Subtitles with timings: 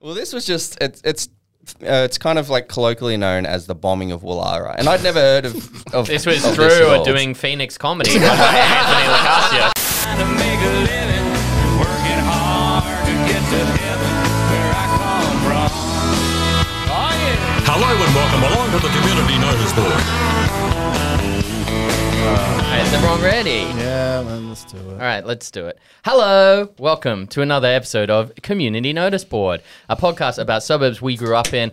[0.00, 1.28] Well, this was just it's it's
[1.82, 5.18] uh, it's kind of like colloquially known as the bombing of Woollahra, and I'd never
[5.20, 5.56] heard of,
[5.94, 7.04] of This was of Drew at all.
[7.04, 8.10] doing Phoenix comedy.
[8.14, 9.72] Anthony Locascio.
[10.04, 11.26] trying to make a living,
[11.80, 14.14] working hard to get to heaven
[14.52, 15.70] where I come from.
[16.92, 17.64] Oh yeah.
[17.64, 20.45] Hello and welcome along to the Community Notice Board.
[22.86, 23.80] Alright, is everyone ready?
[23.80, 24.92] Yeah, man, let's do it.
[24.92, 25.76] All right, let's do it.
[26.04, 31.34] Hello, welcome to another episode of Community Notice Board, a podcast about suburbs we grew
[31.34, 31.72] up in,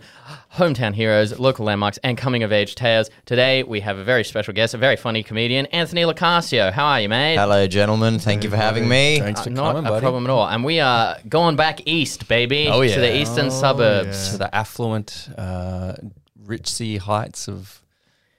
[0.55, 3.11] hometown heroes, local landmarks, and coming of age tales.
[3.25, 6.71] Today we have a very special guest, a very funny comedian, Anthony Locascio.
[6.71, 7.35] How are you, mate?
[7.35, 8.17] Hello, gentlemen.
[8.17, 9.19] Thank you for having me.
[9.19, 10.01] Thanks Uh, for Not coming, a buddy.
[10.01, 10.47] problem at all.
[10.47, 12.95] And we are going back east, baby, Oh, to yeah.
[12.97, 14.31] the eastern suburbs.
[14.31, 15.93] to the affluent, uh,
[16.43, 17.81] richsy heights of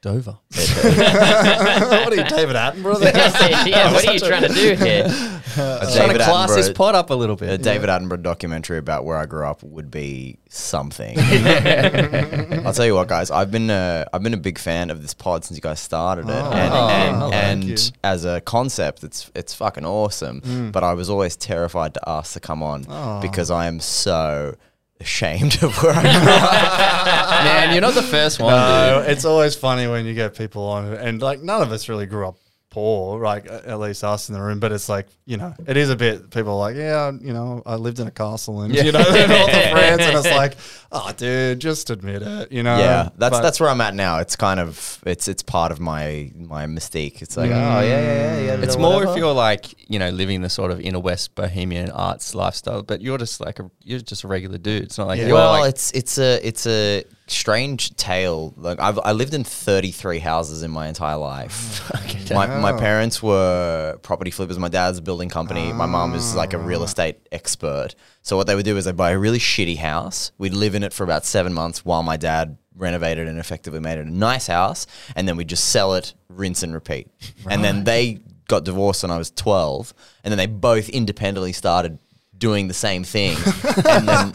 [0.05, 0.37] Dover.
[0.51, 3.01] what are you, David Attenborough?
[3.01, 3.67] There?
[3.67, 5.05] yeah, what are you trying to do here?
[5.57, 7.49] A Trying to class this Attenborough- pod up a little bit.
[7.49, 11.17] A David Attenborough documentary about where I grew up would be something.
[11.19, 13.31] I'll tell you what, guys.
[13.31, 16.27] I've been uh, I've been a big fan of this pod since you guys started
[16.29, 16.89] it, and Oh,
[17.31, 20.71] and, thank and as a concept, it's it's fucking awesome.
[20.71, 22.83] But I was always terrified to ask to come on
[23.23, 24.55] because I am so
[25.01, 27.45] ashamed of where I grew up.
[27.45, 29.11] Man, you're not the first one, No, dude.
[29.13, 32.27] it's always funny when you get people on, and like none of us really grew
[32.29, 32.37] up
[32.71, 34.59] poor, like at least us in the room.
[34.61, 36.31] But it's like you know, it is a bit.
[36.31, 39.29] People are like, yeah, you know, I lived in a castle, and you know, in
[39.31, 40.57] north of France, and it's like,
[41.09, 42.79] oh, dude, just admit it, you know.
[42.79, 44.21] yeah, that's But- that's where I'm at now.
[44.21, 47.21] It's kind of it's it's part of my my mystique.
[47.21, 48.63] It's like, oh yeah, yeah, yeah, yeah.
[48.63, 49.13] It's more whatever.
[49.13, 53.03] if you're like, you know, living the sort of inner west bohemian arts lifestyle, but
[53.03, 54.85] you're just like a you're just a regular dude.
[54.85, 55.33] It's not like Yeah.
[55.33, 58.55] well, like it's it's a it's a strange tale.
[58.57, 61.91] Like I've I lived in 33 houses in my entire life.
[61.95, 64.59] Oh, my my parents were property flippers.
[64.59, 65.73] My dad's a building company.
[65.73, 66.85] My mom is like a real ah.
[66.85, 67.95] estate expert.
[68.25, 70.33] So what they would do is they'd buy a really shitty house.
[70.39, 73.99] We'd live in it for about seven months while my dad renovated and effectively made
[73.99, 77.09] it a nice house, and then we'd just sell it, rinse and repeat.
[77.49, 79.93] And then they got divorced when I was 12,
[80.25, 81.99] and then they both independently started
[82.37, 83.37] doing the same thing,
[83.89, 84.33] and then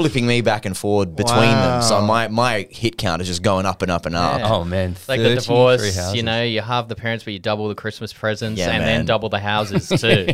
[0.00, 1.82] flipping me back and forward between them.
[1.82, 4.40] So my my hit count is just going up and up and up.
[4.40, 4.52] Yeah.
[4.52, 7.68] oh man, It's like the divorce, you know, you have the parents, but you double
[7.68, 10.26] the Christmas presents Yeah, and then double the houses too.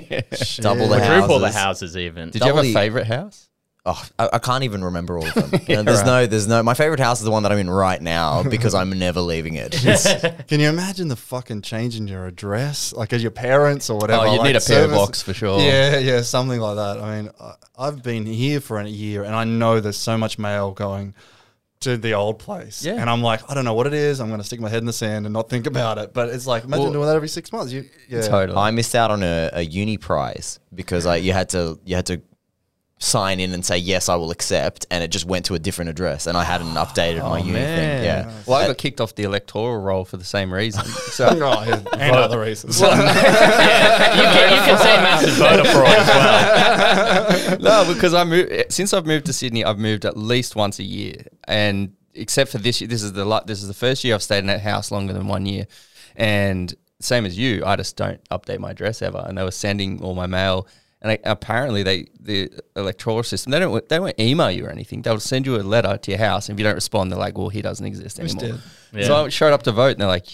[0.62, 1.55] Double the Quadruple the houses.
[1.93, 2.31] houses even.
[2.31, 3.49] Did you have a favorite house?
[3.89, 5.61] Oh, I, I can't even remember all of them.
[5.69, 6.63] You know, there's no, there's no.
[6.63, 9.55] My favorite house is the one that I'm in right now because I'm never leaving
[9.55, 9.73] it.
[10.49, 14.23] Can you imagine the fucking change in your address, like as your parents or whatever?
[14.27, 15.61] Oh, you'd like need a PO box for sure.
[15.61, 17.01] Yeah, yeah, something like that.
[17.01, 20.39] I mean, I, I've been here for a year, and I know there's so much
[20.39, 21.15] mail going
[21.81, 22.85] to the old place.
[22.85, 22.95] Yeah.
[22.95, 24.21] and I'm like, I don't know what it is.
[24.21, 26.13] I'm going to stick my head in the sand and not think about it.
[26.15, 27.73] But it's like, imagine Well- doing that every six months.
[27.73, 28.59] You, yeah, Totally.
[28.59, 32.07] I missed out on a, a uni prize because I, you had to you had
[32.07, 32.23] to
[32.99, 35.91] sign in and say yes, I will accept, and it just went to a different
[35.91, 38.05] address, and I hadn't updated my uni thing.
[38.05, 40.84] Yeah, Well, I got kicked off the electoral roll for the same reason.
[40.84, 42.81] So Oh, yeah, and other reasons.
[42.81, 47.59] you, can, you can say massive voter fraud as well.
[47.61, 49.65] no, because I moved since I've moved to Sydney.
[49.65, 53.43] I've moved at least once a year, and except for this year, this is the
[53.47, 55.67] this is the first year I've stayed in that house longer than one year,
[56.17, 59.23] and same as you, I just don't update my address ever.
[59.27, 60.67] And they were sending all my mail,
[61.09, 65.03] and apparently they the electoral system they don't they won't email you or anything.
[65.03, 67.37] They'll send you a letter to your house, and if you don't respond, they're like,
[67.39, 68.59] well, he doesn't exist anymore.
[68.93, 69.06] Yeah.
[69.06, 70.27] So I showed up to vote, and they're like.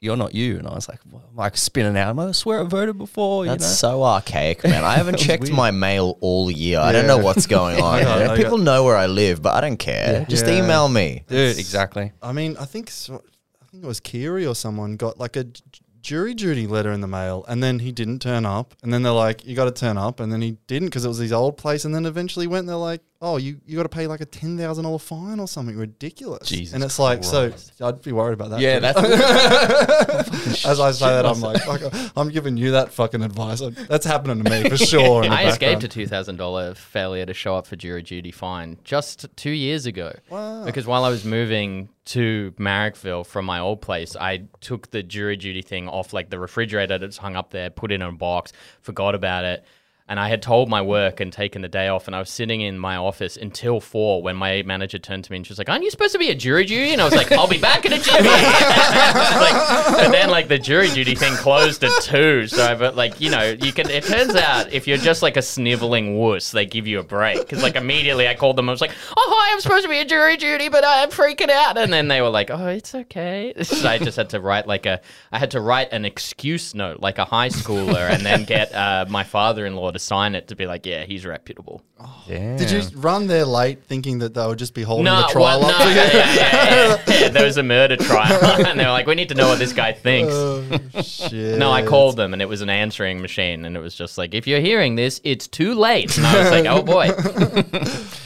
[0.00, 2.10] You're not you, and I was like, well, I'm like spinning out.
[2.10, 3.46] I'm like, I swear I voted before.
[3.46, 3.92] That's you know?
[3.94, 4.84] so archaic, man.
[4.84, 6.78] I haven't checked my mail all year.
[6.78, 8.00] I don't know what's going on.
[8.00, 8.44] I got- here.
[8.44, 10.26] People know where I live, but I don't care.
[10.28, 10.62] Just Yeah.
[10.62, 11.24] email me.
[11.26, 11.58] dude.
[11.58, 12.12] Exactly.
[12.22, 13.22] I mean, I think so,
[13.62, 15.62] I think it was Kiri or someone got like a j-
[16.04, 19.12] jury duty letter in the mail, and then he didn't turn up, and then they're
[19.12, 21.56] like, "You got to turn up," and then he didn't because it was his old
[21.56, 22.60] place, and then eventually went.
[22.60, 25.40] and They're like, "Oh, you you got to pay like a ten thousand dollar fine
[25.40, 28.60] or something ridiculous." Jesus and it's like, so I'd be worried about that.
[28.60, 28.80] Yeah, too.
[28.80, 31.82] that's As I say that, I'm like, fuck,
[32.16, 33.60] I'm giving you that fucking advice.
[33.88, 35.24] That's happening to me for sure.
[35.24, 39.26] I escaped a two thousand dollar failure to show up for jury duty fine just
[39.36, 40.12] two years ago.
[40.30, 40.64] Wow.
[40.64, 45.36] Because while I was moving to Marrickville from my old place, I took the jury
[45.36, 48.52] duty thing off like the refrigerator that's hung up there, put it in a box,
[48.82, 49.64] forgot about it.
[50.06, 52.60] And I had told my work and taken the day off, and I was sitting
[52.60, 55.70] in my office until four when my manager turned to me and she was like,
[55.70, 57.86] "Aren't you supposed to be a jury duty?" And I was like, "I'll be back
[57.86, 59.54] in a jury." like,
[59.96, 63.30] but then like the jury duty thing closed at two, so I but like you
[63.30, 63.88] know you can.
[63.88, 67.38] It turns out if you're just like a sniveling wuss, they give you a break
[67.38, 68.68] because like immediately I called them.
[68.68, 71.48] I was like, "Oh hi, I'm supposed to be a jury duty, but I'm freaking
[71.48, 74.66] out," and then they were like, "Oh, it's okay." So I just had to write
[74.66, 75.00] like a
[75.32, 79.06] I had to write an excuse note like a high schooler, and then get uh,
[79.08, 81.82] my father-in-law to sign it to be like, yeah, he's reputable.
[82.28, 82.56] Yeah.
[82.56, 85.60] Did you run there late thinking that they would just be holding No, the trial
[85.60, 85.96] well, up no, for you?
[85.96, 87.28] yeah, yeah, yeah, yeah.
[87.28, 89.72] There was a murder trial, and they were like, "We need to know what this
[89.72, 90.62] guy thinks." Oh,
[91.02, 91.58] shit.
[91.58, 94.34] No, I called them, and it was an answering machine, and it was just like,
[94.34, 97.10] "If you're hearing this, it's too late." And I was like, "Oh boy."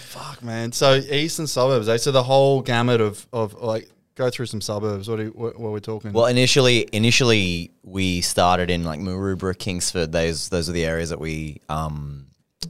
[0.09, 0.73] Fuck, man.
[0.73, 1.97] So eastern suburbs, eh?
[1.99, 3.89] So the whole gamut of, of like,
[4.19, 5.09] go through some suburbs.
[5.09, 6.13] What, you, what, what are we talking?
[6.13, 10.13] Well, initially, initially we started in like Maroubra, Kingsford.
[10.13, 12.27] Those those are the areas that we um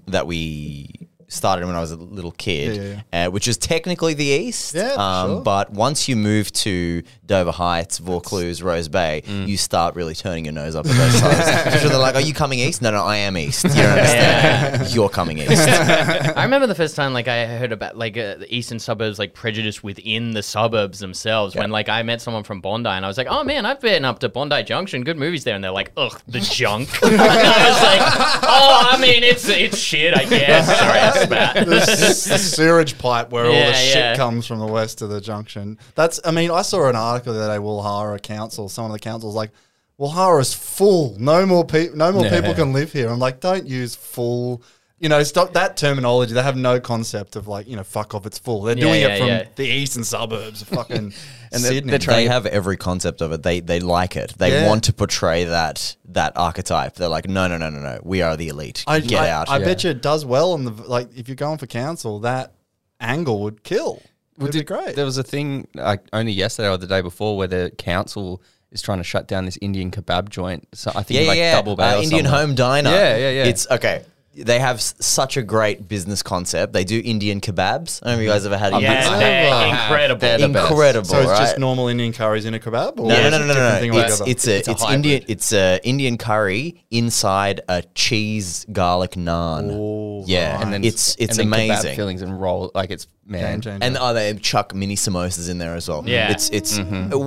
[0.06, 4.14] that we started when I was a little kid, Yeah, yeah, Uh, which is technically
[4.14, 4.74] the east.
[4.74, 5.40] Yeah, um, sure.
[5.42, 9.46] But once you move to Dover Heights, Vaucluse, Rose Bay, Mm.
[9.46, 11.82] you start really turning your nose up at those sides.
[11.82, 13.64] so they're like, "Are you coming east?" No, no, I am east.
[13.64, 14.94] You don't understand.
[14.94, 15.50] You're coming east.
[15.68, 19.34] I remember the first time like I heard about like uh, the eastern suburbs like
[19.34, 23.18] prejudice within the suburbs themselves when like I met someone from Bondi and I was
[23.18, 25.04] like, "Oh man, I've been up to Bondi Junction.
[25.04, 28.98] Good movies there." And they're like, "Ugh, the junk." and I was like, "Oh, I
[28.98, 31.66] mean, it's it's shit, I guess." Sorry, I spat.
[31.66, 34.16] the, the sewerage pipe where all Yeah, the shit yeah.
[34.16, 35.78] comes from the west of the junction.
[35.94, 38.98] That's, I mean, I saw an article the other day, Woollahra Council, some of the
[38.98, 39.50] councils like,
[39.98, 41.16] Woollahra is full.
[41.18, 43.08] No more people, no more people can live here.
[43.08, 44.62] I'm like, don't use full.
[45.00, 46.34] You know, stop that terminology.
[46.34, 48.62] They have no concept of like, you know, fuck off, it's full.
[48.62, 49.44] They're Yeah, doing yeah, it from yeah.
[49.54, 50.96] the eastern suburbs of fucking
[51.52, 51.90] And they're- Sydney.
[51.90, 53.42] they're trying- they have every concept of it.
[53.44, 54.34] They they like it.
[54.38, 54.66] They Yeah.
[54.66, 56.94] want to portray that that archetype.
[56.96, 58.00] They're like, no, no, no, no, no.
[58.02, 58.82] We are the elite.
[58.88, 59.48] I, Get I, out.
[59.48, 62.54] I bet you it does well on the like if you're going for council, that
[63.00, 64.02] angle would kill.
[64.38, 64.96] Would be did- great.
[64.96, 68.42] There was a thing like only yesterday or the day before where the council
[68.72, 70.66] is trying to shut down this Indian kebab joint.
[70.74, 72.40] So I think yeah, like yeah, Double Bay uh, or Indian somewhere.
[72.46, 72.90] Home Diner.
[72.90, 73.44] Yeah, yeah, yeah.
[73.44, 74.02] It's okay.
[74.44, 76.72] They have s- such a great business concept.
[76.72, 78.00] They do Indian kebabs.
[78.02, 79.18] I don't know if you guys ever had Indian Yeah, kebabs.
[79.18, 79.70] they're Wow.
[79.70, 80.20] incredible.
[80.20, 80.70] They're the best.
[80.70, 81.38] Incredible, so it's right?
[81.40, 82.98] just normal Indian curries in a kebab?
[83.00, 83.98] Or No, is no, it no, no, different no, thing no.
[83.98, 84.30] It's altogether?
[84.30, 84.94] it's a It's it's, a hybrid.
[85.06, 90.24] Indian it's a Indian curry inside a cheese garlic naan.
[90.26, 90.62] Yeah, right.
[90.64, 91.96] and then it's it's and then kebab amazing.
[91.96, 93.40] fillings and roll like it's man.
[93.54, 93.84] Game changer.
[93.84, 96.02] And oh, they chuck mini samosas in there as well.
[96.06, 96.30] Yeah.
[96.30, 96.82] it's it's uh,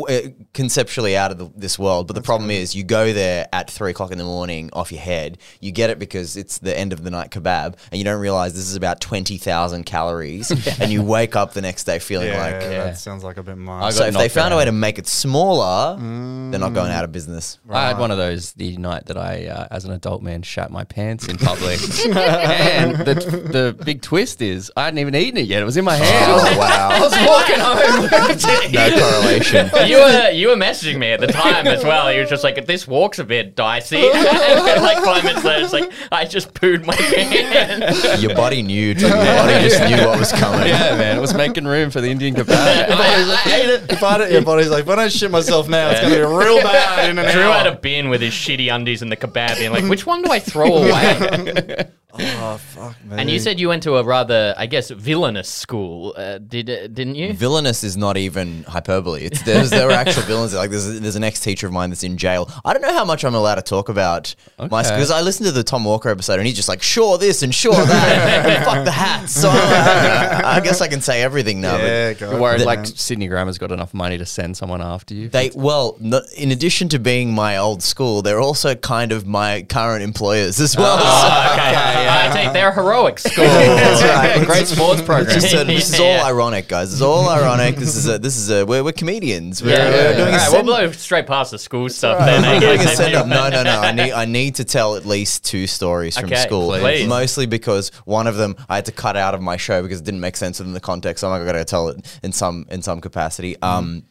[0.09, 0.19] uh,
[0.53, 2.07] conceptually out of the, this world.
[2.07, 5.01] But the problem is, you go there at three o'clock in the morning off your
[5.01, 5.37] head.
[5.59, 8.53] You get it because it's the end of the night kebab, and you don't realize
[8.53, 12.43] this is about twenty thousand calories, and you wake up the next day feeling yeah,
[12.43, 12.59] like.
[12.61, 13.83] that sounds like a bit much.
[13.83, 16.91] I So if they knocked found a way to make it smaller, they're not going
[16.91, 17.59] out of business.
[17.69, 20.71] I had one of those the night that I, uh, as an adult man, shat
[20.71, 21.79] my pants in public.
[22.05, 25.61] and the, the big twist is I hadn't even eaten it yet.
[25.61, 26.31] It was in my hand.
[26.31, 26.89] Oh wow!
[26.91, 28.71] I was walking home.
[28.71, 29.69] no correlation.
[29.89, 32.11] you were you were messaging me at the time as well.
[32.11, 35.73] You were just like, "This walk's a bit dicey." and like five minutes later, it's
[35.73, 38.21] like I just pooed my pants.
[38.21, 38.93] Your body knew.
[38.93, 39.07] Too.
[39.07, 40.67] Your body just knew what was coming.
[40.67, 41.17] yeah, man.
[41.17, 42.49] It was making room for the Indian kebab.
[42.55, 43.91] I, I ate it.
[43.91, 46.19] if I don't, your body's like, if I don't shit myself now, it's going to
[46.19, 47.53] be real bad in an Drew hour.
[47.53, 50.31] had a bin with his shitty undies and the kebab, being like, "Which one do
[50.31, 51.89] I throw away?"
[52.19, 53.15] oh fuck me.
[53.19, 56.13] and you said you went to a rather, I guess, villainous school.
[56.17, 57.33] Uh, did uh, didn't you?
[57.33, 59.21] Villainous is not even hyperbole.
[59.23, 60.53] It's there's there are actual villains.
[60.53, 62.49] Like there's there's an ex teacher of mine that's in jail.
[62.65, 64.83] I don't know how much I'm allowed to talk about my Okay.
[64.83, 67.43] school because I listened to the Tom Walker episode and he's just like sure this
[67.43, 69.33] and sure that and fuck the hats.
[69.33, 71.77] So I'm like, I guess I can say everything now.
[71.77, 72.85] yeah, go You're worried for like.
[72.85, 75.29] Sydney Grammar's got enough money to send someone after you.
[75.29, 79.63] they well, no, in addition to being my old school, they're also kind of my
[79.69, 80.97] current employers as well.
[80.99, 83.45] Oh, okay, I take their heroic school.
[83.45, 84.45] That's right.
[84.45, 85.35] Great sports program.
[85.35, 86.19] It's just a- this is Yeah.
[86.21, 86.91] all ironic, guys.
[86.93, 87.75] It's all ironic.
[87.75, 89.61] This is a this is a we're, we're comedians.
[89.63, 92.43] We're, Yeah, we're doing All a send- we'll blow straight past the school stuff then.
[92.45, 93.27] I I'm doing a send up.
[93.27, 93.79] No, no, no.
[93.81, 96.69] I need I need to tell at least two stories from Okay, school.
[96.77, 97.07] please.
[97.07, 100.03] Mostly because one of them I had to cut out of my show because it
[100.05, 101.23] didn't make sense within the context.
[101.23, 103.55] I'm not going to tell it in some in some capacity.
[103.61, 104.05] Um,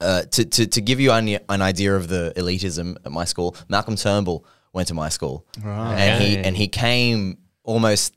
[0.00, 3.54] uh, to, to to give you an, an idea of the elitism at my school,
[3.68, 8.14] Malcolm Turnbull went to my school, and he and he came almost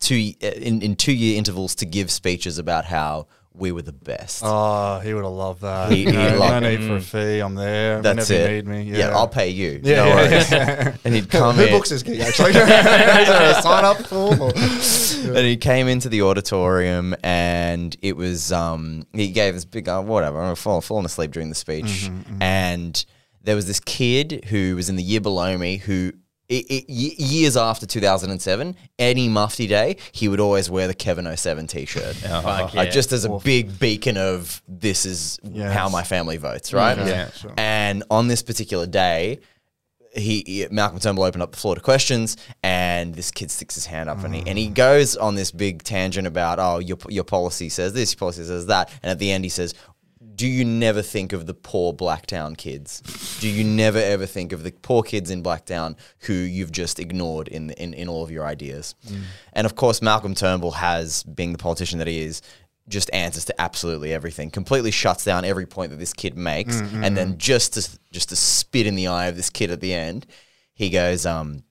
[0.00, 4.42] two in in two year intervals to give speeches about how we were the best.
[4.46, 5.92] Oh, he would have loved that.
[5.92, 7.38] He- he'd love- no need for a fee.
[7.40, 8.00] I'm there.
[8.00, 8.56] That's whenever it.
[8.56, 8.82] you need me.
[8.90, 8.98] Yeah.
[9.08, 9.78] Yeah, I'll pay you.
[9.82, 10.50] Yeah, no yeah, worries.
[10.50, 10.96] yeah.
[11.04, 11.70] And he'd come Who in.
[11.70, 12.52] books this gig actually?
[12.52, 14.40] Is there a sign up form?
[14.40, 14.52] Or?
[14.56, 20.00] and he came into the auditorium and it was um he gave this big uh,
[20.00, 22.10] whatever I'm fall, falling asleep during the speech
[22.40, 23.04] and
[23.44, 26.12] there was this kid who was in the year below me who
[26.48, 31.66] it, it, years after 2007 any mufti day he would always wear the Kevin 07
[31.66, 32.90] t-shirt Fuck Uh, yeah.
[32.90, 35.72] just as a big beacon of this is Yes.
[35.72, 37.30] how my family votes right Yeah.
[37.30, 37.54] Sure.
[37.56, 39.38] and on this particular day
[40.14, 43.86] he, he Malcolm Turnbull opened up the floor to questions, and this kid sticks his
[43.86, 47.24] hand up and he and he goes on this big tangent about oh your your
[47.24, 49.74] policy says this, your policy says that, and at the end he says.
[50.34, 53.02] Do you never think of the poor Blacktown kids?
[53.40, 57.48] Do you never ever think of the poor kids in Blacktown who you've just ignored
[57.48, 58.94] in in, in all of your ideas?
[59.52, 62.42] And of course, Malcolm Turnbull has, being the politician that he is,
[62.88, 64.50] just answers to absolutely everything.
[64.50, 68.36] Completely shuts down every point that this kid makes, and then just to just to
[68.36, 70.26] spit in the eye of this kid at the end,
[70.74, 71.62] he goes, um,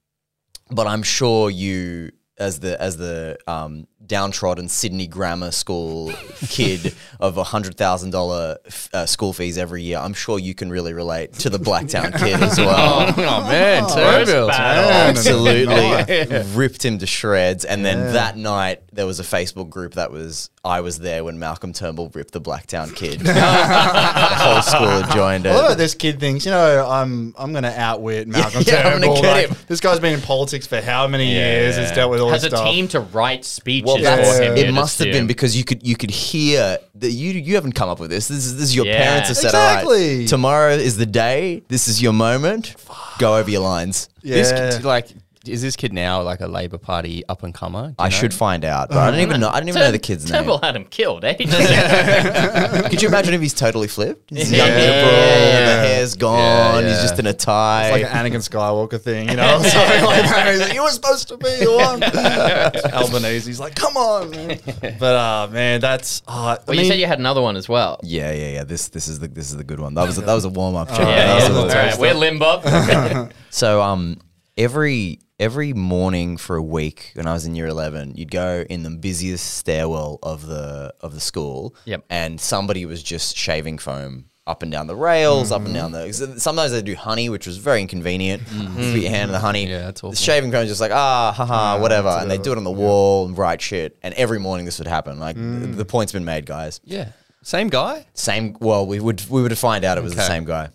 [0.70, 6.12] "But I'm sure you." As the as the um, downtrodden Sydney Grammar School
[6.50, 8.58] kid of a hundred thousand dollar
[8.93, 12.41] uh, school fees every year, I'm sure you can really relate to the Blacktown kid
[12.41, 13.13] as well.
[13.17, 14.48] oh man, Turnbull.
[14.48, 15.17] bad.
[15.17, 17.65] Absolutely ripped him to shreds.
[17.65, 21.39] And then that night, there was a Facebook group that was I was there when
[21.39, 23.22] Malcolm Turnbull ripped the Blacktown kid.
[23.22, 25.77] the whole school had joined I love it.
[25.77, 29.22] this kid thinks, you know, I'm I'm gonna outwit Malcolm yeah, I'm Turnbull.
[29.22, 29.58] get Like, him.
[29.67, 31.77] This guy's been in politics for how many years?
[31.77, 34.57] Has dealt with all Has this a team to write speeches Well, for that's, him.
[34.57, 37.89] it must have been because you could you could hear that you you haven't come
[37.89, 38.27] up with this.
[38.27, 39.03] This is this is your Yeah.
[39.03, 40.27] parents have said, all right, Exactly.
[40.27, 41.63] tomorrow is the day.
[41.67, 42.75] This is your moment.
[43.19, 44.10] Go over your lines.
[44.24, 44.36] yeah.
[44.36, 45.07] This like,
[45.45, 47.95] is this kid now like a Labor Party up and comer?
[47.98, 48.10] I know?
[48.10, 49.50] should find out, but I don't even know.
[49.50, 50.39] I don't even know the kid's name.
[50.39, 51.33] Turnbull had him killed, eh?
[52.89, 54.29] Could you imagine if he's totally flipped?
[54.29, 54.65] He's Yeah.
[54.65, 55.81] young liberal, Yeah.
[55.81, 57.01] the hair's gone, he's yeah.
[57.01, 57.89] just in a tie.
[57.89, 59.60] It's like an Anakin Skywalker thing, you know?
[59.63, 60.48] Something like that.
[60.51, 62.03] He's like, you were supposed to be the one.
[62.03, 64.29] Albanese, Albanese's like, come on.
[64.31, 64.60] Man.
[65.00, 66.21] But uh, man, that's.
[66.27, 68.00] Uh, I Well, mean, you said you had another one as well.
[68.03, 68.63] yeah, yeah, yeah.
[68.63, 69.93] This this is the this is the good one.
[69.95, 70.89] That was a, that was a warm up.
[70.89, 71.53] Yeah, yeah.
[71.55, 73.29] All right, we're limbo.
[73.50, 74.19] So um,
[74.57, 78.83] every every morning for a week when I was in year eleven, you'd go in
[78.83, 81.75] the busiest stairwell of the of the school.
[81.86, 82.05] Yep.
[82.10, 86.33] And somebody was just shaving foam up and down the rails, up and down mm-hmm.
[86.33, 86.39] the.
[86.39, 88.43] Sometimes they do honey, which was very inconvenient.
[88.43, 88.91] Mm-hmm.
[88.91, 89.67] Put your hand in the honey.
[89.67, 90.12] Yeah, that's awful.
[90.12, 93.25] The shaving foam just like ah, haha, whatever, and they do it on the wall
[93.25, 93.98] and write shit.
[94.03, 95.19] And every morning this would happen.
[95.19, 95.75] Like th- mm.
[95.75, 96.79] the point's been made, guys.
[96.83, 98.05] Yeah, same guy.
[98.13, 98.55] Same.
[98.60, 100.69] Well, we would we would find out it was the same guy.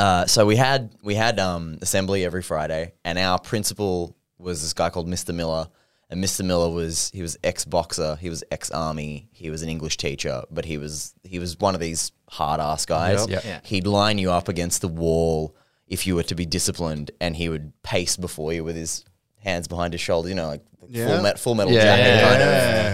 [0.00, 4.72] Uh, so we had we had um, assembly every Friday, and our principal was this
[4.72, 5.34] guy called Mr.
[5.34, 5.68] Miller.
[6.12, 6.44] And Mr.
[6.44, 10.42] Miller was he was ex boxer, he was ex army, he was an English teacher,
[10.50, 13.20] but he was he was one of these hard ass guys.
[13.20, 13.28] Yep.
[13.30, 13.44] Yep.
[13.44, 13.60] Yeah.
[13.62, 15.54] He'd line you up against the wall
[15.86, 19.04] if you were to be disciplined, and he would pace before you with his
[19.38, 21.06] hands behind his shoulders, you know, like Yeah.
[21.08, 21.84] full, met, full metal Yeah.
[21.96, 22.42] jacket kind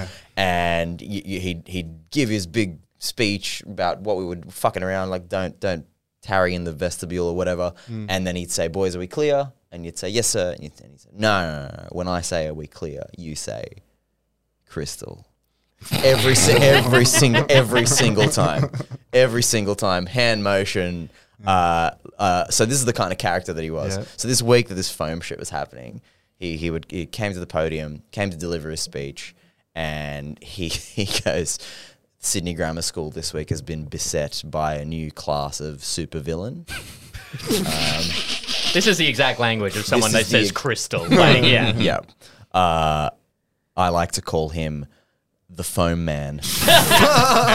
[0.02, 4.82] of and y- y- he'd he'd give his big speech about what we would fucking
[4.82, 5.86] around like don't don't
[6.26, 9.84] tarry in the vestibule or whatever, and then he'd say, "Boys, are we clear?" And
[9.84, 11.88] you'd say, "Yes, sir." And you'd, and he'd say, no, no, no, no.
[11.92, 13.64] When I say, "Are we clear?" You say,
[14.68, 15.26] "Crystal."
[15.92, 18.70] Every every single every single time,
[19.12, 21.10] every single time, hand motion.
[21.46, 23.98] Uh, uh, so this is the kind of character that he was.
[23.98, 24.04] Yeah.
[24.16, 26.00] So this week that this foam shit was happening,
[26.38, 29.34] he he would he came to the podium, came to deliver his speech,
[29.74, 30.68] and he
[30.98, 31.58] he goes,
[32.18, 36.68] Sydney Grammar School this week has been beset by a new class of supervillain.
[38.72, 41.00] This is the exact language of someone that is the says ex- crystal.
[41.08, 41.72] Like, yeah.
[41.76, 42.00] yeah,
[42.52, 43.08] uh,
[43.76, 44.86] I like to call him
[45.48, 46.40] the Foam Man.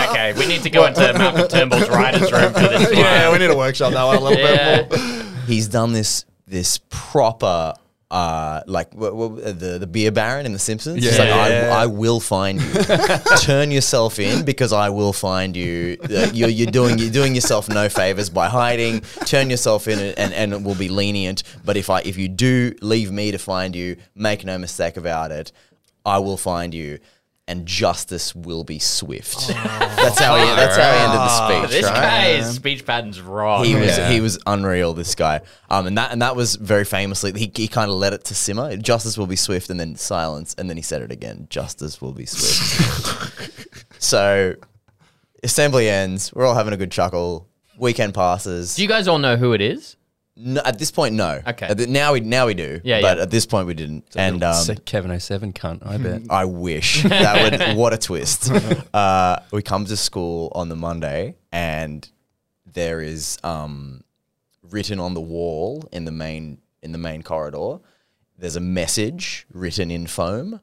[0.10, 2.98] Okay, we need to go into Malcolm Turnbull's writer's room for this one.
[2.98, 4.82] yeah, we need to workshop that one a little Yeah.
[4.84, 5.24] bit more.
[5.48, 7.74] He's done this this proper.
[8.12, 10.98] Uh, like w- w- the the beer baron in The Simpsons.
[11.06, 11.70] It's like, Yeah.
[11.72, 12.74] I, I will find you.
[13.40, 15.96] Turn yourself in because I will find you.
[16.04, 19.00] Uh, you're, you're doing you're doing yourself no favors by hiding.
[19.26, 21.44] Turn yourself in and, and it will be lenient.
[21.64, 25.32] But if I if you do leave me to find you, make no mistake about
[25.32, 25.54] it,
[26.06, 27.00] I will find you.
[27.52, 29.48] And justice will be swift.
[29.50, 30.46] that's how he.
[30.56, 31.82] That's how he ended the speech.
[31.82, 32.40] This right?
[32.40, 33.66] guy's speech pattern's wrong.
[33.66, 34.10] He was Yeah.
[34.10, 34.94] he was unreal.
[34.94, 37.34] This guy, um, and that and that was very famously.
[37.34, 38.78] He, he kind of let it to simmer.
[38.78, 41.48] Justice will be swift, and then silence, and then he said it again.
[41.50, 43.86] Justice will be swift.
[44.02, 44.56] so,
[45.44, 46.32] assembly ends.
[46.34, 47.50] We're all having a good chuckle.
[47.78, 48.76] Weekend passes.
[48.76, 49.98] Do you guys all know who it is?
[50.38, 51.42] No, at this point, no.
[51.46, 51.66] Okay.
[51.68, 52.80] At the- now we now we do.
[52.84, 53.24] Yeah, But yeah.
[53.24, 54.06] at this point, we didn't.
[54.16, 56.22] And um, Sick Kevin 07 cunt, I bet.
[56.30, 58.52] I wish that would what a twist.
[58.94, 62.08] Uh, we come to school on the Monday, and
[62.66, 64.04] there is um,
[64.70, 67.80] written on the wall in the main in the main corridor.
[68.38, 70.62] There's a message written in foam.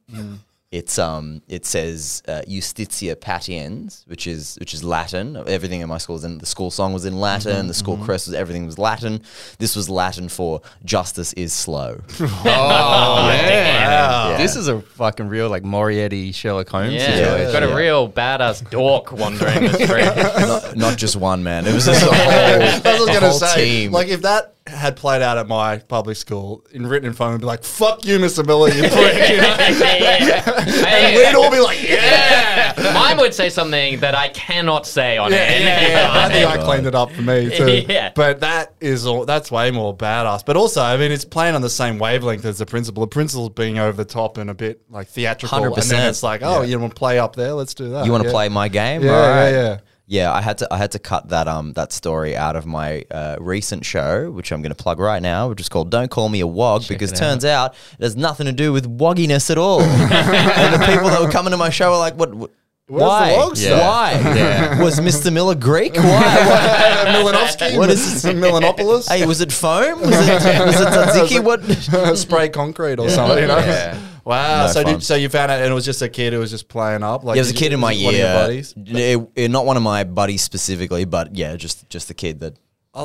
[0.70, 5.34] It's um it says uh, Justitia Patiens, which is which is Latin.
[5.46, 7.68] Everything in my school was in the school song was in Latin.
[7.68, 9.22] the school crest was everything was Latin.
[9.58, 12.02] This was Latin for justice is slow.
[12.20, 14.30] Oh, man.
[14.30, 14.36] Yeah.
[14.36, 17.52] This is a fucking real, like, Moriarty Sherlock Holmes Yeah, situation.
[17.52, 17.74] got a Yeah.
[17.74, 20.46] real badass dork wandering the street.
[20.46, 21.66] not, not just one man.
[21.66, 23.92] It was just a whole, I was a whole say, team.
[23.92, 27.40] like, if that had played out at my public school in written in phone, I'd
[27.40, 28.44] be like, "Fuck you, Mr.
[28.46, 29.56] Miller, you prick," you know?
[29.58, 34.86] and Hey, we'd all be like, "Yeah." Mine would would say something that I cannot
[34.86, 35.60] say on Yeah, air.
[35.60, 36.12] yeah, yeah.
[36.24, 37.84] I think I cleaned it up for me too.
[37.86, 38.10] Yeah.
[38.14, 39.26] But that is all.
[39.26, 40.46] That's way more badass.
[40.46, 43.02] But also, I mean, it's playing on the same wavelength as the principal.
[43.02, 45.88] The principal's being over the top and a bit like theatrical, and 100%.
[45.90, 47.52] then it's like, oh, you want to play up there?
[47.52, 48.06] Let's do that.
[48.06, 48.32] You want to Yeah.
[48.32, 49.02] play my game?
[49.02, 49.78] Yeah, All yeah, yeah.
[50.10, 53.04] Yeah, I had to I had to cut that um that story out of my
[53.10, 56.30] uh, recent show, which I'm going to plug right now, which is called "Don't Call
[56.30, 59.58] Me a Wog," because it turns out it has nothing to do with wogginess at
[59.58, 59.82] all.
[59.82, 62.34] and the people that were coming to my show were like, "What?
[62.34, 62.50] what
[62.86, 63.36] Where's the why?
[63.36, 63.80] wog stuff?
[63.82, 64.12] Why?
[64.34, 64.82] Yeah.
[64.82, 65.30] Was Mr.
[65.30, 65.94] Miller Greek?
[65.96, 66.02] Why?
[66.02, 67.04] why?
[67.08, 67.76] Milanovsky.
[67.76, 68.32] What is this?
[68.32, 69.10] Milanopoulos?
[69.10, 70.00] Hey, was it foam?
[70.00, 71.44] Was it, was it tzatziki?
[71.44, 72.16] What?
[72.16, 73.40] spray concrete or something.
[73.40, 73.58] You know?
[73.58, 73.98] Yeah.
[74.28, 74.66] Wow.
[74.66, 74.92] No so, fun.
[74.94, 77.02] did, so you found out, and it was just a kid who was just playing
[77.02, 77.24] up.
[77.24, 78.34] Like Yeah, it was a did you- kid in my it one of your year.
[78.34, 78.74] buddies.
[78.76, 82.54] It- it- not one of my buddies specifically, but yeah, just just the kid that.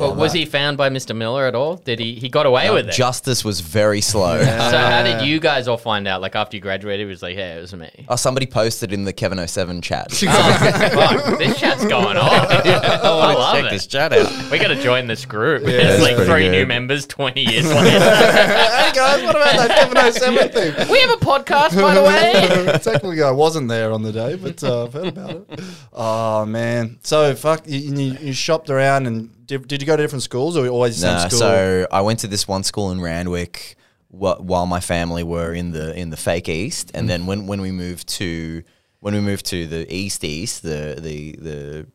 [0.00, 1.14] But was he found by Mr.
[1.16, 1.76] Miller at all?
[1.76, 2.14] Did he?
[2.14, 2.92] He got away with it.
[2.92, 4.38] Justice was very slow.
[4.42, 4.46] so
[4.78, 6.20] how did you guys all find out?
[6.20, 7.90] Like after you graduated, it was like, hey, it was me.
[8.08, 10.08] Oh, somebody posted in the Kevin 07 chat.
[10.36, 10.88] Oh,
[11.28, 12.28] fuck, this chat's going on.
[12.54, 13.70] I love Check it.
[13.70, 14.50] this chat out.
[14.50, 15.62] We got to join this group.
[15.62, 16.68] it's There's like pretty three new good.
[16.68, 17.90] members 20 years later.
[18.00, 20.88] hey guys, what about that Kevin 07 thing?
[20.90, 22.78] we have a podcast, by the way.
[22.78, 25.60] Technically, I wasn't there on the day, but uh, I've heard about it.
[25.92, 26.98] Oh man!
[27.02, 30.56] So fuck, you, you, you shopped around and did, did you go to different schools
[30.56, 31.38] or always the same Nah, school?
[31.38, 33.76] so I went to this one school in Randwick
[34.10, 37.60] wh- while my family were in the in the fake east, and then when, when
[37.60, 38.62] we moved to
[39.00, 41.86] when we moved to the east east, the the the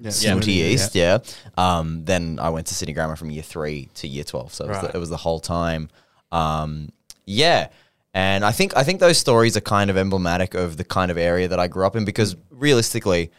[0.00, 1.18] yeah, snooty east, yeah.
[1.56, 4.68] Um, then I went to Sydney Grammar from year three to year twelve, so it
[4.68, 4.92] was, Right.
[4.92, 5.88] the, it was the whole time.
[6.30, 6.90] Um,
[7.26, 7.68] yeah,
[8.14, 11.18] and I think I think those stories are kind of emblematic of the kind of
[11.18, 13.32] area that I grew up in because realistically,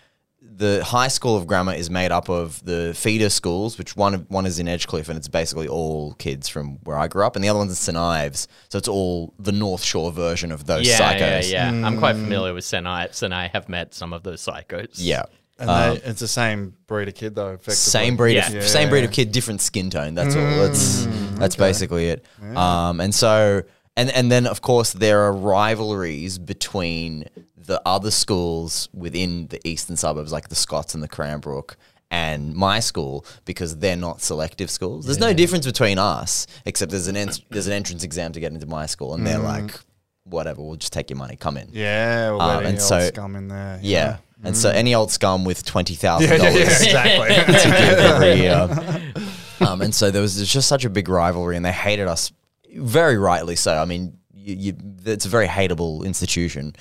[0.59, 4.25] the high school of grammar is made up of the feeder schools, which one of-
[4.29, 7.43] one is in Edgecliff, and it's basically all kids from where I grew up, and
[7.43, 10.85] the other one's in St Ives, so it's all the North Shore version of those
[10.87, 11.51] Yeah, yeah, psychos.
[11.51, 11.69] yeah.
[11.87, 14.89] I'm quite familiar with Senites, and I have met some of those psychos.
[14.95, 15.23] yeah.
[15.61, 17.49] And Um, they, it's the same breed of kid though.
[17.49, 17.75] Effectively.
[17.75, 18.61] same breed of Yeah.
[18.61, 20.15] same breed of kid, different skin tone.
[20.15, 20.41] That's all.
[20.41, 21.05] That's
[21.37, 21.63] that's okay.
[21.67, 22.25] basically it.
[22.55, 23.63] Um, and so
[23.99, 27.25] and and then of course there are rivalries between
[27.55, 31.77] the other schools within the eastern suburbs, like the Scots and the Cranbrook.
[32.11, 35.05] And my school because they're not selective schools.
[35.05, 38.51] There's no difference between us except there's an en- there's an entrance exam to get
[38.51, 39.79] into my school, and they're like,
[40.23, 41.69] whatever, we'll just take your money, come in.
[41.71, 43.79] Yeah, well, Um, and so- scum in there.
[43.83, 44.17] Yeah.
[44.43, 47.35] And so any old scum with twenty thousand dollars exactly.
[48.09, 49.13] every year.
[49.61, 52.31] Um, and so there was just such a big rivalry, and they hated us
[52.75, 53.77] very rightly so.
[53.77, 56.75] I mean, you, you, it's a very hateable institution,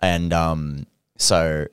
[0.00, 1.66] and um, so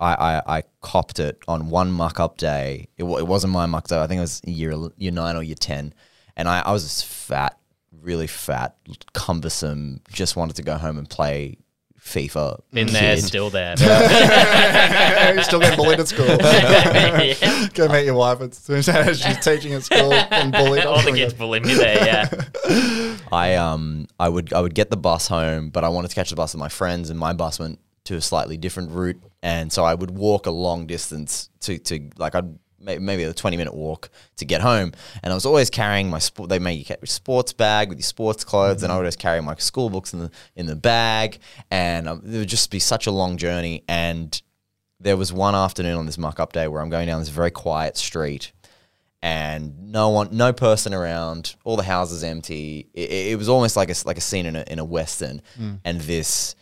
[0.00, 2.88] I, I I copped it on one muck up day.
[2.96, 4.02] It, it wasn't my muck though.
[4.02, 5.92] I think it was year year nine or year ten,
[6.36, 7.58] and I, I was just fat,
[7.92, 8.76] really fat,
[9.12, 10.00] cumbersome.
[10.10, 11.58] Just wanted to go home and play
[12.06, 12.60] FIFA.
[12.72, 13.24] Been there, kid.
[13.24, 13.74] still there.
[13.78, 16.26] You're still getting bullied at school.
[16.36, 17.68] Yeah.
[17.74, 18.40] Go meet your wife.
[18.40, 20.84] It's, she's teaching at school and bullied.
[20.86, 23.16] All the kids bully me there, yeah.
[23.32, 26.30] I um I would I would get the bus home, but I wanted to catch
[26.30, 29.72] the bus with my friends, and my bus went to a slightly different route, and
[29.72, 32.56] so I would walk a long distance to to like I'd may-
[32.86, 36.48] maybe a twenty minute walk to get home, and I was always carrying my sport.
[36.48, 39.54] They make you sports bag with your sports clothes, and I would always carry my
[39.56, 41.38] school books in the in the bag,
[41.70, 43.84] and um, it would just be such a long journey.
[43.88, 44.40] And
[45.00, 47.50] there was one afternoon on this muck up day where I'm going down this very
[47.50, 48.52] quiet street
[49.22, 51.56] and no one, no person around.
[51.64, 52.86] All the houses empty.
[52.94, 55.42] It, it was almost like a like a scene in a in a western.
[55.84, 56.54] And this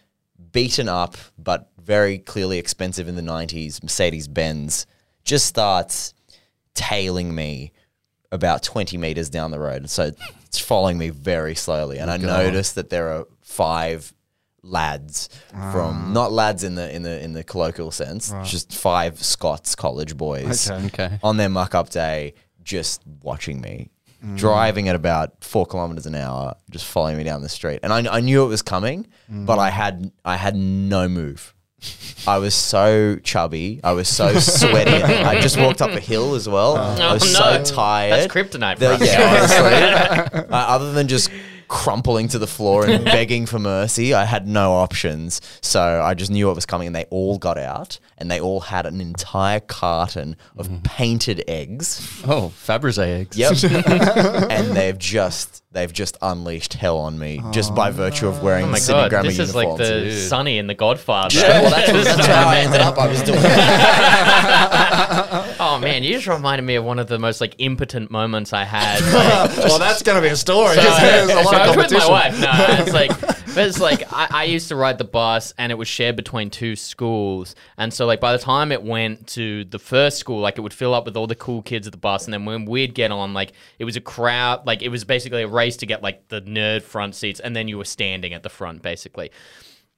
[0.53, 4.87] beaten up but very clearly expensive in the '90s Mercedes Benz
[5.25, 6.15] just starts
[6.75, 7.73] tailing me
[8.31, 9.89] about 20 meters down the road.
[9.89, 10.11] So
[10.47, 14.13] it's following me very slowly, and I noticed that there are five
[14.63, 16.13] lads from ah.
[16.13, 20.71] not lads in the in the in the colloquial sense, just five Scots college boys
[20.71, 20.87] Okay.
[20.87, 21.19] Okay.
[21.23, 23.91] on their muck up day, just watching me.
[24.25, 24.39] Mm.
[24.39, 28.17] Driving at about four kilometers an hour, just following me down the street, and I,
[28.17, 29.45] I knew it was coming, mm.
[29.45, 31.54] but I had I had no move.
[32.27, 34.91] I was so chubby, I was so sweaty.
[35.03, 36.77] I just walked up a hill as well.
[36.77, 37.65] I was Oh, no.
[37.65, 38.13] so tired.
[38.13, 40.49] That's kryptonite The- yeah, honestly.
[40.51, 41.31] uh, other than just
[41.75, 45.41] crumpling to the floor and begging for mercy, I had no options.
[45.61, 48.61] So I just knew it was coming, and they all got out, and they all
[48.61, 50.83] had an entire carton of Mm-hmm.
[50.85, 52.23] painted eggs.
[52.27, 53.37] Oh, Fabergé eggs.
[53.37, 53.53] Yep,
[54.51, 58.67] and they've just they've just unleashed hell on me just by virtue of wearing Oh
[58.69, 59.89] the my Sydney god, Grammar this is like uniforms.
[60.15, 61.37] the Sonny in The Godfather.
[61.37, 62.97] yeah, well, that's, that's how I ended up.
[62.97, 63.41] I was doing.
[65.75, 68.65] Oh man, you just reminded me of one of the most like impotent moments I
[68.65, 69.01] had.
[69.15, 70.75] Like, well, that's going to be a story.
[70.75, 72.41] so, there's a so lot I of with my wife.
[72.41, 73.11] No, it's like
[73.55, 76.51] But it's like I, I used to ride the bus, and it was shared between
[76.51, 80.59] two schools, and so like by the time it went to the first school, like
[80.59, 82.65] it would fill up with all the cool kids at the bus, and then when
[82.65, 85.87] we'd get on, like it was a crowd, like it was basically a race to
[85.87, 89.31] get like the nerd front seats, and then you were standing at the front basically.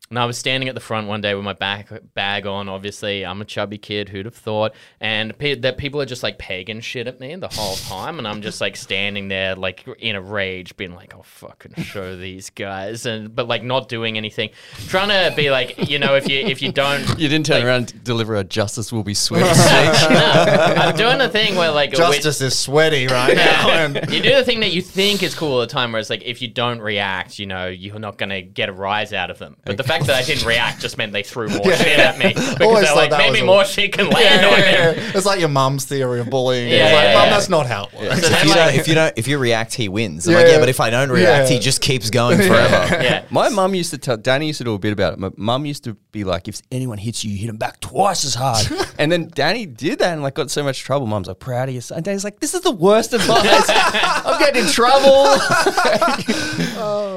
[0.08, 2.68] And I was standing at the front one day with my back bag on.
[2.68, 4.08] Obviously, I'm a chubby kid.
[4.08, 4.72] Who'd have thought?
[5.00, 8.28] And pe- that people are just like pagan shit at me the whole time, and
[8.28, 12.50] I'm just like standing there, like in a rage, being like, "I'll fucking show these
[12.50, 14.50] guys," and but like not doing anything,
[14.86, 17.90] trying to be like, you know, if you if you don't, You didn't turn around
[17.92, 19.66] and deliver a justice will be sweet speech.
[20.10, 23.70] I'm doing the thing where like Justice is sweaty right now.
[23.70, 26.10] and you do the thing that you think is cool at the time, where it's
[26.10, 29.38] like if you don't react, you know, you're not gonna get a rise out of
[29.38, 29.56] them.
[29.64, 32.28] But the fact that I didn't react just meant they threw more shit at me
[32.34, 34.92] because Always they're like, that was maybe a- more shit can land yeah, on yeah,
[34.92, 34.98] him.
[35.04, 35.12] yeah.
[35.14, 36.68] It's like your mum's theory of bullying.
[36.68, 37.30] Yeah, it's like, yeah, mum, yeah.
[37.30, 38.20] that's not how it works.
[38.26, 40.26] So If you, like, don't, if you don't, if you react, he wins.
[40.26, 40.38] I'm Yeah.
[40.40, 41.56] like, yeah, but if I don't react, Yeah.
[41.56, 43.02] he just keeps going forever.
[43.02, 43.24] yeah.
[43.30, 45.18] My mum used to tell Danny used to do a bit about it.
[45.18, 48.24] My mum used to be like, if anyone hits you, you hit them back twice
[48.24, 48.66] as hard.
[48.98, 51.06] and then Danny did that and like got so much trouble.
[51.06, 51.80] Mum's like, proud of you.
[51.80, 53.64] son." And Danny's like, this is the worst advice.
[53.68, 55.36] I'm getting in trouble.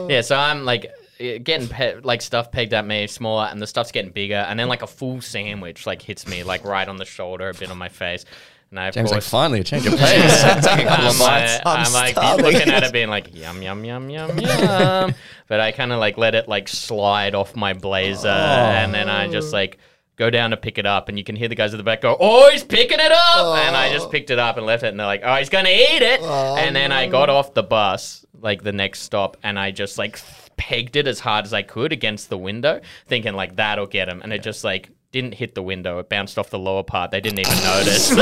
[0.09, 3.91] Yeah, so I'm like getting pe- like stuff pegged at me smaller, and the stuff's
[3.91, 7.05] getting bigger, and then like a full sandwich like hits me like right on the
[7.05, 8.25] shoulder, a bit on my face,
[8.69, 10.43] and I of James like, finally a change of pace.
[10.45, 12.45] It's taking a couple I'm, like, I'm like starving.
[12.45, 15.13] looking at it, being like yum yum yum yum yum.
[15.47, 19.27] but I kind of like let it like slide off my blazer, and then I
[19.27, 19.77] just like
[20.15, 22.01] go down to pick it up, and you can hear the guys at the back
[22.01, 24.09] go, "Oh, he's picking it up!" And I just oh.
[24.09, 26.55] picked it up and left it, and they're like, "Oh, he's gonna eat it." Oh,
[26.55, 30.17] and then I got off the bus, like the next stop, and I just like
[30.59, 34.21] pegged it as hard as I could against the window, thinking like that'll get him,
[34.21, 34.91] and it just like.
[35.11, 35.97] Didn't hit the window.
[35.97, 37.09] It bounced off the lower part.
[37.09, 38.09] They didn't even notice.
[38.09, 38.21] so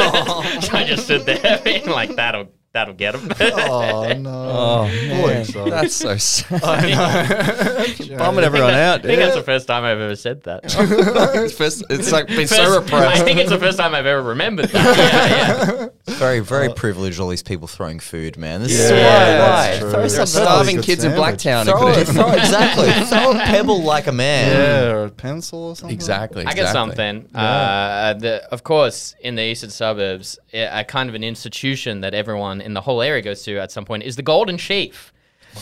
[0.71, 3.31] I just stood there being like, "That'll, that'll get him."
[3.69, 4.29] Oh no!
[4.49, 5.45] Oh, man.
[5.45, 5.69] sucks.
[5.69, 6.61] That's so sad.
[8.17, 10.63] Bumming everyone out, I think that's the first time I've ever said that.
[11.47, 13.23] It's, first, it's like been First- so I repressed.
[13.23, 14.97] think it's the first time I've ever remembered that.
[14.97, 16.15] Yeah, yeah.
[16.17, 17.19] Very, very privileged.
[17.19, 18.61] All these people throwing food, man.
[18.63, 18.97] This Yeah, is why.
[18.97, 19.79] that's why?
[19.79, 19.91] true.
[19.91, 21.39] Throw Yeah, something Starving good kids in sandwich.
[21.39, 21.65] Blacktown.
[21.65, 23.05] Throw, including- it, throw exactly.
[23.05, 24.51] throw a pebble like a man.
[24.51, 25.93] Yeah, or a pencil or something.
[25.95, 26.45] Exactly.
[26.45, 27.27] I get something.
[27.35, 32.13] Uh, the, of course, in the eastern suburbs, a, a kind of an institution that
[32.13, 35.11] everyone in the whole area goes to at some point is the Golden Sheaf.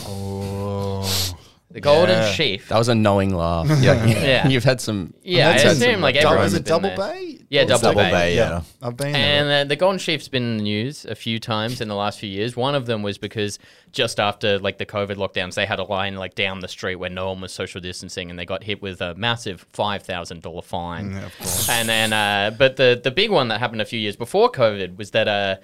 [0.04, 1.02] Oh,
[1.70, 2.32] The Golden Yeah.
[2.32, 2.68] Sheaf.
[2.68, 3.66] That was a knowing laugh.
[3.80, 4.48] Yeah, Yeah.
[4.48, 5.12] You've had some.
[5.22, 6.96] Yeah, I I've had assume some- like double, everyone's is it double there.
[6.96, 7.38] bay?
[7.48, 8.10] Yeah, double, Double bay.
[8.10, 8.62] bay, yeah.
[8.82, 9.60] I've been And there.
[9.60, 12.28] uh, the Golden Sheaf's been in the news a few times in the last few
[12.28, 12.56] years.
[12.56, 13.58] One of them was because
[13.92, 17.10] just after like the COVID lockdowns, they had a line like down the street where
[17.10, 20.62] no one was social distancing, and they got hit with a massive five thousand dollar
[20.62, 21.12] fine.
[21.12, 21.68] Yeah, of course.
[21.68, 24.96] And then, uh, but the the big one that happened a few years before COVID
[24.96, 25.56] was that uh,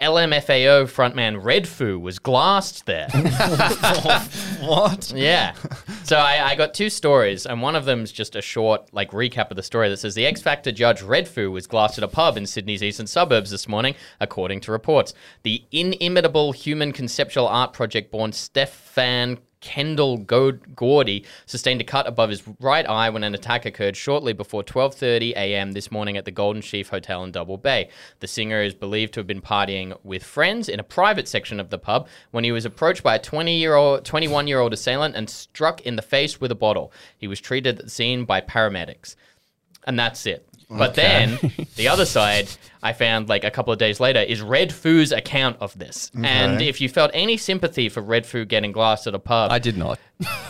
[0.00, 3.08] LMFAO frontman Redfoo was glassed there.
[4.60, 5.12] What?
[5.14, 5.54] Yeah.
[6.02, 9.50] So I, I got two stories, and one of them's just a short like recap
[9.50, 12.36] of the story that says the X Factor judge Redfoo was glassed at a pub
[12.36, 15.14] in Sydney's eastern suburbs this morning, according to reports.
[15.44, 22.42] The inimitable human conceptual art project born Stefan Kendal Gordy sustained a cut above his
[22.60, 25.72] right eye when an attack occurred shortly before 12:30 a.m.
[25.72, 27.88] this morning at the Golden Sheaf Hotel in Double Bay.
[28.20, 31.70] The singer is believed to have been partying with friends in a private section of
[31.70, 36.02] the pub when he was approached by a 20-year-old 21-year-old assailant and struck in the
[36.02, 36.92] face with a bottle.
[37.16, 39.16] He was treated at the scene by paramedics.
[39.86, 40.47] And that's it.
[40.70, 41.38] But then
[41.76, 42.48] the other side,
[42.82, 46.10] I found like a couple of days later, is Redfoo's account of this.
[46.22, 49.58] And if you felt any sympathy for Red Foo getting glassed at a pub, I
[49.58, 49.98] did not.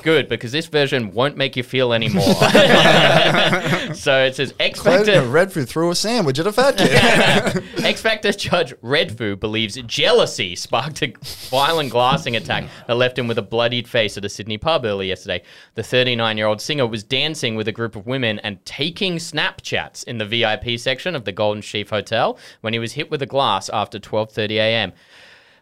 [0.03, 2.23] Good because this version won't make you feel any more.
[3.95, 5.23] so it says X Factor.
[5.23, 7.65] Redfoo threw a sandwich at a fat kid.
[7.85, 11.13] X Factor judge Redfoo believes jealousy sparked a
[11.51, 15.09] violent glassing attack that left him with a bloodied face at a Sydney pub early
[15.09, 15.43] yesterday.
[15.75, 20.05] The 39 year old singer was dancing with a group of women and taking Snapchats
[20.05, 23.27] in the VIP section of the Golden Sheaf Hotel when he was hit with a
[23.27, 24.93] glass after 12:30 a.m.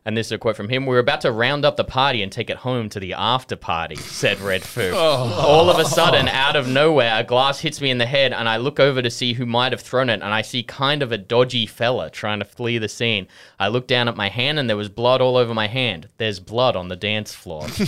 [0.06, 0.86] And this is a quote from him.
[0.86, 3.96] We're about to round up the party and take it home to the after party,
[3.96, 4.94] said Redfoo.
[4.94, 8.48] All of a sudden, out of nowhere, a glass hits me in the head, and
[8.48, 11.10] I look over to see who might have thrown it, and I see kind of
[11.10, 13.26] a dodgy fella trying to flee the scene.
[13.58, 16.08] I look down at my hand, and there was blood all over my hand.
[16.18, 17.62] There's blood on the dance floor.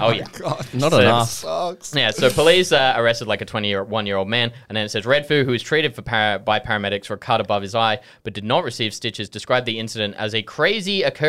[0.00, 0.26] oh, yeah.
[0.72, 1.28] Not So- enough.
[1.30, 1.94] Sucks.
[1.96, 5.04] Yeah, so police uh, arrested like a 21 year old man, and then it says
[5.04, 8.34] Redfoo, who was treated for para- by paramedics for a cut above his eye but
[8.34, 11.23] did not receive stitches, described the incident as a crazy occurrence.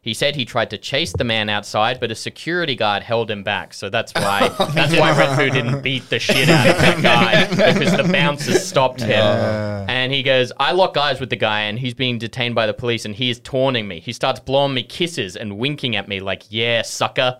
[0.00, 3.42] He said he tried to chase the man outside, but a security guard held him
[3.42, 3.74] back.
[3.74, 7.46] So that's why oh, that's why Redfoo didn't beat the shit out of that guy
[7.74, 9.24] because the bouncers stopped him.
[9.88, 12.74] And he goes, I lock eyes with the guy, and he's being detained by the
[12.74, 14.00] police, and he is taunting me.
[14.00, 17.38] He starts blowing me kisses and winking at me like, "Yeah, sucker."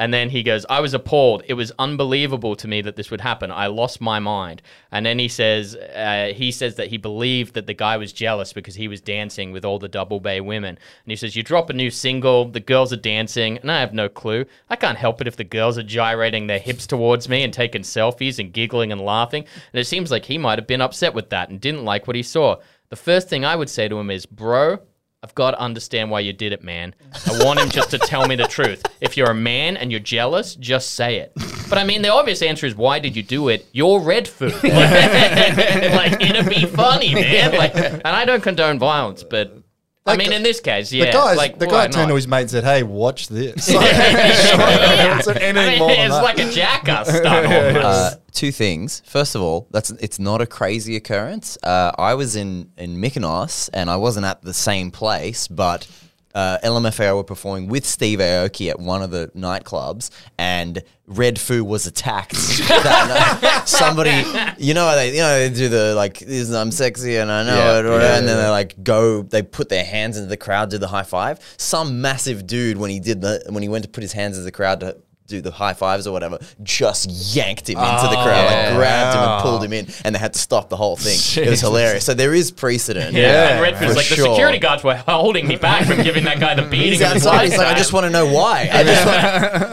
[0.00, 1.42] And then he goes, I was appalled.
[1.46, 3.52] It was unbelievable to me that this would happen.
[3.52, 4.62] I lost my mind.
[4.90, 8.54] And then he says, uh, he says that he believed that the guy was jealous
[8.54, 10.78] because he was dancing with all the Double Bay women.
[11.04, 13.92] And he says, You drop a new single, the girls are dancing, and I have
[13.92, 14.46] no clue.
[14.70, 17.82] I can't help it if the girls are gyrating their hips towards me and taking
[17.82, 19.44] selfies and giggling and laughing.
[19.74, 22.16] And it seems like he might have been upset with that and didn't like what
[22.16, 22.56] he saw.
[22.88, 24.78] The first thing I would say to him is, Bro,
[25.22, 26.94] I've got to understand why you did it, man.
[27.26, 28.82] I want him just to tell me the truth.
[29.02, 31.32] If you're a man and you're jealous, just say it.
[31.68, 33.68] But I mean, the obvious answer is, why did you do it?
[33.72, 34.54] You're red food.
[34.64, 37.52] like, it'd be funny, man.
[37.54, 39.59] Like, and I don't condone violence, but
[40.06, 41.06] I mean, in this case, yeah.
[41.06, 42.08] the guy, like, the guy turned not?
[42.08, 47.08] to his mate and said, "Hey, watch this." it's I mean, it's like a jackass
[47.08, 47.84] stunt almost.
[47.84, 49.02] Uh, two things.
[49.04, 51.58] First of all, that's it's not a crazy occurrence.
[51.62, 55.86] Uh, I was in in Mykonos and I wasn't at the same place, but
[56.34, 61.86] uh, LMFAO were performing with Steve Aoki at one of the nightclubs, and Redfoo was
[61.86, 62.32] attacked.
[62.68, 63.68] that night.
[63.68, 64.22] Somebody,
[64.58, 67.56] you know, they you know they do the like, "This- "I'm sexy and I know
[67.56, 70.36] Yeah, it," or, yeah, and then they like go, they put their hands into the
[70.36, 71.40] crowd, do the high five.
[71.56, 74.44] Some massive dude when he did the when he went to put his hands in
[74.44, 74.96] the crowd to
[75.30, 79.22] do the high fives or whatever, just yanked him into the crowd, like grabbed him
[79.24, 81.42] and pulled him in, and they had to stop the whole thing.
[81.42, 82.04] It was hilarious.
[82.04, 83.14] So there is precedent.
[83.14, 84.26] yeah, and Red for Food's like, the sure.
[84.34, 86.90] security guards were holding me back from giving that guy the beating.
[86.92, 87.48] He's of outside.
[87.48, 88.68] He's like, I just want to know why.
[88.72, 89.06] I just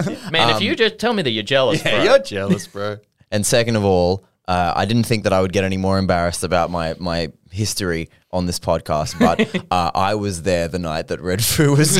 [0.08, 2.04] want- Man, if you just tell me that you're jealous, Yeah, bro.
[2.04, 2.98] you're jealous, bro.
[3.32, 6.44] And second of all, uh, I didn't think that I would get any more embarrassed
[6.44, 11.20] about my my history on this podcast, but uh, I was there the night that
[11.20, 11.98] Redfoo was.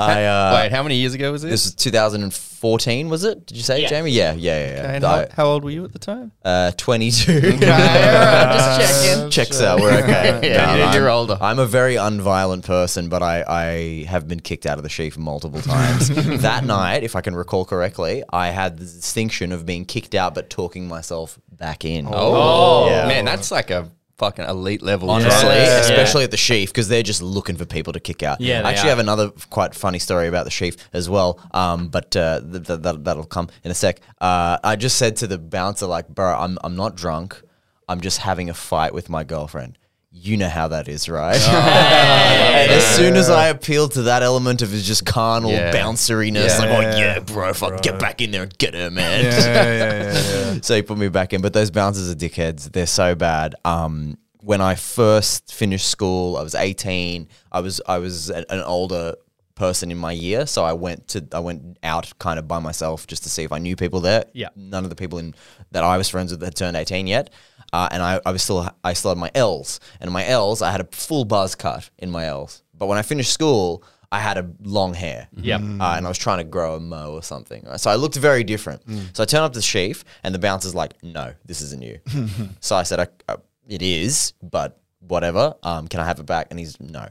[0.00, 1.50] I uh, Wait, how many years ago was this?
[1.50, 3.46] this was 2014, was it?
[3.46, 3.88] Did you say, Yeah.
[3.88, 4.10] Jamie?
[4.12, 4.74] Yeah, yeah, yeah.
[4.82, 4.92] yeah.
[4.92, 6.32] and I- how, how old were you at the time?
[6.44, 7.40] Uh, 22.
[7.58, 7.60] just
[9.12, 9.30] checking.
[9.30, 9.80] Checks out.
[9.80, 10.40] We're okay.
[10.50, 11.38] Yeah, No, you're- I'm- you're older.
[11.40, 15.16] I'm a very unviolent person, but I, I have been kicked out of the sheaf
[15.16, 16.08] multiple times.
[16.42, 20.34] that night, if I can recall correctly, I had the distinction of being kicked out
[20.34, 22.06] but talking myself back in.
[22.10, 23.06] Oh, Yeah.
[23.06, 23.90] man, that's like a
[24.24, 25.10] fucking elite level.
[25.10, 25.80] Honestly, job.
[25.82, 28.40] especially at the sheaf, because they're just looking for people to kick out.
[28.40, 28.96] Yeah, I actually are.
[28.96, 31.38] have another quite funny story about the sheaf as well.
[31.52, 34.00] Um, but uh, th- th- that, that'll come in a sec.
[34.20, 37.40] Uh, I just said to the bouncer, like, bro, I'm I'm not drunk.
[37.88, 39.78] I'm just having a fight with my girlfriend.
[40.16, 41.34] You know how that is, right?
[41.48, 45.72] and as soon as I appeal to that element of his just carnal Yeah.
[45.72, 46.58] bounceriness, Yeah.
[46.64, 49.24] like, oh yeah, bro, fuck, get back in there and get her, man.
[49.24, 50.58] yeah, yeah, yeah, yeah.
[50.62, 51.42] so he put me back in.
[51.42, 52.70] But those bouncers are dickheads.
[52.72, 53.56] They're so bad.
[53.64, 57.28] Um, when I first finished school, I was 18.
[57.50, 59.16] I was I was a- an older
[59.56, 63.06] person in my year, so I went to I went out kind of by myself
[63.06, 64.24] just to see if I knew people there.
[64.32, 64.48] Yeah.
[64.56, 65.34] none of the people in
[65.72, 67.30] that I was friends with had turned 18 yet.
[67.74, 70.70] Uh, and I, I was still I still had my L's, and my L's I
[70.70, 72.62] had a full buzz cut in my L's.
[72.72, 73.82] But when I finished school,
[74.12, 75.26] I had a long hair.
[75.36, 75.60] Yep.
[75.60, 77.64] Uh, and I was trying to grow a mo or something.
[77.66, 77.80] right?
[77.80, 78.82] So I looked very different.
[79.12, 81.98] So I turn up to the sheaf, and the bouncer's like, "No, this isn't you."
[82.60, 85.54] so I said, I, uh, "It is, but whatever.
[85.64, 87.08] Um, can I have it back?" And he's no.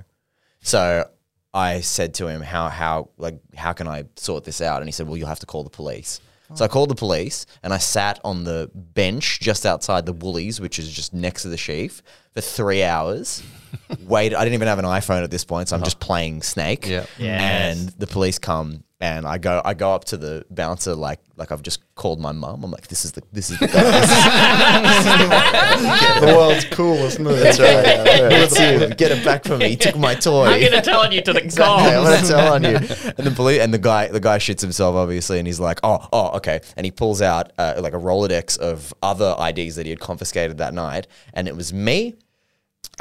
[0.62, 1.10] So
[1.54, 4.94] I said to him, "How how like how can I sort this out?" And he
[4.94, 6.22] said, "Well, you'll have to call the police."
[6.56, 10.62] So I called the police and I sat on the bench just outside the Woolies,
[10.62, 13.42] which is just next to the sheaf, for three hours.
[14.06, 16.88] Wait, I didn't even have an iPhone at this point, so I'm just playing Snake.
[16.88, 17.06] Yeah.
[17.18, 17.78] Yes.
[17.78, 21.52] And the police come and I go I go up to the bouncer like like
[21.52, 22.64] I've just called my mum.
[22.64, 23.68] I'm like, this is the this is the
[26.22, 27.38] the world's coolest move.
[27.38, 27.84] That's right.
[28.32, 28.92] Let's see him.
[28.92, 29.68] Get it back for me.
[29.68, 30.46] He took my toy.
[30.46, 32.78] I'm gonna tell on you to the Exactly, I'm gonna tell on you.
[32.78, 36.08] And the police and the guy the guy shits himself obviously, and he's like, oh
[36.14, 39.90] oh okay, and he pulls out uh, like a rolodex of other IDs that he
[39.90, 42.16] had confiscated that night, and it was me,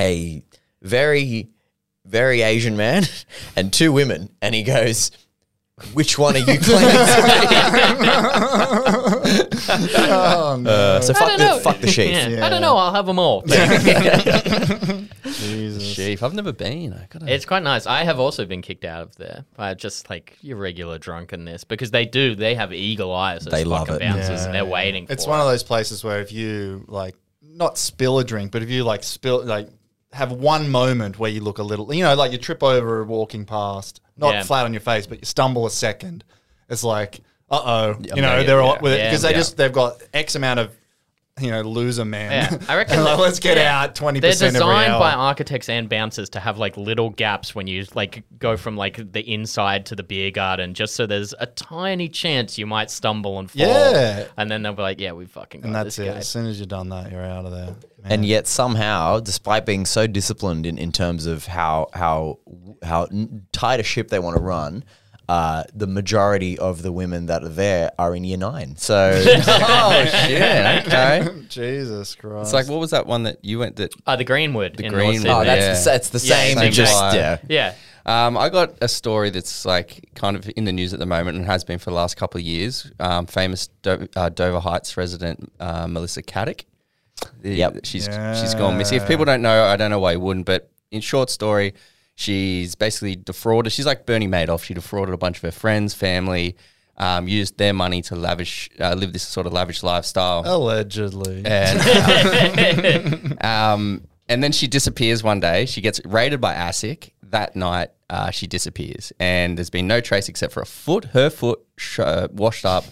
[0.00, 0.42] a
[0.82, 1.48] very
[2.04, 3.04] very Asian man,
[3.56, 5.12] and two women, and he goes.
[5.92, 6.62] Which one are you claiming
[9.94, 10.70] oh, no.
[10.70, 11.58] Uh, so I fuck don't the, know.
[11.58, 12.10] fuck the sheaf.
[12.10, 12.46] Yeah.
[12.46, 12.76] I don't know.
[12.76, 13.42] I'll have them all.
[15.24, 15.82] Jesus.
[15.82, 16.22] Sheaf.
[16.22, 16.92] I've never been.
[16.92, 17.32] I gotta.
[17.32, 17.86] It's quite nice.
[17.86, 21.90] I have also been kicked out of there by just like your regular drunkenness because
[21.90, 22.34] they do.
[22.34, 23.44] They have eagle eyes.
[23.44, 24.12] They love fucking it.
[24.12, 25.06] Bouncers, and they're waiting.
[25.10, 25.42] It's for one it.
[25.44, 29.02] of those places where if you like not spill a drink, but if you like
[29.02, 29.68] spill like
[30.12, 33.44] have one moment where you look a little, you know, like you trip over walking
[33.46, 34.42] past, not Yeah.
[34.42, 36.24] flat on your face, but you stumble a second.
[36.68, 37.20] It's like,
[37.50, 40.74] uh oh, you know, they're all because they just they've got X amount of
[41.40, 42.30] you know loser man.
[42.52, 43.82] Yeah, I reckon And like, let's get yeah.
[43.82, 44.40] out twenty percent.
[44.40, 45.00] They're percent every designed hour.
[45.00, 49.12] by architects and bouncers to have like little gaps when you like go from like
[49.12, 53.38] the inside to the beer garden, just so there's a tiny chance you might stumble
[53.38, 53.60] and fall.
[53.66, 54.26] Yeah.
[54.36, 56.10] and then they'll be like, "Yeah, we fucking got and that's this it.
[56.10, 57.66] guy." As soon as you've done that, you're out of there.
[58.02, 58.12] Man.
[58.12, 62.40] and yet somehow, despite being so disciplined in, in terms of how how
[62.82, 63.08] how
[63.52, 64.84] tight a ship they want to run,
[65.32, 68.76] uh, the majority of the women that are there are in year nine.
[68.76, 70.86] So oh shit!
[70.86, 71.28] Okay.
[71.48, 72.42] Jesus Christ.
[72.48, 73.94] It's like what was that one that you went that?
[74.06, 74.76] Uh, the Greenwood.
[74.76, 75.62] The in Greenwood, North oh, Sydney.
[75.62, 77.14] that's the, it's the Yeah, same, same just vibe.
[77.14, 77.38] yeah.
[77.48, 77.74] yeah.
[78.26, 81.38] Um, I got a story that's like kind of in the news at the moment
[81.38, 82.90] and has been for the last couple of years.
[83.00, 86.64] Um, famous Do- uh, Dover Heights resident uh, Melissa Caddick.
[87.40, 87.84] The- Yep.
[87.84, 88.04] she's
[88.38, 88.98] she's gone missing.
[88.98, 90.44] If people don't know, I don't know why you wouldn't.
[90.44, 91.72] But in short story,
[92.14, 93.72] she's basically defrauded.
[93.72, 94.62] She's like Bernie Madoff.
[94.64, 96.56] She defrauded a bunch of her friends, family,
[96.96, 100.42] um, used their money to lavish, uh, live this sort of lavish lifestyle.
[100.44, 101.42] Allegedly.
[101.44, 105.66] And um, and then she disappears one day.
[105.66, 107.10] She gets raided by ASIC.
[107.22, 111.06] That night, uh, she disappears, and there's been no trace except for a foot.
[111.06, 112.84] Her foot sh- uh, washed up.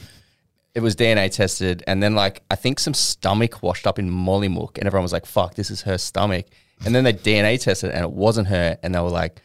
[0.74, 4.78] It was DNA tested, and then like I think some stomach washed up in Mollymook,
[4.78, 6.46] and everyone was like, "Fuck, this is her stomach."
[6.84, 9.42] And then they DNA tested, and it wasn't her, and they were like.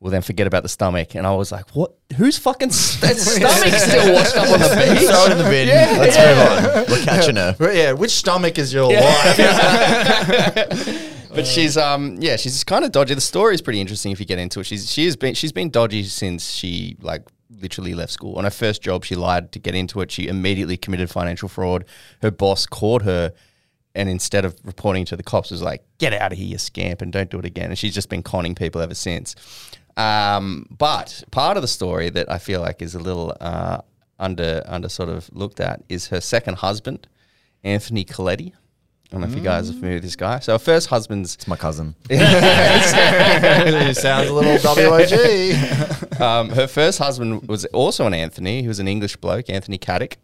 [0.00, 1.14] Well, then forget about the stomach.
[1.14, 1.94] And I was like, what?
[2.18, 5.08] Whose fucking st- that stomach still washed up on the beach?
[5.08, 5.68] Throw it in the bin.
[5.98, 6.98] Let's move on.
[6.98, 7.56] We're catching her.
[7.58, 9.38] But yeah, which stomach is your wife?
[11.34, 13.14] But she's um yeah she's kind of dodgy.
[13.14, 14.64] The story is pretty interesting if you get into it.
[14.64, 18.36] She's she has been she's been dodgy since she like literally left school.
[18.36, 20.10] On her first job, she lied to get into it.
[20.10, 21.84] She immediately committed financial fraud.
[22.22, 23.32] Her boss caught her,
[23.94, 27.02] and instead of reporting to the cops, was like, "Get out of here, you scamp,
[27.02, 29.34] and don't do it again." And she's just been conning people ever since.
[29.96, 33.78] Um, but part of the story that I feel like is a little uh,
[34.18, 37.06] under under sort of looked at is her second husband,
[37.62, 38.52] Anthony Koletti.
[38.52, 40.40] I don't know if you guys are familiar with this guy.
[40.40, 41.94] So her first husband's It's my cousin.
[42.10, 42.18] Sounds
[44.28, 46.20] a little WOG.
[46.20, 48.62] um, her first husband was also an Anthony.
[48.62, 50.14] He was an English bloke, Anthony Caddick.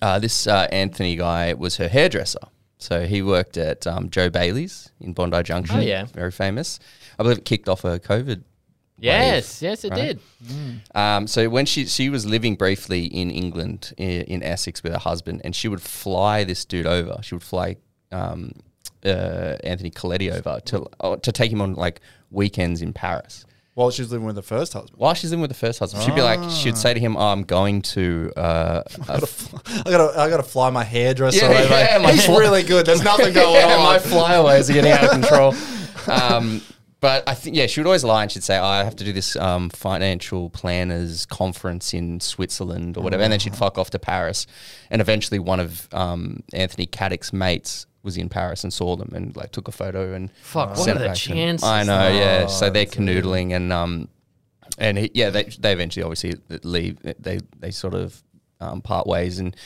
[0.00, 2.38] Uh, this uh, Anthony guy was her hairdresser.
[2.78, 5.76] So he worked at um, Joh Bailey's in Bondi Junction.
[5.76, 6.04] Oh, yeah.
[6.06, 6.80] Very famous.
[7.18, 8.42] I believe it kicked off a COVID.
[8.98, 10.18] Yes, yes, it right?
[10.48, 10.80] did.
[10.94, 14.98] Um, so when she she was living briefly in England in, in Essex with her
[14.98, 17.18] husband, and she would fly this dude over.
[17.22, 17.76] She would fly
[18.12, 18.52] um,
[19.04, 23.44] uh, Anthony Koletti over to uh, to take him on like weekends in Paris.
[23.74, 24.92] While she's living with the first husband.
[24.96, 27.26] While she's in with the first husband, she'd be like, she'd say to him, oh,
[27.32, 31.68] "I'm going to." Uh, a I gotta, I gotta fly my hairdresser Yeah, over.
[31.74, 32.86] yeah, my He's fly- really good.
[32.86, 33.82] There's nothing going on.
[33.82, 35.54] my flyaways are getting out of control.
[36.06, 36.62] Um,
[37.00, 39.04] but I think yeah, she would always lie and she'd say, oh, "I have to
[39.04, 43.90] do this um, financial planners conference in Switzerland or whatever," and then she'd fuck off
[43.90, 44.46] to Paris.
[44.90, 49.34] And eventually, one of um, Anthony Caddick's mates was in Paris and saw them and
[49.36, 51.36] like took a photo and Fuck, what sent are it the back to him.
[51.36, 51.68] chances?
[51.68, 52.46] I know, yeah.
[52.46, 54.08] So they're canoodling and um,
[54.78, 56.98] and he, yeah, they they eventually obviously leave.
[57.18, 58.22] They they sort of
[58.60, 59.56] um, part ways, and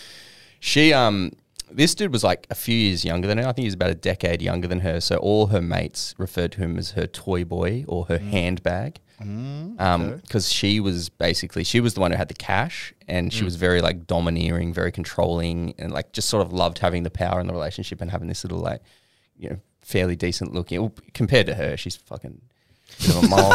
[0.61, 1.33] she um
[1.71, 3.45] this dude was like a few years younger than her.
[3.45, 5.01] I think he was about a decade younger than her.
[5.01, 9.01] So all her mates referred to him as her toy boy or her handbag.
[9.21, 13.43] Um, because she was basically she was the one who had the cash, and she
[13.43, 13.61] was mm.
[13.61, 17.47] very like domineering, very controlling, and like just sort of loved having the power in
[17.47, 18.83] the relationship and having this little like,
[19.37, 20.93] you know, fairly decent looking.
[21.15, 22.41] Compared to her, she's fucking
[23.01, 23.53] bit of a mole.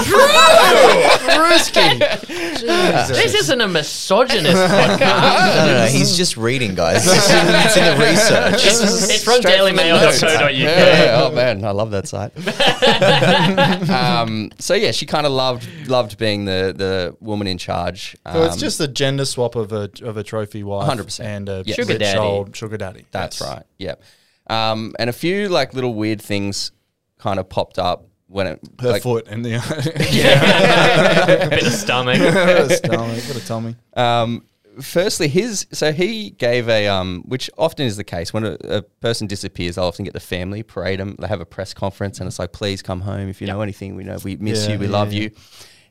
[3.13, 4.99] This isn't a misogynist podcast.
[4.99, 5.85] No, no, no.
[5.87, 7.05] He's just reading, guys.
[7.05, 8.65] It's in, it's in the research.
[8.65, 10.21] it's, it's from Straight from the notes.
[10.21, 10.53] dailymail.co.uk.
[10.53, 12.31] yeah, oh man, I love that site.
[13.89, 18.15] um, so yeah, she kind of loved loved being the the woman in charge.
[18.25, 21.19] Um, So it's just a gender swap of a of a trophy wife, 100%.
[21.23, 21.75] and a Yeah.
[21.75, 22.19] Sugar rich daddy.
[22.19, 23.05] old sugar daddy.
[23.11, 23.49] that's Yes.
[23.49, 23.63] right.
[23.79, 24.01] Yep.
[24.47, 26.71] Um, and a few like little weird things
[27.19, 29.49] kind of popped up when it Her like, foot and the
[30.11, 31.49] yeah.
[31.49, 32.17] Bit of stomach.
[32.71, 33.23] stomach.
[33.27, 33.75] Gotta tell me.
[33.95, 34.45] Um,
[34.81, 38.81] firstly, his so he gave a um, which often is the case when a, a
[38.81, 41.15] person disappears, they'll often get the family parade them.
[41.19, 43.95] They have a press conference, and it's like, "Please come home if you know anything.
[43.95, 45.21] We know we miss Yeah, you, we yeah, love yeah.
[45.21, 45.31] you."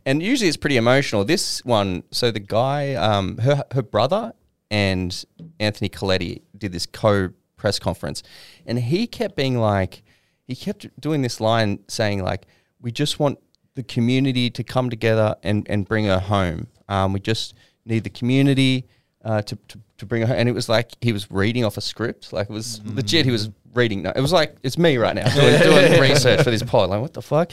[0.05, 1.25] And usually it's pretty emotional.
[1.25, 4.33] This one, so the guy, um, her her brother
[4.69, 5.25] and
[5.61, 8.25] Anthony Koletti did this co press conference,
[8.67, 10.03] and he kept being like,
[10.47, 12.47] he kept doing this line saying like,
[12.81, 13.39] "We just want
[13.75, 16.69] the community to come together and and bring her home.
[16.89, 18.87] Um, we just need the community."
[19.25, 20.37] Uh, to, to, to bring her home.
[20.37, 22.33] And it was like he was reading off a script.
[22.33, 23.25] Like it was legit.
[23.25, 24.05] He was reading.
[24.05, 26.91] It was like, it's me right now doing, doing research for this pod.
[26.91, 27.53] Like, what the fuck?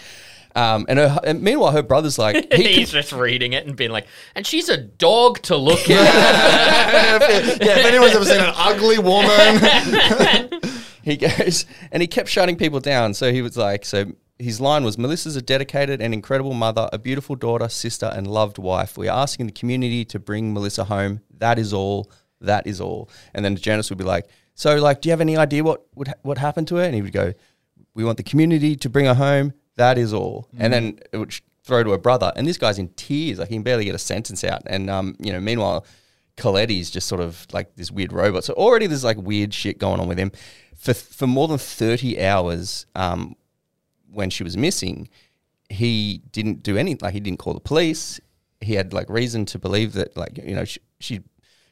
[0.56, 3.92] Um, and, her, and meanwhere, her brother's like, he He's just reading it and being
[3.92, 7.60] like, and she's a dog to look at.
[7.62, 12.80] yeah, if anyone's ever seen an ugly woman, he goes and he kept shutting people
[12.80, 13.14] down.
[13.14, 16.98] So he was like, so his line was Melissa's a dedicated and incredible mother, a
[16.98, 18.98] beautiful daughter, sister, and loved wife.
[18.98, 21.22] We are asking the community to bring Melissa home.
[21.38, 22.10] That is all.
[22.42, 23.10] That is all.
[23.34, 26.10] And then Janice would be like, so like, do you have any idea what would
[26.10, 26.84] ha- what happened to her?
[26.84, 27.34] And he would go,
[27.94, 29.54] we want the community to bring her home.
[29.76, 30.50] That is all.
[30.58, 31.34] And then it would
[31.64, 34.00] throw to her brother, and this guy's in tears, like he can barely get a
[34.00, 34.64] sentence out.
[34.66, 35.86] And um, you know, meanwhile,
[36.36, 38.44] Koletti's just sort of like this weird robot.
[38.44, 40.32] So already there's like weird shit going on with him.
[40.80, 43.36] For for more than thirty hours, um,
[44.12, 45.10] when she was missing,
[45.70, 48.20] he didn't do any like he didn't call the police.
[48.62, 51.20] He had like reason to believe that like you know she, she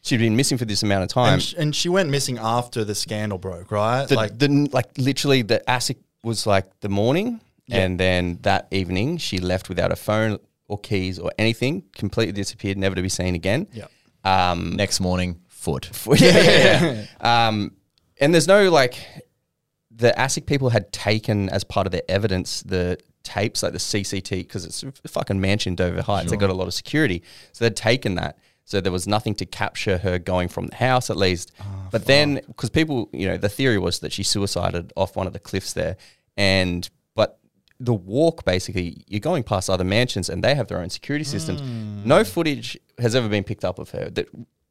[0.01, 1.33] she'd been missing for this amount of time.
[1.33, 4.07] And, sh- and she went missing after the scandal broke, right?
[4.07, 7.39] the, like, the like literally the ASIC was like the morning,
[7.69, 10.37] and then that evening she left without a phone
[10.67, 13.67] or keys or anything, completely disappeared, never to be seen again.
[13.71, 13.85] yeah.
[14.23, 15.89] Um, Next morning, foot.
[16.19, 17.47] yeah, yeah, yeah.
[17.47, 17.71] um,
[18.19, 18.99] and there's no like
[19.91, 24.29] the ASIC people had taken as part of their evidence the tapes, like the CCT,
[24.29, 26.31] because it's a fucking mansion Dover Heights.
[26.31, 28.37] They got a lot of security, so they'd taken that.
[28.63, 31.53] So there was nothing to capture her going from the house, at least.
[31.59, 35.25] Ah, but then, because people, you know, the theory was that she suicided off one
[35.25, 35.97] of the cliffs there,
[36.35, 37.39] and but
[37.79, 41.61] the walk basically, you're going past other mansions, and they have their own security systems.
[41.61, 42.01] Hmm.
[42.05, 44.27] No footage has ever been picked up of her that,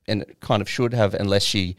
[0.07, 1.77] and it kind of should have, unless she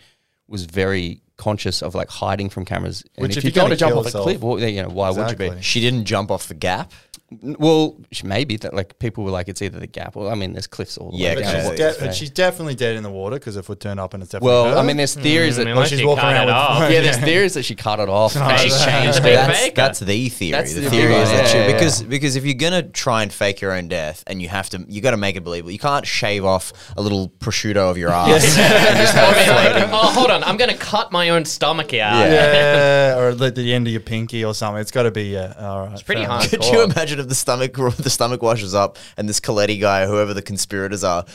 [0.47, 3.03] was very conscious of like hiding from cameras.
[3.15, 4.81] And Which if, if you're you're going to jump kill off a cliff, well, you
[4.81, 5.61] know, why would you be?
[5.61, 6.91] She didn't jump off the gap.
[7.29, 10.53] N- Well, maybe that like people were like it's either the gap or I mean,
[10.53, 11.55] there's cliffs all the Yeah, way But down.
[11.55, 11.67] okay.
[11.69, 14.23] she's, de- but she's definitely dead in the water because if we turned up and
[14.23, 16.43] it's definitely well, her, I mean, there's theories mm, that unless she's you walking around
[16.43, 16.79] it with- off.
[16.91, 18.31] yeah, there's theories that she cut it off.
[18.33, 19.35] She and changed changed the it.
[19.35, 20.51] that's, that's the theory.
[20.51, 21.73] That's the the theory theory, is that yeah, yeah.
[21.73, 24.85] because because if you're gonna try and fake your own death and you have to
[24.87, 25.71] you got to make it believable.
[25.71, 28.29] You can't shave off a little prosciutto of your ass.
[28.57, 29.89] and just have it floating.
[29.91, 30.43] oh, hold on.
[30.45, 32.29] I'm going to cut my own stomach out.
[32.29, 34.79] yeah, or at the end of your pinky or something.
[34.79, 35.53] It's got to be yeah.
[35.57, 36.49] All right, it's pretty hard.
[36.49, 40.33] Could you imagine if the stomach the stomach washes up and this Koletti guy, whoever
[40.33, 41.25] the conspirators are,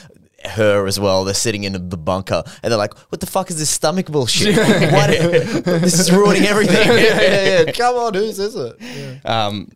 [0.44, 3.58] her as well, they're sitting in the bunker and they're like, "What the fuck is
[3.58, 4.56] this stomach bullshit?
[4.92, 7.72] Why do- this is ruining everything." yeah, yeah.
[7.72, 8.76] Come on, whose is it?
[8.80, 9.18] Yeah.
[9.24, 9.68] Um,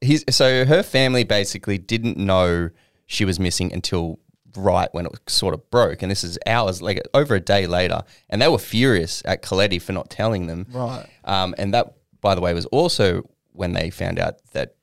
[0.00, 2.70] he's so her family basically didn't know
[3.06, 4.18] she was missing until
[4.56, 8.02] right when it sort of broke, and this is hours like over a day later,
[8.28, 10.66] and they were furious at Koletti for not telling them.
[10.70, 11.06] Right.
[11.24, 14.74] Um, and that, by the way, was also when they found out that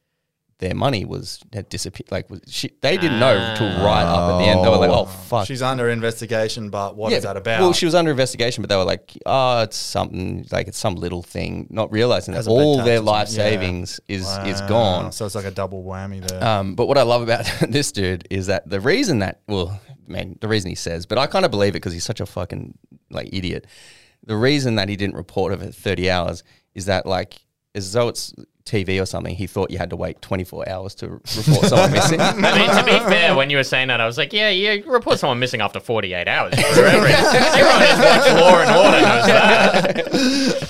[0.59, 2.11] their money was had disappeared.
[2.11, 4.63] Like was she, they didn't know till right up at the end.
[4.63, 7.61] They were like, "Oh fuck." She's under investigation, but what is that about?
[7.61, 10.95] Well, she was under investigation, but they were like, "Oh, it's something like it's some
[10.95, 13.45] little thing," not realizing that Hasn't been all touched their life something.
[13.45, 13.51] Yeah.
[13.51, 15.11] savings is is gone.
[15.13, 16.43] So it's like a double whammy there.
[16.43, 20.37] Um, but what I love about this dude is that the reason that, well, man,
[20.41, 22.77] the reason he says, but I kind of believe it because he's such a fucking
[23.09, 23.65] like idiot.
[24.25, 26.43] The reason that he didn't report it for 30 hours
[26.75, 27.35] is that like,
[27.73, 28.33] as though it's
[28.69, 32.21] TV or something, he thought you had to wait 24 hours to report someone missing.
[32.21, 34.83] I mean, to be fair, when you were saying that, I was like, yeah, you
[34.85, 36.53] report someone missing after 48 hours.
[36.57, 39.25] Everyone who's watched Law and Order knows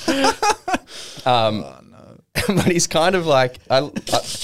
[0.07, 0.35] that.
[1.25, 1.65] Um,
[2.55, 3.81] but he's kind of like, I, I,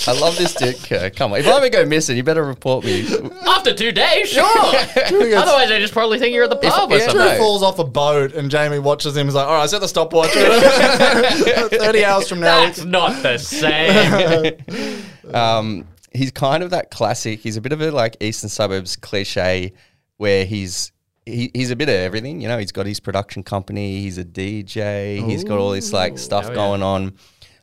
[0.07, 0.77] I love this dude.
[0.83, 1.15] Kirk.
[1.15, 3.07] Come on, if I ever go missing, you better report me.
[3.47, 4.45] After two days, sure.
[4.47, 7.19] Otherwise, they just probably think you're at the pub or yeah, something.
[7.19, 7.29] no.
[7.29, 9.25] Drew falls off a boat and Jamie watches him.
[9.27, 10.29] He's like, all right, set the stopwatch.
[10.31, 12.65] 30 hours from now.
[12.65, 15.03] That's not the same.
[15.33, 17.39] um, he's kind of that classic.
[17.39, 19.73] He's a bit of a like eastern suburbs cliche,
[20.17, 20.91] where he's
[21.25, 22.39] he, he's a bit of everything.
[22.41, 23.99] You know, he's got his production company.
[24.01, 25.25] He's a DJ.
[25.25, 26.55] He's got all this like stuff Oh, yeah.
[26.55, 27.13] going on.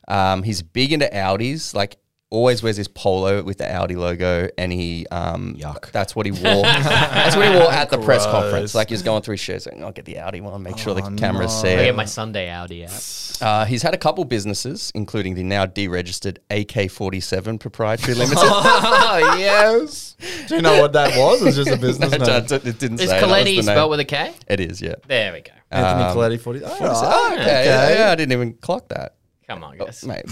[0.07, 1.73] Um, he's big into Audis.
[1.73, 1.97] Like
[2.29, 5.91] always wears his polo with the Audi logo, and he um, Yuck.
[5.91, 6.63] That's what he wore.
[6.63, 8.31] that's what he wore at the press Gross.
[8.41, 8.73] conference.
[8.75, 11.03] Like he's going through his shirts, like, I'll get the Audi one, make sure the
[11.03, 11.61] Oh, cameras no.
[11.61, 11.85] see I it.
[11.85, 13.37] get my Sunday Audi out.
[13.41, 18.37] Uh, he's had a couple businesses, including the now deregistered AK-47 Proprietary Limited.
[18.39, 20.15] Oh, yes.
[20.47, 21.41] Do you know what that was?
[21.41, 22.43] It was just a business No, name.
[22.45, 23.19] it it didn't Is say.
[23.19, 23.63] that was the Koletti name.
[23.63, 24.33] spelled with a K?
[24.47, 24.95] It is, yeah.
[25.07, 25.51] There we go.
[25.71, 26.61] Anthony Um, Koletti, 40.
[26.63, 27.39] Oh, Oh, right.
[27.41, 29.15] okay, yeah, yeah, I didn't even clock that.
[29.47, 30.05] Come on, guys.
[30.05, 30.23] Mate,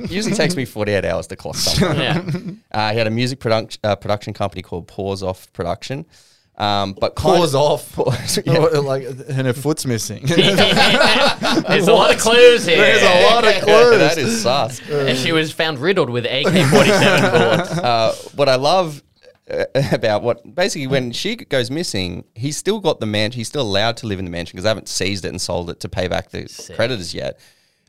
[0.10, 2.00] usually takes me 48 hours to clock something.
[2.00, 2.22] Yeah.
[2.70, 6.06] Uh, he had a music product, uh, production company called Pause Off Production.
[6.56, 7.90] Um, but Paws off.
[7.94, 8.58] Pause, yeah.
[8.58, 10.22] like, and her foot's missing.
[10.26, 12.76] There's a lot of clues here.
[12.76, 13.98] There's a lot of Yeah, clues.
[13.98, 14.80] that is sus.
[14.90, 17.70] And she was found riddled with AK-47 bullets.
[17.78, 19.02] uh, what I love
[19.50, 23.38] uh, about what basically when she goes missing, he's still got the mansion.
[23.38, 25.70] He's still allowed to live in the mansion because they haven't seized it and sold
[25.70, 27.40] it to pay back the creditors yet.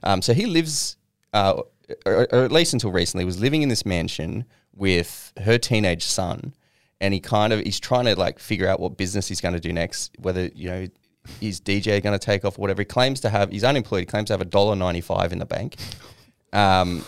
[0.04, 0.98] Um, so he lives,
[1.34, 1.62] uh,
[2.06, 6.54] or, or at least until recently, was living in this mansion with her teenage son,
[7.00, 9.60] and he kind of he's trying to like figure out what business he's going to
[9.60, 10.12] do next.
[10.20, 10.88] Whether you know.
[11.40, 12.58] Is DJ going to take off?
[12.58, 14.00] Whatever he claims to have, he's unemployed.
[14.00, 15.76] He claims to have a dollar ninety five in the bank.
[16.52, 17.06] Um,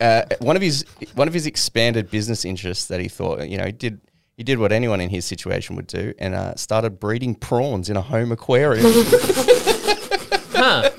[0.00, 3.66] uh, one of his one of his expanded business interests that he thought you know
[3.66, 4.00] he did
[4.38, 7.96] he did what anyone in his situation would do and uh, started breeding prawns in
[7.98, 8.86] a home aquarium.
[10.52, 10.90] Huh.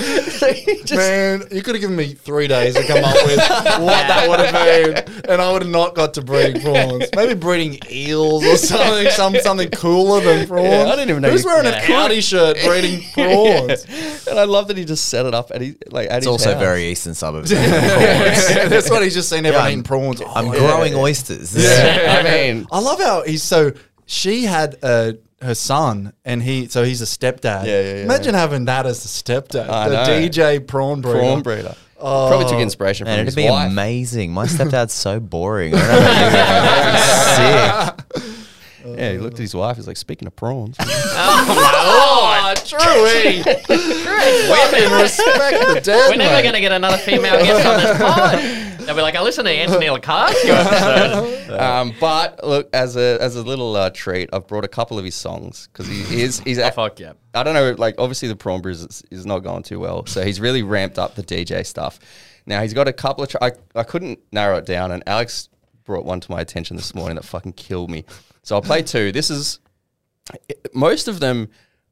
[0.90, 4.40] Man, you could have given me three days to come up with what that would
[4.40, 7.04] have been, and I would have not got to breeding prawns.
[7.14, 10.68] Maybe breeding eels or something, some something cooler than prawns.
[10.68, 11.82] Yeah, I didn't even know who's wearing Yeah.
[11.82, 13.84] a County shirt breeding prawns.
[14.28, 16.32] and I love that he just set it up at his like at It's his
[16.32, 16.60] also house.
[16.62, 17.50] very eastern suburbs.
[17.50, 20.20] That's what he's just seen everyone Yeah, eating prawns.
[20.22, 21.54] I'm Oh, growing oysters.
[21.56, 23.72] I mean, I love how he's so.
[24.06, 27.66] She had uh, her son, and he so he's a stepdad.
[27.66, 28.04] Yeah, yeah, yeah.
[28.04, 30.04] Imagine having that as the stepdad, I the know.
[30.04, 31.18] DJ prawn breeder.
[31.18, 31.76] prawn breeder.
[31.98, 32.60] Probably took oh.
[32.60, 33.70] inspiration Man, from it'd be wife.
[33.70, 34.32] amazing.
[34.32, 35.74] My stepdad's so boring.
[35.74, 38.24] I don't know how to do it.
[38.24, 38.36] Sick.
[38.84, 39.76] Yeah, he looked at his wife.
[39.76, 40.76] He's like, speaking of prawns.
[41.22, 42.78] Oh, true.
[42.78, 43.42] Women
[45.02, 46.10] respect the dead.
[46.10, 48.38] We're never going to get another female guest on this pod.
[48.90, 53.42] They'll be like, I listened to Anthony Locascio um, but look, as a as a
[53.44, 56.58] little uh, treat, I've brought a couple of his songs because he is he's.
[56.58, 57.12] Oh, fuck yeah.
[57.32, 60.24] I don't know, like obviously the prawn brews is, is not going too well, so
[60.24, 62.00] he's really ramped up the DJ stuff.
[62.46, 63.30] Now he's got a couple of.
[63.30, 65.48] Tra- I I couldn't narrow it down, and Alex
[65.84, 68.04] brought one to my attention this morning that fucking killed me.
[68.42, 69.12] So I'll play two.
[69.12, 69.60] This is
[70.74, 71.48] most of them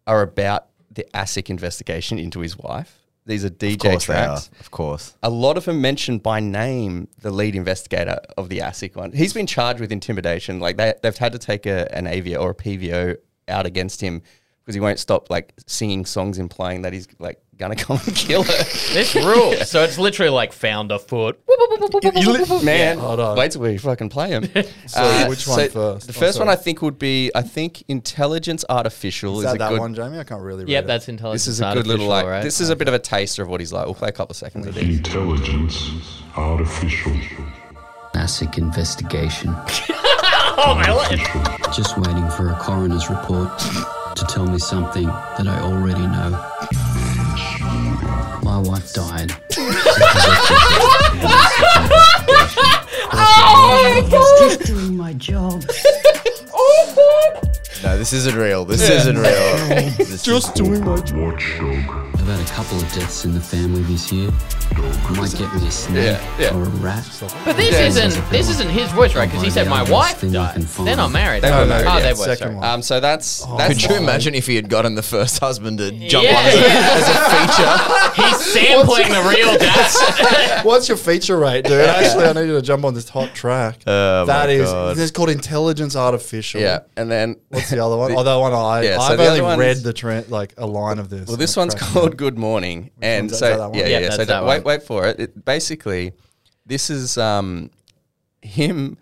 [0.08, 2.97] are about the ASIC investigation into his wife.
[3.28, 4.26] These are Of DJ course they are.
[4.26, 5.14] tracks Of course.
[5.22, 9.12] a lot of them mention by name the lead investigator of the ASIC one.
[9.12, 10.60] He's been charged with intimidation.
[10.60, 14.22] Like they, they've had to take a, an AVO or a PVO out against him
[14.64, 18.42] because he won't stop like singing songs implying that he's like gonna come and kill
[18.44, 18.52] her.
[18.92, 19.68] This rules.
[19.68, 21.38] So it's literally like found a foot.
[22.62, 23.36] Man, Hold on.
[23.36, 24.48] wait till we fucking play him.
[24.96, 25.74] Uh, so which one first?
[25.74, 25.80] The
[26.16, 26.50] Oh, first one sorry.
[26.50, 29.80] I think would be I think intelligence artificial Is is, that a that good.
[29.80, 30.18] one, Jamie?
[30.18, 30.86] I can't really read Yep, it.
[30.86, 31.44] that's intelligence.
[31.44, 32.24] This is a good little like.
[32.26, 32.42] right?
[32.42, 33.84] This is a bit of a taster of what he's like.
[33.84, 34.84] We'll play a couple of seconds of this.
[34.84, 37.12] Intelligence artificial.
[38.14, 39.54] ASIC investigation.
[40.60, 41.72] Oh, my life.
[41.72, 46.30] Just waiting for a coroner's report to tell me something that I already know.
[48.58, 49.30] My wife died.
[54.10, 55.62] Oh, just doing my job.
[56.60, 57.40] Oh,
[57.84, 58.64] no, this isn't real.
[58.64, 59.92] This isn't real.
[59.96, 61.18] This Just doing my job.
[61.18, 62.17] Watchdog.
[62.28, 64.30] I've had a couple of deaths in the family this year.
[65.16, 66.54] Might get me a snake Yeah, yeah.
[66.54, 67.06] or a rat.
[67.46, 67.86] But this Yeah.
[67.86, 69.26] isn't this isn't his voice, right?
[69.26, 70.52] Because he said my wife died.
[70.54, 70.86] can find.
[70.86, 71.42] They're not married.
[71.42, 72.00] They're not married, Oh, yeah.
[72.02, 72.16] they were.
[72.16, 72.54] Second sorry.
[72.56, 72.64] one.
[72.66, 75.90] Um, so that's that's Could you imagine if he had gotten the first husband to
[75.90, 76.98] jump Yeah, on as, a, yeah.
[76.98, 78.22] as a feature?
[78.28, 80.64] He's sampling the real deaths.
[80.64, 81.80] What's your feature rate, dude?
[81.80, 83.76] Actually, I need you to jump on this hot track.
[83.86, 84.96] Oh, my that is, God.
[84.96, 86.60] this is called intelligence artificial.
[86.60, 88.12] yeah, and then What's the other one?
[88.12, 91.08] oh, that one I, yeah, I've the only read the trend, like a line of
[91.08, 91.26] this.
[91.26, 92.16] Well, this one's called up.
[92.18, 93.78] Good Morning, and so that that one?
[93.78, 94.10] yeah, Yeah, yeah.
[94.10, 94.64] So that wait, one.
[94.64, 95.18] wait for it.
[95.20, 95.44] it.
[95.44, 96.12] Basically,
[96.66, 97.70] this is um,
[98.42, 98.98] him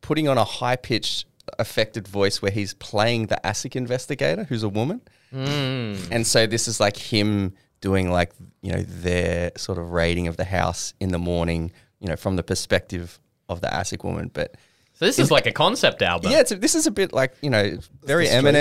[0.00, 1.26] putting on a high pitched,
[1.58, 5.00] affected voice where he's playing the ASIC investigator, who's a woman,
[5.34, 6.08] Mm.
[6.12, 8.32] and so this is like him doing like
[8.62, 12.36] you know their sort of raiding of the house in the morning, you know, from
[12.36, 14.54] the perspective of the ASIC woman, but.
[14.98, 16.30] So this is like a concept album.
[16.32, 18.52] Yeah, it's a, this is a bit like you know very The Streets or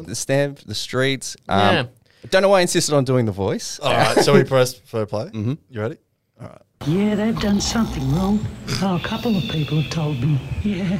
[0.00, 1.36] Eminem, the stamp, the streets.
[1.46, 1.84] Um, Yeah.
[2.30, 3.78] Don't know why I insisted on doing the voice.
[3.80, 5.26] All right, so we press for play.
[5.26, 5.54] Mm-hmm.
[5.70, 5.98] You ready?
[6.40, 6.62] All right.
[6.86, 8.44] Yeah, they've done something wrong.
[8.82, 10.40] Oh, a couple of people have told me.
[10.62, 10.98] Yeah.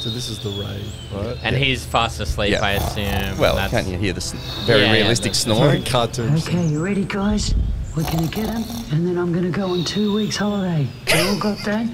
[0.00, 0.84] So this is the raid,
[1.14, 1.36] right?
[1.44, 2.64] And he's fast asleep, Yeah.
[2.64, 3.38] I assume.
[3.38, 4.32] Well, That's- can't you hear this
[4.66, 5.84] very Yeah, yeah, realistic that's- snoring?
[5.86, 6.34] Cartoon.
[6.38, 7.54] Okay, you ready, guys?
[7.96, 10.88] We're gonna get him, and then I'm gonna go on two weeks holiday.
[11.14, 11.86] You all got that?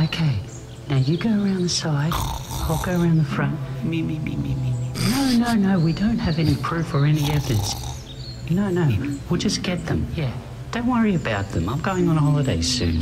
[0.00, 0.36] Okay.
[0.88, 2.12] Now you go around the side.
[2.68, 3.56] I'll go around the front.
[3.84, 4.92] Me, me, me, me, me, me.
[5.10, 5.78] No, no, no.
[5.78, 7.74] We don't have any proof or any evidence.
[8.50, 9.18] No, no.
[9.30, 10.06] We'll just get them.
[10.16, 10.32] Yeah.
[10.72, 11.68] Don't worry about them.
[11.68, 13.00] I'm going on a holiday soon.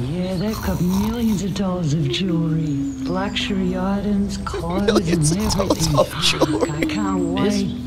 [0.00, 2.66] Yeah, they've got millions of dollars of jewelry,
[3.04, 5.98] luxury items, clothes, Millions and everything.
[5.98, 6.70] of jewelry.
[6.76, 7.84] I can't wait.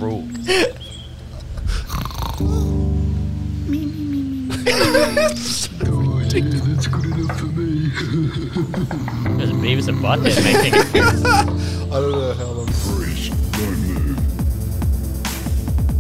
[4.66, 5.68] This
[6.44, 7.56] wait.
[7.56, 7.90] me.
[9.38, 10.74] There's Beavis and Butthead making
[11.92, 12.68] I don't know how long.
[12.68, 13.30] Freeze.
[13.30, 14.18] Don't move.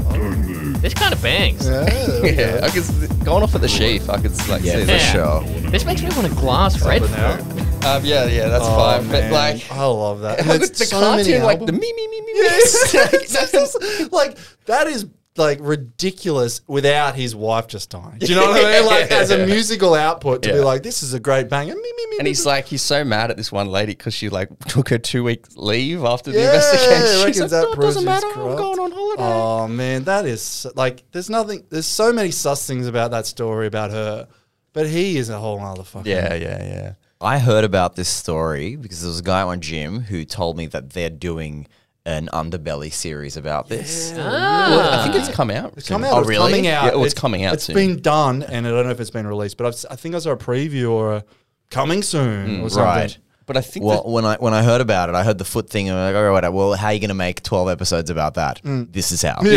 [0.09, 0.81] Don't move.
[0.81, 1.67] This kind of bangs.
[1.67, 2.65] Yeah, there we Yeah, go.
[2.65, 4.09] I could s- going off at the sheaf.
[4.09, 5.01] I could like Yeah, see the that.
[5.01, 5.13] Yeah.
[5.13, 5.69] sure.
[5.71, 7.03] This makes me want a glass red.
[7.03, 9.07] Um, yeah, yeah, that's Oh, fine.
[9.09, 9.29] man.
[9.29, 10.39] But like, I love that.
[10.39, 12.33] And look the so many cartoon, like the me me me me.
[12.33, 12.39] me.
[12.93, 14.09] Yes.
[14.11, 15.05] Like that is
[15.38, 18.19] like ridiculous without his wife just dying.
[18.19, 18.86] Do you know what I mean?
[18.86, 21.75] Like as a musical output to be like, this is a great banger.
[21.75, 22.51] Me, me, me, And me, he's me.
[22.51, 25.45] like, he's so mad at this one lady because she like took her two week
[25.55, 27.01] leave after the investigation.
[27.07, 28.27] She's reckons like, that "No, it doesn't he's matter.
[28.27, 29.23] I'm going on holiday.
[29.23, 31.65] Oh man, that is like there's nothing.
[31.69, 34.27] There's so many sus things about that story about her,
[34.73, 36.11] but he is a whole other fucking.
[36.11, 36.93] yeah, yeah, yeah.
[37.21, 40.57] I heard about this story because there was a guy on my gym who told
[40.57, 41.67] me that they're doing
[42.06, 44.14] an underbelly series about this.
[44.16, 45.34] Well, I think it's ah.
[45.34, 45.74] come out.
[45.76, 46.14] It's come out.
[46.14, 46.51] Oh, it's really?
[46.51, 46.86] coming out.
[46.86, 47.76] Yeah, oh, it's coming out It's soon.
[47.76, 50.14] been done, and I don't know if it's been released, but I've, s- I think
[50.16, 51.24] I saw a preview or a
[51.72, 52.86] coming soon mm, or something.
[52.86, 53.18] Right.
[53.47, 55.45] But I think Well, that- when I when I heard about it, I heard the
[55.45, 57.69] foot thing, and I'm like, all right, well, how are you going to make twelve
[57.69, 58.59] episodes about that?
[58.63, 59.35] This is how.
[59.39, 59.53] I mean,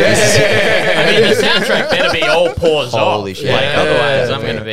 [1.22, 3.36] the soundtrack better be all paws Holy off.
[3.38, 3.50] shit.
[3.50, 3.80] Like, Yeah.
[3.80, 4.34] otherwise, Yeah.
[4.34, 4.64] I'm going to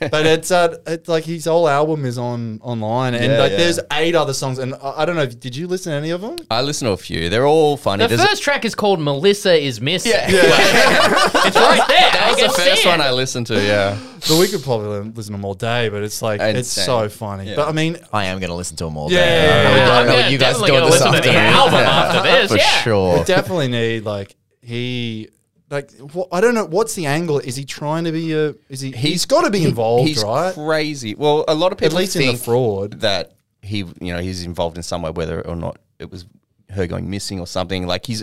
[0.00, 0.08] be.
[0.10, 3.58] but it's uh, it's like his whole album is on online, and Yeah, like yeah.
[3.58, 5.26] there's eight other songs, and I, I don't know.
[5.26, 6.36] Did you listen to any of them?
[6.50, 7.28] I listened to a few.
[7.28, 8.04] They're all funny.
[8.04, 10.12] The There's- first track is called Melissa is Missing.
[10.12, 10.26] Yeah.
[10.28, 12.10] it's right there.
[12.12, 13.54] that was the first one I listened to.
[13.62, 13.98] Yeah.
[14.28, 15.88] But we could probably listen to them all day.
[15.88, 16.84] But it's like it's Insane.
[16.84, 17.50] so funny.
[17.50, 17.56] Yeah.
[17.56, 19.24] But I mean, I am going to listen to them all Yeah, day.
[19.24, 19.86] yeah, I yeah, yeah.
[19.86, 21.54] don't I'm know what gonna you guys definitely doing this listen to the afternoon.
[21.54, 22.82] album after this, For yeah.
[22.82, 23.18] sure.
[23.18, 25.28] we definitely need like he.
[25.70, 27.38] Like wh- I don't know what's the angle.
[27.38, 28.54] Is he trying to be a?
[28.68, 28.92] Is he?
[28.92, 30.52] he's got to be he- involved, he's right?
[30.52, 31.14] Crazy.
[31.14, 33.00] Well, a lot of people at least in the fraud.
[33.00, 36.26] that he, you know, he's involved in some way, whether or not it was
[36.68, 37.86] her going missing or something.
[37.86, 38.22] Like he's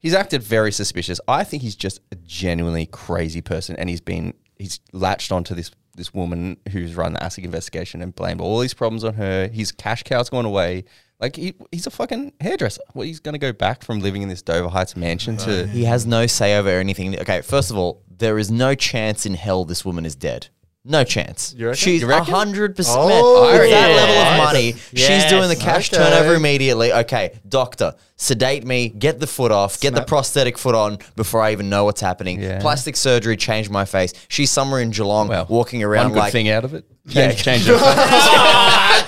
[0.00, 1.20] he's acted very suspicious.
[1.28, 5.70] I think he's just a genuinely crazy person, and he's been he's latched onto this
[5.98, 9.48] this woman who's run the ASIC investigation and blamed all these problems on her.
[9.48, 10.84] His cash cow's gone away.
[11.20, 12.82] Like he, he's a fucking hairdresser.
[12.94, 15.84] Well, he's going to go back from living in this Dover Heights mansion to He
[15.84, 17.18] has no say over anything.
[17.18, 20.48] Okay, first of all, there is no chance in hell this woman is dead.
[20.90, 21.54] No chance.
[21.56, 21.76] You reckon?
[21.76, 22.32] She's You a reckon?
[22.32, 22.96] hundred percent.
[22.98, 23.94] Oh, With that yeah.
[23.94, 25.30] level of money, she's Yes.
[25.30, 26.02] doing the cash Okay.
[26.02, 26.90] turnover immediately.
[26.92, 31.52] Okay, doctor, sedate me, get the foot off, get the prosthetic foot on before I
[31.52, 32.40] even know what's happening.
[32.42, 32.58] Yeah.
[32.60, 34.14] Plastic surgery, changed my face.
[34.28, 36.86] She's somewhere in Geelong, well, walking one around good like thing out of it.
[37.06, 37.32] Yeah.
[37.32, 37.74] Change, change it.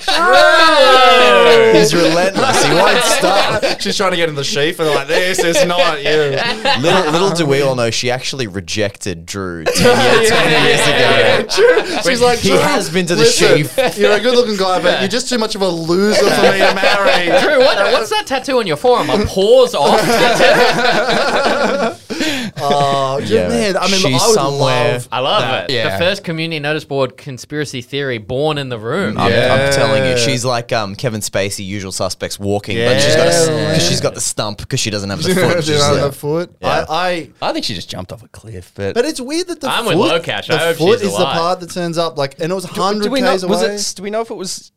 [1.73, 2.63] he's relentless.
[2.65, 3.63] He won't stop.
[3.81, 6.37] She's trying to get in the sheaf, and they're like, "This is not you."
[6.81, 12.01] Little, little do we all know, she actually rejected Drew 10 years, 10 years ago.
[12.09, 14.99] She's like, He "Drew, has been to the listen, sheaf." You're a good-looking guy, but
[15.01, 17.25] you're just too much of a loser for me to marry.
[17.41, 19.09] Drew, what, what's that tattoo on your forearm?
[19.09, 22.00] A paws off tattoo?
[22.61, 23.77] Oh, Yeah, man.
[23.77, 25.07] I mean, she's I would somewhere- love.
[25.11, 25.73] I love it.
[25.73, 25.97] Yeah.
[25.97, 29.17] The first community notice board conspiracy theory born in the room.
[29.17, 29.53] I'm, Yeah.
[29.53, 33.51] I'm telling you, she's like um, Kevin Spacey, usual suspects, walking, but she's got a,
[33.51, 33.77] Yeah.
[33.79, 35.55] she's got the stump because she doesn't have the foot.
[35.57, 36.55] you She's, know uh, the foot.
[36.61, 36.85] Yeah.
[36.89, 37.09] I,
[37.41, 37.49] I.
[37.49, 39.85] I think she just jumped off a cliff, but But it's weird that the I'm
[39.85, 40.49] foot, with Locash.
[40.49, 42.65] I the hope foot she's is the part that turns up like, and it was
[42.65, 43.31] hundred do we know?
[43.33, 43.75] k's Was away.
[43.75, 43.93] it?
[43.95, 44.71] Do we know if it was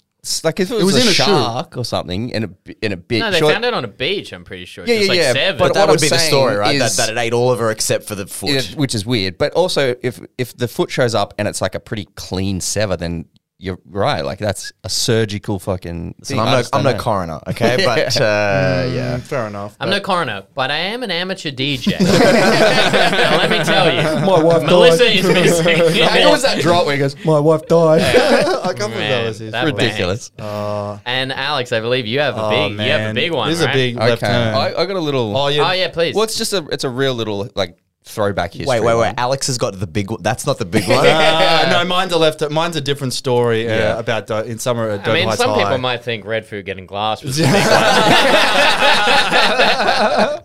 [0.45, 1.23] like if it was, was a, in a shoe.
[1.25, 3.21] shark or something in a bi- in a bit?
[3.21, 4.87] No, they short- found it on a beach, I'm pretty sure.
[4.87, 5.59] Yeah, yeah, like yeah, seven.
[5.59, 6.75] but but that would I'm be the story, right?
[6.77, 8.51] is- that, that it ate all of her except for the foot.
[8.51, 9.39] it- which is weird.
[9.39, 12.97] But also, if if the foot shows up and it's like a pretty clean sever,
[12.97, 13.27] then
[13.59, 14.23] you're right.
[14.25, 16.17] Like that's a surgical fucking.
[16.23, 16.41] So thing.
[16.41, 17.83] I'm no, I'm no coroner, okay?
[17.85, 19.17] But uh, yeah.
[19.17, 19.77] Mm, fair enough.
[19.81, 21.99] I'm but- no coroner, but I am an amateur DJ.
[22.01, 24.27] now, let me tell you.
[24.27, 25.67] My wife Melissa is missing.
[25.69, 28.01] It was that drop where he goes, My wife died.
[28.03, 30.31] I can't believe Man, that that ridiculous.
[30.39, 33.51] And Alex, I believe you have a Oh, big, you have a big one.
[33.51, 34.55] This is a big left Okay, turn.
[34.55, 35.37] I, I got a little.
[35.37, 35.69] oh, yeah.
[35.69, 36.15] Oh yeah, please.
[36.15, 38.69] Well, it's just a it's a real little like throwback history.
[38.69, 39.07] Wait, wait, wait.
[39.07, 39.15] one.
[39.17, 40.23] Alex has got the big one.
[40.23, 41.07] That's not the big one.
[41.15, 42.43] Uh, no, mine's a left.
[42.51, 43.99] Mine's a different story uh, Yeah.
[43.99, 45.63] about Do- in summer at I mean, Heights some High.
[45.65, 47.63] people might think Redfoo getting glass was the big one.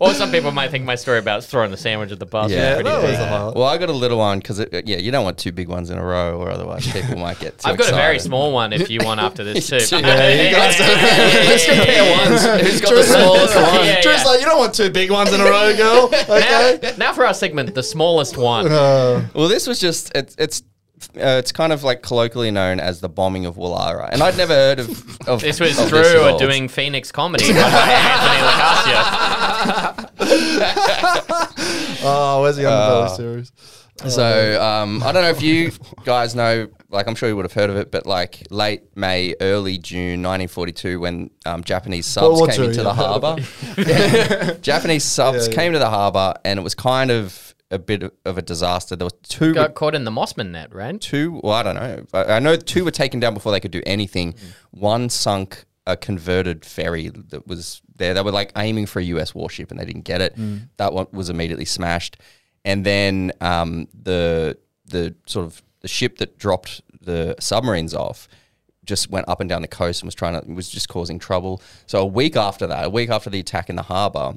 [0.00, 2.76] or some people might think my story about throwing the sandwich at the bus Yeah,
[2.76, 3.20] was that pretty was big.
[3.20, 3.54] a highlight.
[3.56, 5.98] Well, I got a little one because yeah, you don't want two big ones in
[5.98, 7.58] a row, or otherwise people might get.
[7.58, 8.28] Too I've got a very excited.
[8.28, 9.76] small one if you want after this too.
[9.76, 12.42] Yeah, you got Let's compare ones.
[12.66, 13.84] Who's got the smallest one?
[13.84, 14.00] yeah.
[14.00, 16.06] Drew's like, you don't want two big ones in a row, girl.
[16.12, 16.78] Okay.
[16.82, 18.66] Now, now for our segment, the smallest one.
[18.80, 20.62] Uh, Well, this was just it's it's
[21.16, 24.54] uh, it's kind of like colloquially known as the bombing of Woollahra, and I'd never
[24.54, 24.88] heard of.
[25.28, 26.38] of This was of Drew at all.
[26.38, 29.00] doing Phoenix comedy run by Anthony Locascio.
[32.04, 32.72] oh, where's the Uh,
[33.08, 33.52] underbelly series?
[34.08, 35.72] So um, I don't know if you
[36.04, 39.34] guys know, like I'm sure you would have heard of it, but like late May,
[39.40, 44.54] early June 1942, when um, Japanese subs World came Two, into yeah, the I've harbour.
[44.62, 45.56] Japanese subs Yeah, yeah.
[45.56, 48.96] came to the harbour, and it was kind of a bit of- of a disaster.
[48.96, 51.00] There were two Got caught in the Mosman net, right?
[51.00, 51.40] two.
[51.42, 52.04] Well, I don't know.
[52.12, 54.34] I, I know two were taken down before they could do anything.
[54.72, 58.12] One sunk a converted ferry that was there.
[58.14, 59.34] They were like aiming for a U.S.
[59.34, 60.36] warship and they didn't get it.
[60.78, 62.16] That one was immediately smashed.
[62.64, 68.28] And then um, the the sort of the ship that dropped the submarines off
[68.84, 71.62] just went up and down the coast and was trying to was just causing trouble.
[71.86, 74.34] So a week after that, a week after the attack in the harbour,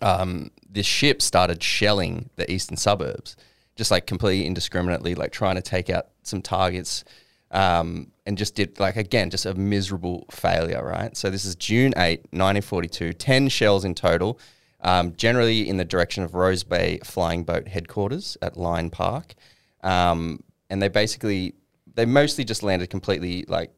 [0.00, 3.36] um, this ship started shelling the eastern suburbs,
[3.74, 7.04] just like completely indiscriminately, like trying to take out some targets,
[7.50, 10.84] um, and just did like again just a miserable failure.
[10.84, 11.16] Right.
[11.16, 13.12] So this is June 8, 1942.
[13.14, 14.38] Ten shells in total,
[14.82, 19.34] um, generally in the direction of Rose Bay Flying Boat headquarters at Lyne Park,
[19.82, 21.54] um, and they basically
[21.94, 23.70] they mostly just landed completely like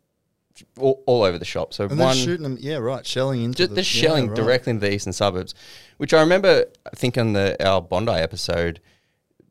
[0.78, 1.74] all, all over the shop.
[1.74, 4.30] So And one then shooting them, yeah, right, shelling into just the, the shelling yeah,
[4.30, 4.37] right.
[4.37, 5.55] directly into the eastern suburbs,
[5.99, 6.64] which I remember.
[6.87, 8.80] I think on the our Bondi episode,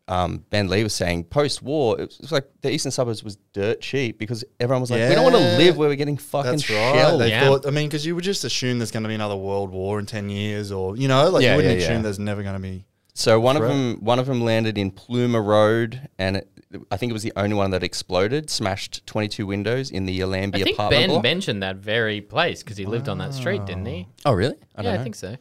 [0.07, 4.17] um, Ben Lee was saying post-war, it was like the eastern suburbs was dirt cheap
[4.17, 6.95] because everyone was like, we don't want to live where we're getting fucking That's right.
[6.95, 7.21] shelled.
[7.21, 7.41] They Yeah.
[7.49, 7.67] thought.
[7.67, 10.05] I mean, because you would just assume there's going to be another world war in
[10.07, 11.91] ten years, or you know, like Yeah, you wouldn't yeah, yeah.
[11.91, 12.85] assume there's never going to be.
[13.17, 13.71] So one of Threat.
[13.71, 16.49] them, one of them landed in Plumer Road, and it,
[16.91, 20.55] I think it was the only one that exploded, smashed 22 windows in the Yalambie
[20.55, 21.23] I think apartment Ben block.
[21.23, 24.07] mentioned that very place because he lived on that street, didn't he?
[24.25, 24.55] oh, really?
[24.75, 24.99] I yeah, don't know.
[24.99, 25.37] I think so.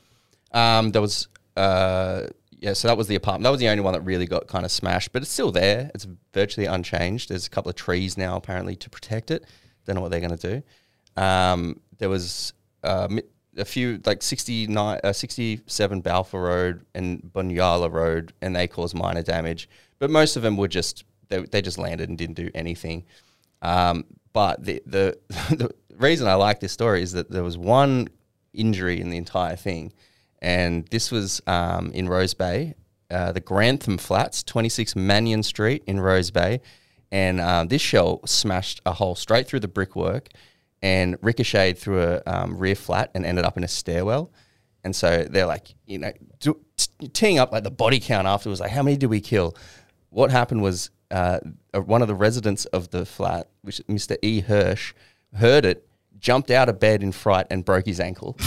[0.53, 3.43] Um, there was, uh, yeah, so that was the apartment.
[3.43, 5.91] That was the only one that really got kind of smashed, but it's still there.
[5.97, 7.29] It's virtually unchanged.
[7.29, 9.45] There's a couple of trees now apparently to protect it.
[9.85, 10.63] Don't know what they're going to
[11.17, 11.21] do.
[11.21, 12.53] Um, there was
[12.85, 13.23] uh, mi-
[13.57, 19.23] a few like 69, uh, 67 Balfour Road and Bunyula Road, and they caused minor
[19.23, 19.69] damage.
[19.99, 23.05] But most of them were just they, they just landed and didn't do anything.
[23.63, 28.09] Um, but the, the the reason I like this story is that there was one
[28.53, 29.93] injury in the entire thing,
[30.43, 32.75] and this was um, in Rose Bay,
[33.11, 36.61] uh, the Grantham Flats, 26 Manion Street in Rose Bay,
[37.11, 40.29] and um, this shell smashed a hole straight through the brickwork
[40.85, 44.31] and ricocheted through a um, rear flat and ended up in a stairwell.
[44.85, 46.61] And so they're like, you know, do,
[47.15, 49.57] teeing up like the body count afterwards, like, how many did we kill?
[50.11, 51.41] What happened was uh,
[51.73, 54.19] uh, one of the residents of the flat, which Mr.
[54.21, 54.41] E.
[54.41, 54.93] Hirsch,
[55.37, 55.89] heard it,
[56.25, 58.35] jumped out of bed in fright and broke his ankle.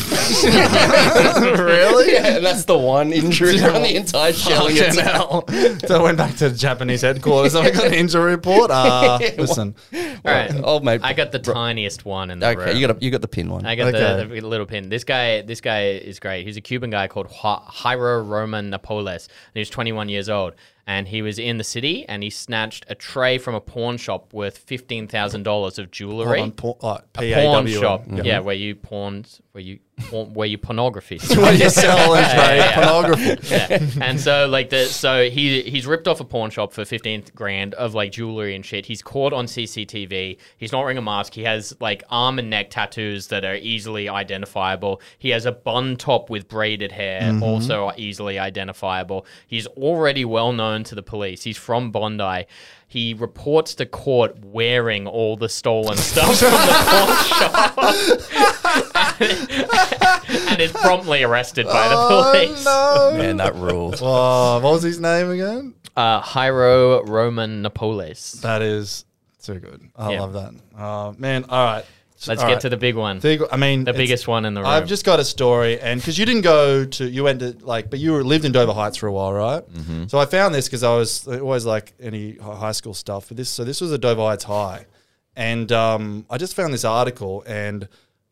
[0.44, 2.12] really?
[2.14, 5.50] yeah, and that's the one injury on the entire shelling Fucking itself.
[5.86, 7.54] so I went back to the Japanese headquarters.
[7.54, 8.72] And I got an injury report.
[8.78, 10.52] Uh, listen, All right.
[10.64, 11.02] Oh, mate.
[11.04, 12.60] I got the tiniest one in the room.
[12.60, 13.66] Okay, you got a, you got the pin one.
[13.66, 14.24] I got Okay.
[14.28, 14.90] the, the little pin.
[14.90, 16.46] This guy, this guy is great.
[16.46, 20.54] He's a Cuban guy called Hi- Jairo Roman Napoles, and he's 21 years old.
[20.90, 24.34] And he was in the city, and he snatched a tray from a pawn shop
[24.34, 26.40] worth fifteen thousand dollars of jewelry.
[26.40, 28.22] Hold on, por- like, a pawn shop, Yeah.
[28.24, 29.80] yeah, where you pawned, where you
[30.12, 31.18] where you pornography.
[31.36, 32.76] Where you sell and trade yeah.
[32.76, 33.48] pornography.
[33.50, 33.90] yeah.
[34.00, 37.74] And so like the so he he's ripped off a pawn shop for fifteen grand
[37.74, 38.86] of like jewelry and shit.
[38.86, 40.38] He's caught on CCTV.
[40.58, 41.34] He's not wearing a mask.
[41.34, 45.02] He has like arm and neck tattoos that are easily identifiable.
[45.18, 47.44] He has a bun top with braided hair, Mm-hmm.
[47.44, 49.26] also easily identifiable.
[49.48, 51.44] He's already well known to the police.
[51.44, 52.46] He's from Bondi.
[52.90, 58.57] He reports to court wearing all the stolen stuff from the pawn shop.
[59.20, 62.66] and is promptly arrested by the police.
[62.68, 63.18] Oh, no.
[63.18, 64.02] Man, that rules.
[64.10, 65.74] Oh, what was his name again?
[65.96, 68.34] Uh, Jairo Roman Napoles.
[68.42, 69.06] That is
[69.42, 69.82] too good.
[69.96, 70.22] I Yeah.
[70.22, 70.54] love that.
[70.78, 71.46] Oh, man.
[71.50, 71.86] All right.
[72.28, 72.62] Let's All get right.
[72.62, 73.20] to the big one.
[73.20, 74.70] Big, I mean, the it's- biggest one in the room.
[74.70, 77.92] I've just got a story, and because you didn't go to, you went to like,
[77.92, 79.62] but you were, lived in Dover Heights for a while, right?
[79.72, 80.08] Mm-hmm.
[80.08, 83.28] So I found this because I was always like any hi- high school stuff.
[83.28, 84.88] But this, so this was a Dover Heights High,
[85.36, 87.88] and um, I just found this article, and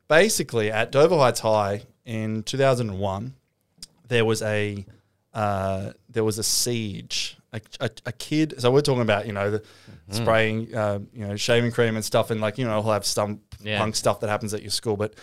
[0.07, 3.33] basically at Dover Heights High in 2001,
[4.07, 4.85] there was a
[5.33, 7.37] uh, there was a siege.
[7.53, 8.55] A, a, a kid.
[8.57, 9.63] So we're talking about you know the
[10.07, 10.21] Mm-hmm.
[10.21, 13.41] spraying, uh, you know, shaving cream and stuff, and like you know, he'll have some
[13.63, 13.79] Yeah.
[13.79, 14.95] punk stuff that happens at your school.
[14.97, 15.15] But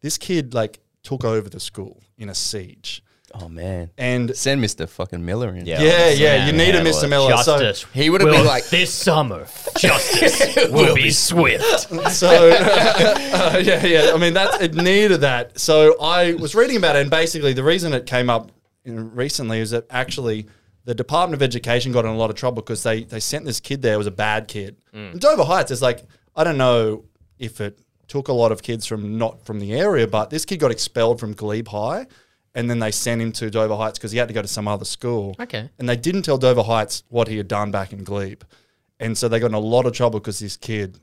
[0.00, 3.90] this kid like took over the school in a siege, Oh man.
[3.96, 4.88] and Send Mr.
[4.88, 5.64] fucking Miller in.
[5.66, 5.80] Yeah.
[5.80, 7.04] yeah, yeah, Yeah, you need a Mr.
[7.04, 7.08] it.
[7.08, 7.30] Miller.
[7.30, 7.86] Justice.
[7.94, 9.46] He would have will- been like- this summer.
[9.78, 11.64] Justice will be swift.
[11.90, 14.12] So, so uh, yeah, yeah.
[14.14, 15.58] I mean, that it needed that.
[15.58, 18.50] So I was reading about it, and basically the reason it came up
[18.84, 20.46] in, recently is that actually
[20.84, 23.60] the Department of Education got in a lot of trouble because they they sent this
[23.60, 23.94] kid there.
[23.94, 24.76] It was a bad kid.
[24.92, 26.04] In Dover Heights, it's like
[26.34, 27.04] I don't know
[27.38, 27.78] if it
[28.08, 31.20] took a lot of kids from not from the area, but this kid got expelled
[31.20, 32.06] from Glebe High.
[32.54, 34.66] And then they sent him to Dover Heights because he had to go to some
[34.66, 35.36] other school.
[35.38, 35.70] Okay.
[35.78, 38.42] And they didn't tell Dover Heights what he had done back in Glebe.
[38.98, 40.98] And so they got in a lot of trouble because this kid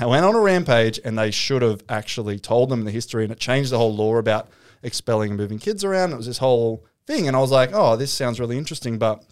[0.00, 3.38] went on a rampage and they should have actually told them the history and it
[3.38, 4.48] changed the whole law about
[4.82, 6.12] expelling and moving kids around.
[6.12, 7.26] It was this whole thing.
[7.26, 9.24] And I was like, oh, this sounds really interesting, but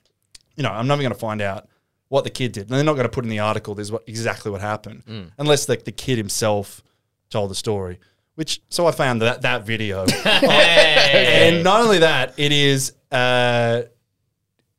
[0.57, 1.69] you know, I'm never going to find out
[2.09, 2.63] what the kid did.
[2.63, 5.05] And they're not going to put in the article this is what exactly what happened,
[5.07, 5.31] mm.
[5.39, 6.83] unless the, the kid himself
[7.31, 7.99] told the story.
[8.37, 12.93] Which so I found that that video, and not only that, it is.
[13.11, 13.83] Uh,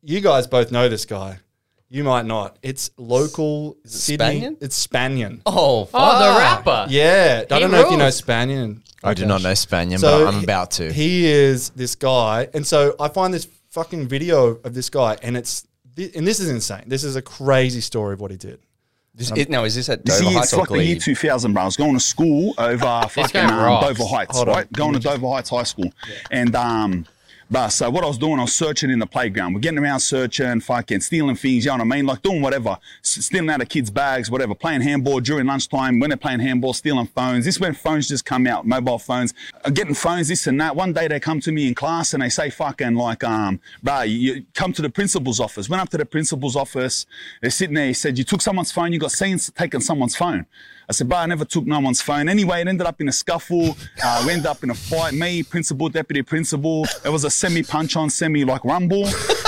[0.01, 1.39] you guys both know this guy.
[1.87, 2.57] You might not.
[2.61, 4.41] It's local Sydney.
[4.41, 4.57] Spanian?
[4.61, 5.41] It's Spanian.
[5.45, 6.87] Oh, Oh, the rapper.
[6.89, 8.21] Yeah, I He don't know if you know rules.
[8.21, 8.81] Spanian.
[9.03, 10.91] I do not know Spanian, So but I'm he- about to.
[10.91, 15.37] He is this guy, and so I find this fucking video of this guy, and
[15.37, 16.83] it's thi- and this is insane.
[16.87, 18.59] This is a crazy story of what he did.
[19.17, 21.53] This, it, no, is this at Dover year, Heights it's or like the year 2000,
[21.53, 21.61] bro.
[21.61, 23.81] I was going to school over fucking um.
[23.81, 24.55] Dover Heights, Hold on.
[24.55, 24.73] right?
[24.73, 25.91] Going to Dover Heights High School.
[26.31, 27.05] And um,
[27.49, 29.53] But so what I was doing, I was searching in the playground.
[29.53, 32.05] We're getting around searching, fucking stealing things, you know what I mean?
[32.05, 36.17] Like doing whatever, stealing out of kids' bags, whatever, playing handball during lunchtime, when they're
[36.17, 37.45] playing handball, stealing phones.
[37.45, 39.33] This is when phones just come out, mobile phones,
[39.63, 40.75] uh, getting phones, this and that.
[40.75, 44.05] One day they come to me in class and they say, fucking like, um, you
[44.05, 45.69] you come to the principal's office.
[45.69, 47.05] Went up to the principal's office.
[47.41, 47.87] They're sitting there.
[47.87, 48.91] He said, you took someone's phone.
[48.91, 50.47] You got seen taking someone's phone.
[50.87, 52.29] I said, bro, I never took no one's phone.
[52.29, 53.75] Anyway, it ended up in a scuffle.
[54.03, 55.13] Uh, we ended up in a fight.
[55.13, 56.85] Me, principal, deputy principal.
[57.03, 59.07] It was a semi punch on, semi like rumble.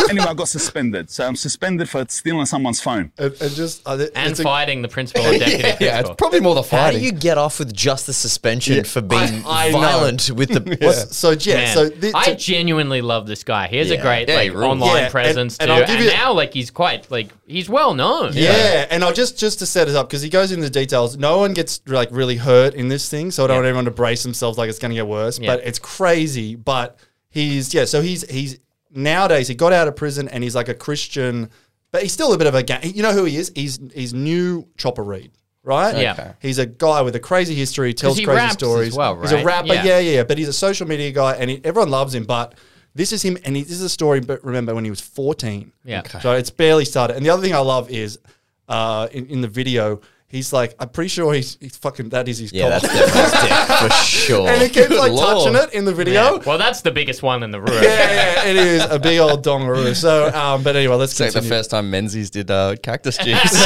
[0.09, 1.09] Anyway, I got suspended.
[1.09, 3.11] So I'm suspended for stealing someone's phone.
[3.17, 6.11] And, and just uh, it- And it's a- fighting the principal and deputy yeah, principal.
[6.11, 6.83] it's probably more the fighting.
[6.85, 9.79] How do you get off with just the suspension for being I know.
[9.79, 10.77] violent with the?
[10.85, 13.67] What's- So yeah, Man, so thi- I genuinely love this guy.
[13.67, 15.99] He has a great Yeah, like he online Yeah, presence and too, I'll and, give
[16.01, 18.31] you- now like he's quite like he's well known.
[18.33, 18.85] Yeah.
[18.89, 21.17] and I'll just just to set it up because he goes into the details.
[21.17, 23.57] No one gets like really hurt in this thing, so I don't Yeah.
[23.59, 25.39] want everyone to brace themselves like it's going to get worse.
[25.39, 25.55] Yeah.
[25.55, 26.55] But it's crazy.
[26.55, 26.97] But
[27.29, 28.59] he's yeah, so he's he's
[28.93, 31.49] nowadays he got out of prison and he's like a Christian,
[31.91, 32.81] but he's still a bit of a gang.
[32.83, 33.51] You know who he is?
[33.55, 35.31] He's he's new Chopper Read.
[35.63, 35.97] Right?
[35.97, 36.13] Yeah.
[36.13, 36.31] Okay.
[36.41, 38.95] He's a guy with a crazy history, tells he crazy raps as stories.
[38.95, 39.45] well, He's a right?
[39.45, 39.83] rapper, Yeah.
[39.83, 40.23] yeah, yeah, yeah.
[40.23, 42.23] But he's a social media guy and he, everyone loves him.
[42.23, 42.55] But
[42.95, 45.73] this is him, and he, this is a story, but remember when he was 14.
[45.83, 45.99] Yeah.
[45.99, 46.19] Okay.
[46.21, 47.17] So it's barely started.
[47.17, 48.17] And the other thing I love is
[48.69, 49.99] uh, in, in the video,
[50.29, 52.81] he's like, I'm pretty sure he's, he's fucking, that is his Yeah, cock.
[52.81, 54.49] that's definitely dick for sure.
[54.49, 56.13] and he keeps like Good touching it in the video.
[56.37, 56.43] Yeah.
[56.45, 57.81] Well, that's the biggest one in the room.
[57.81, 59.95] Yeah, yeah, it is a big old dongaroo.
[59.95, 61.57] So, um, but anyway, let's It's like the continue.
[61.57, 63.27] first time Menzies did uh, cactus juice.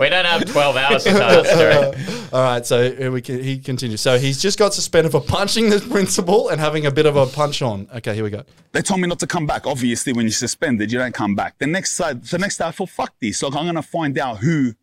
[0.00, 2.26] we don't have 12 hours to tell that story.
[2.32, 4.00] All right, so here we can, he continues.
[4.00, 7.26] So he's just got suspended for punching the principal and having a bit of a
[7.26, 7.86] punch on.
[7.94, 8.42] Okay, here we go.
[8.72, 9.66] They told me not to come back.
[9.66, 11.56] Obviously, when you're suspended, you don't come back.
[11.58, 13.35] The next side, the next day, I thought, fuck this.
[13.42, 14.74] Like, I'm gonna find out who,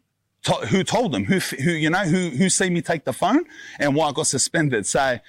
[0.43, 3.43] to, who told them, who, who, you know, who, who seen me take the phone
[3.79, 4.85] and why I got suspended.
[4.85, 5.19] So,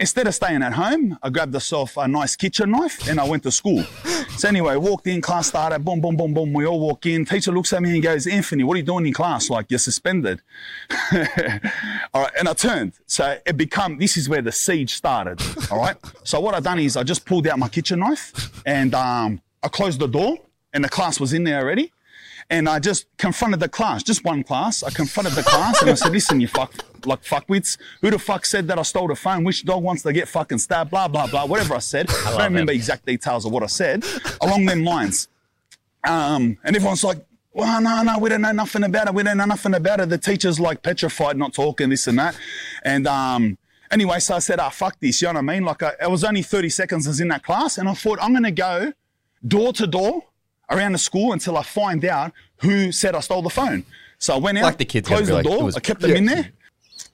[0.00, 3.42] instead of staying at home, I grabbed myself a nice kitchen knife and I went
[3.44, 3.84] to school.
[4.38, 6.52] So anyway, walked in, class started, boom, boom, boom, boom.
[6.54, 7.26] We all walk in.
[7.26, 9.50] Teacher looks at me and goes, Anthony, what are you doing in class?
[9.50, 10.40] Like, you're suspended.
[12.14, 12.94] all right, and I turned.
[13.06, 15.40] So it become this is where the siege started.
[15.70, 15.96] All right.
[16.24, 19.68] So what I done is I just pulled out my kitchen knife and um, I
[19.68, 20.38] closed the door,
[20.72, 21.92] and the class was in there already.
[22.50, 24.82] And I just confronted the class, just one class.
[24.82, 26.74] I confronted the class and I said, "Listen, you fuck,
[27.06, 27.78] like fuckwits.
[28.00, 29.44] Who the fuck said that I stole the phone?
[29.44, 30.90] Which dog wants to get fucking stabbed?
[30.90, 31.46] Blah blah blah.
[31.46, 32.10] Whatever I said.
[32.10, 34.04] I, don't remember exact details of what I said.
[34.40, 35.28] Along them lines.
[36.04, 39.14] Um, and everyone's like, well, no, no, we don't know nothing about it.
[39.14, 40.08] We don't know nothing about it.
[40.08, 42.36] The teacher's like petrified, not talking, this and that.
[42.84, 43.58] And um,
[43.90, 45.64] anyway, so I said, ah, fuck this, you know what I mean?
[45.64, 48.18] Like, I, it was only 30 seconds I was in that class, and I thought,
[48.22, 48.92] I'm going to go
[49.46, 50.24] door to door
[50.70, 53.84] around the school until I find out who said I stole the phone.
[54.18, 56.12] So I went out, Like the kids closed the like, door, was- I kept them
[56.12, 56.50] in there.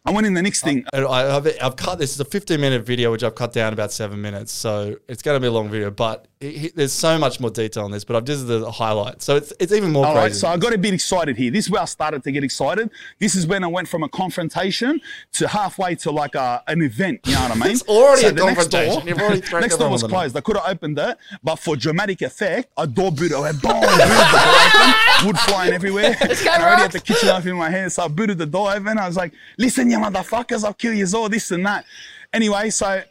[0.05, 0.85] I went in the next thing.
[0.93, 3.73] Uh, I, I've, I've cut this is a 15 minute video, which I've cut down
[3.73, 4.53] about seven minutes.
[4.53, 7.51] So it's going to be a long video, but it, it- there's so much more
[7.51, 8.05] detail on this.
[8.05, 10.41] But I've just the highlights, so it's it's even more All right, crazy.
[10.41, 11.51] so I got a bit excited here.
[11.51, 12.91] This is where I started to get excited.
[13.19, 15.01] This is when I went from a confrontation
[15.35, 17.21] to halfway to like a, an event.
[17.25, 17.63] You know what I mean?
[17.73, 19.09] It's already a the next confrontation.
[19.09, 20.37] You've already next door was closed.
[20.37, 23.33] I could have opened it, but for dramatic effect, I door booted.
[23.33, 26.17] I went boom, booted the door open, wood flying everywhere.
[26.21, 28.99] I already had the kitchen knife in my hand, so I booted the door open.
[28.99, 31.85] I was like, "Listen, you motherfuckers, I'll kill you all." This and that.
[32.33, 33.03] Anyway, so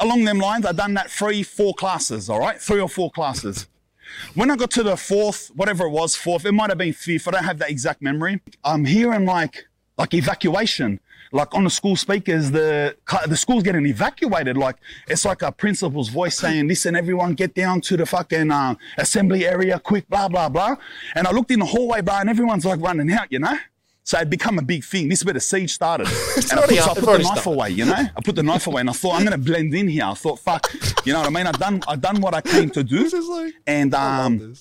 [0.00, 2.28] along them lines, I done that three, four classes.
[2.28, 3.66] All right, three or four classes.
[4.34, 7.26] When I got to the fourth, whatever it was, fourth, it might have been fifth.
[7.28, 8.40] I don't have that exact memory.
[8.64, 9.66] I'm hearing like
[9.98, 11.00] like evacuation,
[11.32, 12.50] like on the school speakers.
[12.50, 14.56] The the school's getting evacuated.
[14.56, 14.76] Like
[15.08, 19.46] it's like a principal's voice saying, "Listen, everyone, get down to the fucking uh, assembly
[19.46, 20.76] area, quick!" Blah blah blah.
[21.14, 23.58] And I looked in the hallway, bro, and everyone's like running out, you know.
[24.06, 25.08] So it become a big thing.
[25.08, 26.06] This is where the siege started.
[26.36, 27.50] and I put, already- so I put the knife started.
[27.50, 27.92] away, you know.
[27.94, 30.04] I put the knife away, and I thought I'm gonna blend in here.
[30.04, 30.72] I thought, fuck,
[31.04, 31.46] you know what I mean?
[31.48, 34.54] I've done, I've done what I came to do, This is like- and um,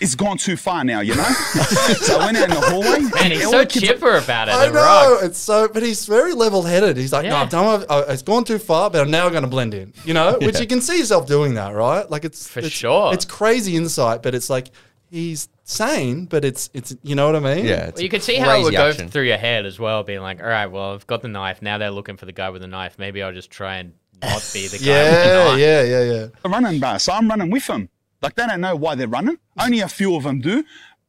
[0.00, 1.22] it's gone too far now, you know.
[1.24, 3.00] so I went out in the hallway.
[3.00, 4.52] Man, he's so all the chipper about it.
[4.54, 5.22] I know rocks.
[5.24, 6.96] it's so, but he's very level-headed.
[6.96, 7.64] He's like, no, I've done.
[7.66, 9.92] what- uh, it's gone too far, but I'm now going to blend in.
[10.06, 12.10] You know, which you can see yourself doing that, right?
[12.10, 13.12] Like it's For it's- sure.
[13.12, 14.68] It's crazy insight, but it's like
[15.16, 17.64] he's sane, but it's it's you know what I mean?
[17.64, 17.90] yeah.
[17.94, 19.08] Well, you can see how it would crazy go action.
[19.08, 21.62] through your head as well, being like, all right, well, I've got the knife.
[21.62, 22.98] Now they're looking for the guy with the knife.
[22.98, 23.92] Maybe I'll just try and
[24.22, 25.58] not be the guy with the yeah, knife.
[25.58, 26.26] yeah, yeah, yeah.
[26.44, 26.98] running, bro.
[26.98, 27.88] So I'm running with them.
[28.22, 29.38] Like they don't know why they're running.
[29.58, 30.64] Only a few of them do.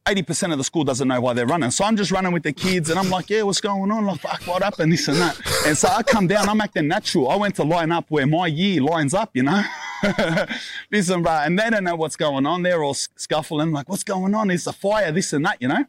[0.08, 1.70] 80% of the school doesn't know why they're running.
[1.70, 4.06] So I'm just running with the kids and I'm like, yeah, what's going on?
[4.06, 4.90] Like, fuck, what happened?
[4.90, 5.38] This and that.
[5.66, 7.28] And so I come down, I'm acting natural.
[7.28, 9.62] I went to line up where my year lines up, you know?
[10.90, 11.32] Listen, bro.
[11.32, 12.62] And they don't know what's going on.
[12.62, 14.50] They're all scuffling, like, what's going on?
[14.50, 15.84] It's a fire, this and that, you know?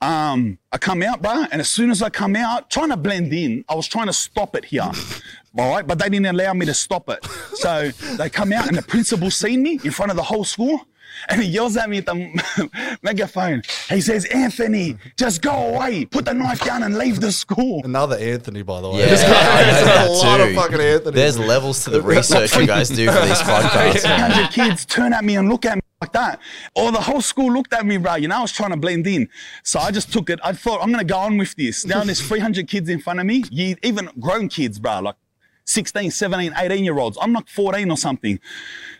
[0.00, 3.32] Um, I come out, bro, and as soon as I come out, trying to blend
[3.32, 4.90] in, I was trying to stop it here.
[5.58, 7.24] All right, but they didn't allow me to stop it.
[7.54, 10.86] So they come out and the principal seen me in front of the whole school.
[11.28, 13.62] And he yells at me at the megaphone.
[13.88, 16.04] He says, Anthony, just go away.
[16.04, 17.82] Put the knife down and leave the school.
[17.84, 19.00] Another Anthony, by the way.
[19.00, 19.32] Yeah, There's I know
[19.84, 21.14] that a lot of fucking Anthony.
[21.14, 24.04] There's levels to the research you guys do for these podcasts.
[24.04, 24.30] man.
[24.32, 26.40] 300 kids turn at me and look at me like that.
[26.74, 28.16] Or the whole school looked at me, bro.
[28.16, 29.28] You know, I was trying to blend in.
[29.62, 30.38] So I just took it.
[30.44, 31.86] I thought, I'm going to go on with this.
[31.86, 35.16] Now there's 300 kids in front of me, ye- even grown kids, bro, like
[35.64, 37.16] 16, 17, 18 year olds.
[37.20, 38.38] I'm like 14 or something.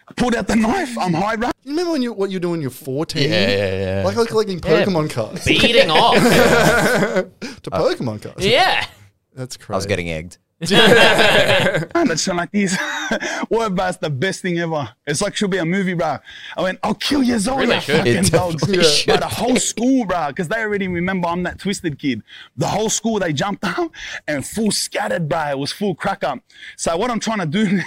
[0.09, 0.97] I pulled out the knife.
[0.99, 1.51] I'm high, bro.
[1.65, 3.23] You remember when you what you do when you're 14?
[3.23, 4.05] Yeah, yeah, yeah.
[4.05, 4.85] Like, like collecting Yeah.
[4.85, 5.45] Pokemon cards.
[5.45, 6.15] Beating off.
[6.23, 7.29] to
[7.73, 8.47] uh, Pokemon cards.
[8.47, 8.87] yeah.
[9.35, 9.73] That's crazy.
[9.75, 10.39] I was getting egged.
[10.71, 12.79] Man, it's like this.
[13.49, 14.89] what about it's the best thing ever?
[15.07, 16.17] It's like should be a movie, bro.
[16.57, 18.63] I went, I'll kill you, all Really fucking dogs.
[18.63, 19.21] definitely But should.
[19.21, 22.23] the whole school, bro, because they already remember I'm that twisted kid.
[22.57, 23.93] The whole school they jumped up
[24.27, 25.51] and full scattered, bro.
[25.51, 26.39] It was full crack up.
[26.79, 27.81] So what I'm trying to do,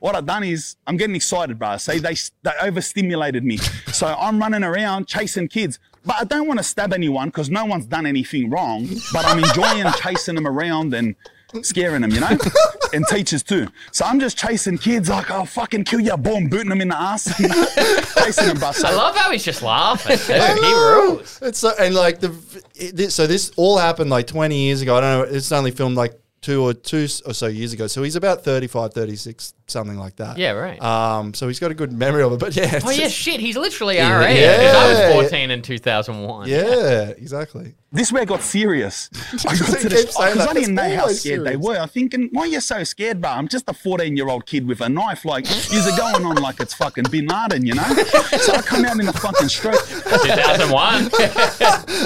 [0.00, 1.78] what I've done is I'm getting excited, bro.
[1.78, 3.56] Say they they overstimulated me.
[3.56, 5.78] So I'm running around chasing kids.
[6.04, 8.86] But I don't want to stab anyone because no one's done anything wrong.
[9.14, 11.14] But I'm enjoying chasing them around and
[11.62, 12.36] scaring them, you know?
[12.92, 13.68] and teachers too.
[13.90, 17.00] So I'm just chasing kids like, I'll fucking kill you, boom, booting them in the
[17.00, 17.24] ass.
[18.14, 18.72] chasing them, bro.
[18.72, 20.18] So I love how he's just laughing.
[20.18, 20.34] Too.
[20.34, 21.38] I He rules.
[21.42, 22.34] It's so, and like the
[22.74, 24.96] it, this, so this all happened like 20 years ago.
[24.96, 25.36] I don't know.
[25.36, 27.86] It's only filmed like two or two or so years ago.
[27.86, 30.38] So he's about 35, 36, something like that.
[30.38, 30.80] Yeah, right.
[30.80, 32.38] Um, so he's got a good memory of it.
[32.38, 33.40] But yeah, Oh yeah, shit.
[33.40, 34.38] He's literally our age.
[34.38, 34.72] Yeah.
[34.76, 36.48] I was 14 in 2001.
[36.48, 37.74] yeah, exactly.
[37.90, 39.10] this where it got serious.
[39.46, 40.48] I got They to keep this saying because that.
[40.48, 41.76] I didn't It's know how always scared they were.
[41.76, 43.30] I'm thinking, why are you so scared, bro?
[43.30, 45.24] I'm just a 14 year old kid with a knife.
[45.24, 47.82] Like, you're going on like it's fucking Bin Laden, you know?
[47.82, 49.80] So I come out in a fucking stroke.
[49.86, 51.10] 2001.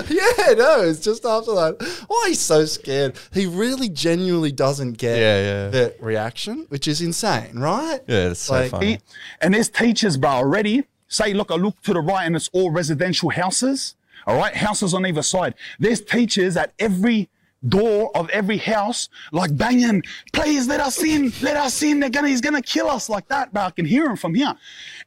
[0.09, 2.05] Yeah, no, it's just after that.
[2.07, 3.17] Why he's so scared?
[3.33, 5.69] He really genuinely doesn't get Yeah, yeah.
[5.69, 8.01] the reaction, which is insane, right?
[8.07, 8.99] Yeah, it's so Like, funny.
[9.41, 10.85] And there's teachers, bro, already.
[11.09, 13.95] Say, look, I look to the right and it's all residential houses.
[14.27, 15.55] All right, houses on either side.
[15.79, 17.29] There's teachers at every
[17.69, 20.03] door of every house, like banging,
[20.33, 22.01] please let us in, let us in.
[22.01, 23.63] They're gonna, he's gonna kill us like that, bro.
[23.63, 24.55] I can hear him from here.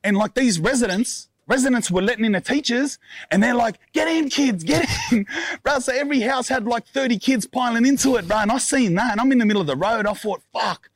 [0.03, 2.97] And like these residents, residents were letting in the teachers
[3.31, 5.25] and they're like, get in, kids, get in.
[5.63, 8.37] bro, so every house had like 30 kids piling into it, bro.
[8.37, 10.05] And I seen that and I'm in the middle of the road.
[10.05, 10.89] I thought, fuck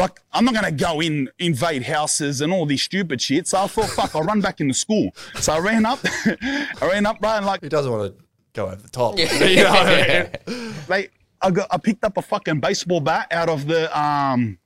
[0.00, 3.46] like I'm not gonna go in invade houses and all this stupid shit.
[3.46, 5.10] So I thought, fuck, I'll run back into school.
[5.36, 8.24] So I ran up, I ran up, bro, and like He doesn't want to
[8.54, 9.18] go over the top.
[9.18, 10.74] you know what I mean?
[10.88, 14.58] like I got I picked up a fucking baseball bat out of the um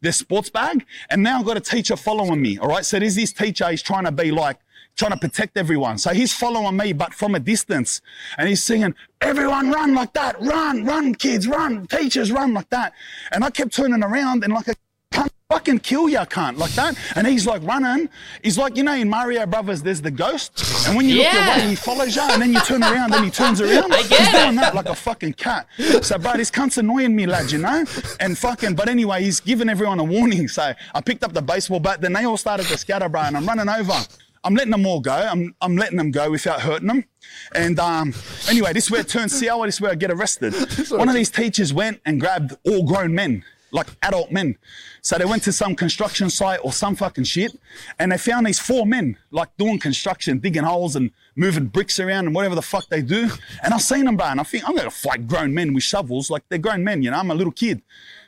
[0.00, 2.58] their sports bag, and now I've got a teacher following me.
[2.58, 3.68] All right, so there's this teacher.
[3.70, 4.58] He's trying to be like
[4.96, 5.98] trying to protect everyone.
[5.98, 8.00] So he's following me, but from a distance,
[8.38, 12.92] and he's singing, "Everyone run like that, run, run, kids, run, teachers run like that."
[13.32, 14.74] And I kept turning around and like a
[15.12, 16.96] cunt fucking kill ya cunt like that.
[17.14, 18.08] And he's like running.
[18.42, 20.64] He's like, you know, in Mario Brothers, there's the ghost.
[20.88, 21.58] And when you look your Yeah.
[21.58, 23.92] way, he follows you, and then you turn around, then he turns around.
[23.92, 24.32] I get he's it.
[24.42, 25.66] doing that like a fucking cat.
[26.02, 27.84] So, bro, this cunt's annoying me, lad, you know?
[28.20, 30.48] And fucking, but anyway, he's giving everyone a warning.
[30.48, 33.36] So I picked up the baseball bat, then they all started to scatter, bro, and
[33.36, 33.94] I'm running over.
[34.44, 35.12] I'm letting them all go.
[35.12, 37.04] I'm, I'm letting them go without hurting them.
[37.54, 38.14] And um,
[38.48, 39.64] anyway, this is where it turns sour.
[39.66, 40.54] This is where I get arrested.
[40.90, 43.42] One of these teachers went and grabbed all grown men,
[43.72, 44.58] like adult men.
[45.04, 47.54] So they went to some construction site or some fucking shit,
[47.98, 52.24] and they found these four men, like doing construction, digging holes and moving bricks around
[52.24, 53.28] and whatever the fuck they do.
[53.62, 56.30] And I seen them, bro, and I think I'm gonna fight grown men with shovels,
[56.30, 57.18] like they're grown men, you know.
[57.18, 57.82] I'm a little kid.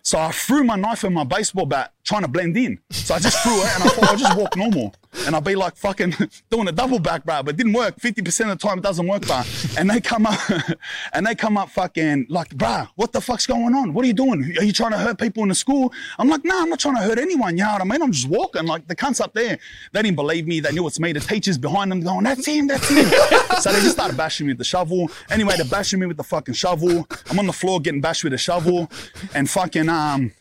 [0.07, 2.79] So I threw my knife and my baseball bat trying to blend in.
[2.91, 4.95] So I just threw it and I thought I'll just walk normal.
[5.27, 6.15] And I'll be like fucking
[6.51, 7.43] doing a double back, bro.
[7.43, 7.97] But it didn't work.
[7.97, 9.43] 50% of the time it doesn't work, bro.
[9.77, 10.39] And they come up
[11.13, 13.95] and they come up fucking like, bro, what the fuck's going on?
[13.95, 14.57] What are you doing?
[14.57, 15.93] Are you trying to hurt people in the school?
[16.21, 17.57] I'm like, nah, I'm not trying to hurt anyone.
[17.57, 18.03] You know what I mean?
[18.03, 18.67] I'm just walking.
[18.67, 19.57] Like the cunts up there,
[19.93, 20.59] they didn't believe me.
[20.59, 21.13] They knew it's me.
[21.13, 23.05] The teachers behind them going, that's him, that's him.
[23.61, 25.09] so they just started bashing me with the shovel.
[25.31, 27.07] Anyway, they're bashing me with the fucking shovel.
[27.31, 28.91] I'm on the floor getting bashed with a shovel
[29.33, 30.33] and fucking, um,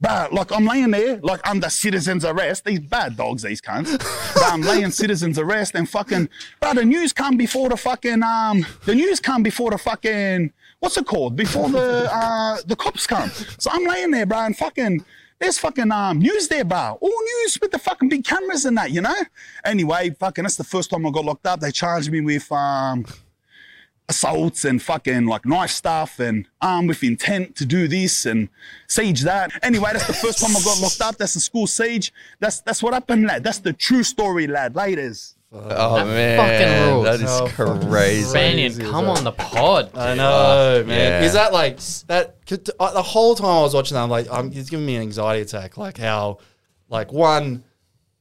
[0.00, 2.64] Bro, like I'm laying there, like under citizen's arrest.
[2.64, 4.04] These bad dogs, these cunts.
[4.36, 6.28] I'm laying citizen's arrest and fucking,
[6.60, 10.96] bro, the news come before the fucking, um, the news come before the fucking, what's
[10.96, 11.36] it called?
[11.36, 13.30] Before the, uh, the cops come.
[13.58, 15.04] So I'm laying there, bro, and fucking,
[15.42, 16.98] there's fucking um, news there, bro.
[17.00, 19.14] All news with the fucking big cameras and that, you know?
[19.64, 21.58] Anyway, fucking, that's the first time I got locked up.
[21.60, 23.04] They charged me with, um,
[24.08, 28.48] assaults and fucking like knife stuff and armed with intent to do this and
[28.86, 29.50] siege that.
[29.62, 31.16] Anyway, that's the first time I got locked up.
[31.16, 32.12] That's the school siege.
[32.38, 33.42] That's that's what happened, lad.
[33.42, 34.74] That's the true story, lad.
[34.74, 35.34] Laters.
[35.54, 37.04] Oh That man, fucking rules.
[37.04, 38.32] that is How fucking crazy.
[38.32, 39.90] Banyan, come on the pod.
[39.96, 40.98] I know, man.
[41.22, 41.26] yeah.
[41.26, 42.36] Is that like that?
[42.46, 44.96] could- uh, The whole time I was watching that, I'm like, um, it's giving me
[44.96, 45.76] an anxiety attack.
[45.76, 46.38] Like how,
[46.88, 47.64] like one,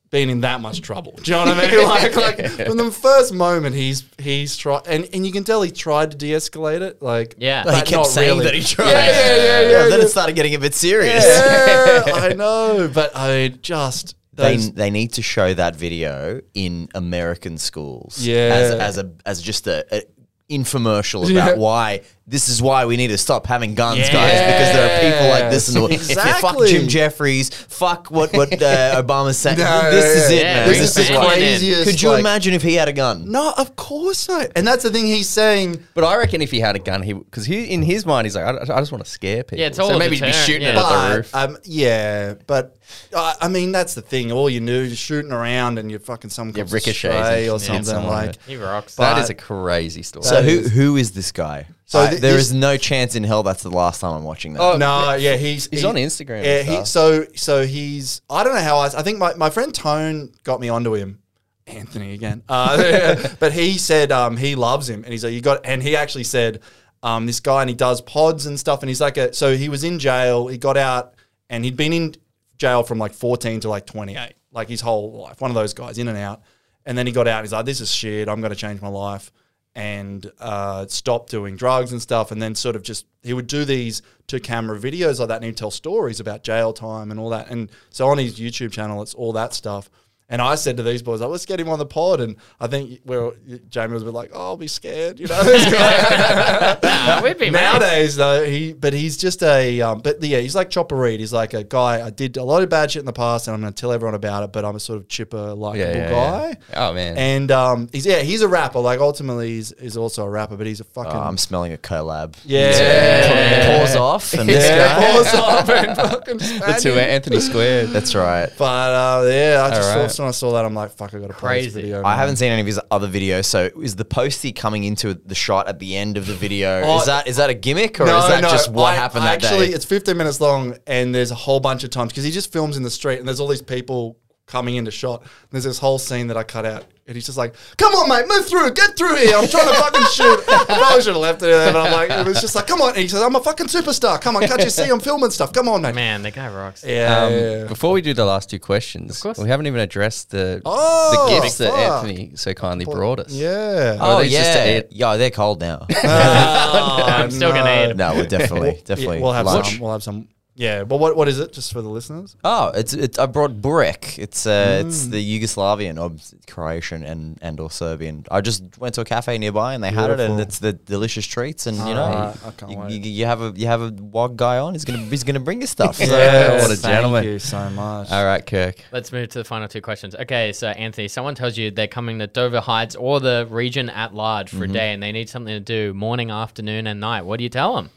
[0.10, 1.14] being in that much trouble.
[1.24, 1.84] Do you know what I mean?
[1.88, 5.72] like, like from the first moment, he's he's tried, and, and you can tell he
[5.72, 7.02] tried to de-escalate it.
[7.02, 7.64] Like, Yeah.
[7.78, 8.44] he kept saying really.
[8.44, 8.92] that he tried.
[8.92, 9.84] Yeah, yeah, yeah, yeah.
[9.88, 10.06] then yeah.
[10.06, 11.24] it started getting a bit serious.
[11.26, 17.58] Yeah, I know, but I just They, they need to show that video in American
[17.58, 18.50] schools Yeah.
[18.54, 20.04] as, as a as just a, a
[20.52, 21.56] infomercial about Yeah.
[21.56, 24.14] why this is why we need to stop having guns, Yeah.
[24.14, 25.68] guys, because there are people like this.
[25.76, 29.58] And if you fuck Jim Jeffries, fuck what what uh, Obama's saying.
[29.58, 30.54] No, this is yeah, it, yeah.
[30.54, 30.68] man.
[30.70, 31.44] This is family what- in.
[31.44, 33.30] craziest, Could you like- imagine if he had a gun?
[33.32, 34.48] No, of course not.
[34.56, 35.84] And that's the thing he's saying.
[35.94, 38.36] But I reckon if he had a gun, he because he in his mind he's
[38.36, 39.58] like, I, I just want to scare people.
[39.60, 40.70] Yeah, it's all so a maybe he'd be shooting yeah.
[40.70, 41.36] it at the roof.
[41.36, 42.78] um, yeah, but
[43.14, 44.32] uh, I mean that's the thing.
[44.32, 48.08] All you do is shooting around, and you're fucking some Yeah, comes ricochets or something
[48.08, 48.42] like.
[48.44, 48.96] He rocks.
[48.96, 50.24] that but- is a crazy story.
[50.24, 51.68] So That who is- who is this guy?
[51.86, 54.24] So I- th- there this- is no chance in hell that's the last time I'm
[54.24, 54.62] watching that.
[54.62, 56.88] Oh, No, yeah, he's He's he- on Instagram and Yeah, he, stuff.
[56.88, 60.60] so so he's I don't know how I I think my, my friend Tone got
[60.62, 61.20] me onto him.
[61.68, 65.62] Anthony again, uh, but he said um, he loves him, and he's like you got,
[65.64, 66.60] and he actually said
[67.04, 69.70] um, this guy, and he does pods and stuff, and he's like a so he
[69.70, 71.14] was in jail, he got out,
[71.50, 72.16] and he'd been in
[72.58, 75.74] jail from like fourteen to like twenty eight, like his whole life, one of those
[75.74, 76.42] guys in and out,
[76.86, 78.82] and then he got out, and he's like this is shit, I'm going to change
[78.82, 79.32] my life,
[79.76, 83.66] and uh, stop doing drugs and stuff, and then sort of just he would do
[83.66, 87.30] these to camera videos like that, and he'd tell stories about jail time and all
[87.30, 89.90] that, and so on his YouTube channel, it's all that stuff.
[90.32, 92.22] And I said to these boys, like, let's get him on the pod.
[92.22, 93.34] And I think we're,
[93.70, 95.42] Jamie was a bit like, oh, I'll be scared, you know.
[96.82, 97.62] Nah, we'd be mates.
[97.62, 101.20] Nowadays, though, he but he's just a um, but yeah, he's like Chopper Read.
[101.20, 102.06] He's like a guy.
[102.06, 103.92] I did a lot of bad shit in the past, and I'm going to tell
[103.92, 104.52] everyone about it.
[104.54, 106.48] But I'm a sort of chipper, likable yeah, yeah, guy.
[106.70, 106.90] yeah.
[106.90, 108.80] Oh man, And um, he's yeah, he's a rapper.
[108.80, 111.78] Like ultimately, he's, he's also a rapper, but he's a fucking Oh, I'm smelling a
[111.78, 112.36] collab.
[112.46, 113.80] yeah.
[113.80, 115.12] Pause off and this Yeah, guy.
[115.12, 117.90] pause off and fucking the two Anthony squared.
[117.90, 118.50] That's right.
[118.58, 120.12] But uh, yeah, I just All right.
[120.12, 121.82] saw, when I saw that, I'm like, fuck, I got to play this Crazy.
[121.82, 122.00] video.
[122.00, 122.18] I man.
[122.18, 123.46] haven't seen any of his other videos.
[123.46, 126.82] So is the postie coming into the shot at the end of the video?
[126.84, 129.36] Oh, is that is that a gimmick or is that just what I- happened I
[129.36, 129.74] that actually, day?
[129.74, 132.78] it's 15 minutes long, and there's a whole bunch of times because he just films
[132.78, 134.18] in the street, and there's all these people
[134.48, 135.22] coming into shot.
[135.22, 138.10] And there's this whole scene that I cut out, and he's just like, "Come on,
[138.10, 139.36] mate, move through, get through here.
[139.38, 142.10] I'm trying to fucking shoot." I probably should have left it there, but I'm like,
[142.10, 144.20] it was just like, "Come on." And he says, "I'm a fucking superstar.
[144.20, 145.54] Come on, can't you see I'm filming stuff?
[145.54, 146.84] Come on, mate." Man, the guy rocks.
[146.88, 147.64] Yeah, Um, yeah, yeah.
[147.66, 149.38] Before we do the last two questions, course.
[149.38, 151.74] we haven't even addressed the Oh, the gifts that.
[151.74, 153.32] Anthony so kindly brought us.
[153.32, 153.98] Yeah.
[154.00, 155.86] oh are these just to yeah, yeah, they're cold now.
[156.04, 157.96] I'm still gonna eat.
[157.98, 159.72] no, we're definitely Yeah, definitely we'll have lunch.
[159.72, 159.80] some.
[159.80, 160.28] We'll have some.
[160.54, 161.54] Yeah, but what what is it?
[161.54, 162.36] Just for the listeners.
[162.44, 164.20] Oh, it's it's I brought burek.
[164.20, 165.12] It's uh it's Mm.
[165.12, 166.12] the Yugoslavian or
[166.54, 168.26] Croatian and and or Serbian.
[168.30, 170.40] I just went to a cafe nearby and they had it and Beautiful.
[170.42, 172.92] it's the delicious treats and you know Alright, I can't you, wait.
[172.92, 174.74] you, you have a you have a wog guy on.
[174.74, 175.96] He's gonna he's gonna bring you stuff.
[175.96, 176.78] So- Yeah, what a gentleman.
[176.82, 177.24] thank gentleman.
[177.24, 178.12] you so much.
[178.12, 178.76] All right, Kirk.
[178.92, 180.16] Let's move to the final two questions.
[180.16, 184.14] Okay, so Anthony, someone tells you they're coming to Dover Heights or the region at
[184.14, 187.22] large for a day and they need something to do morning, afternoon, and night.
[187.22, 187.90] What do you tell them?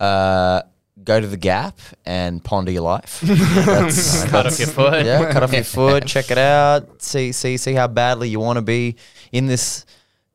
[0.00, 0.62] uh,
[1.04, 3.20] go to the Gap and ponder your life.
[3.24, 5.04] That's, Cut off your foot.
[5.04, 8.56] yeah, cut off your foot, check it out, see see see how badly you want
[8.56, 8.96] to be
[9.32, 9.84] in this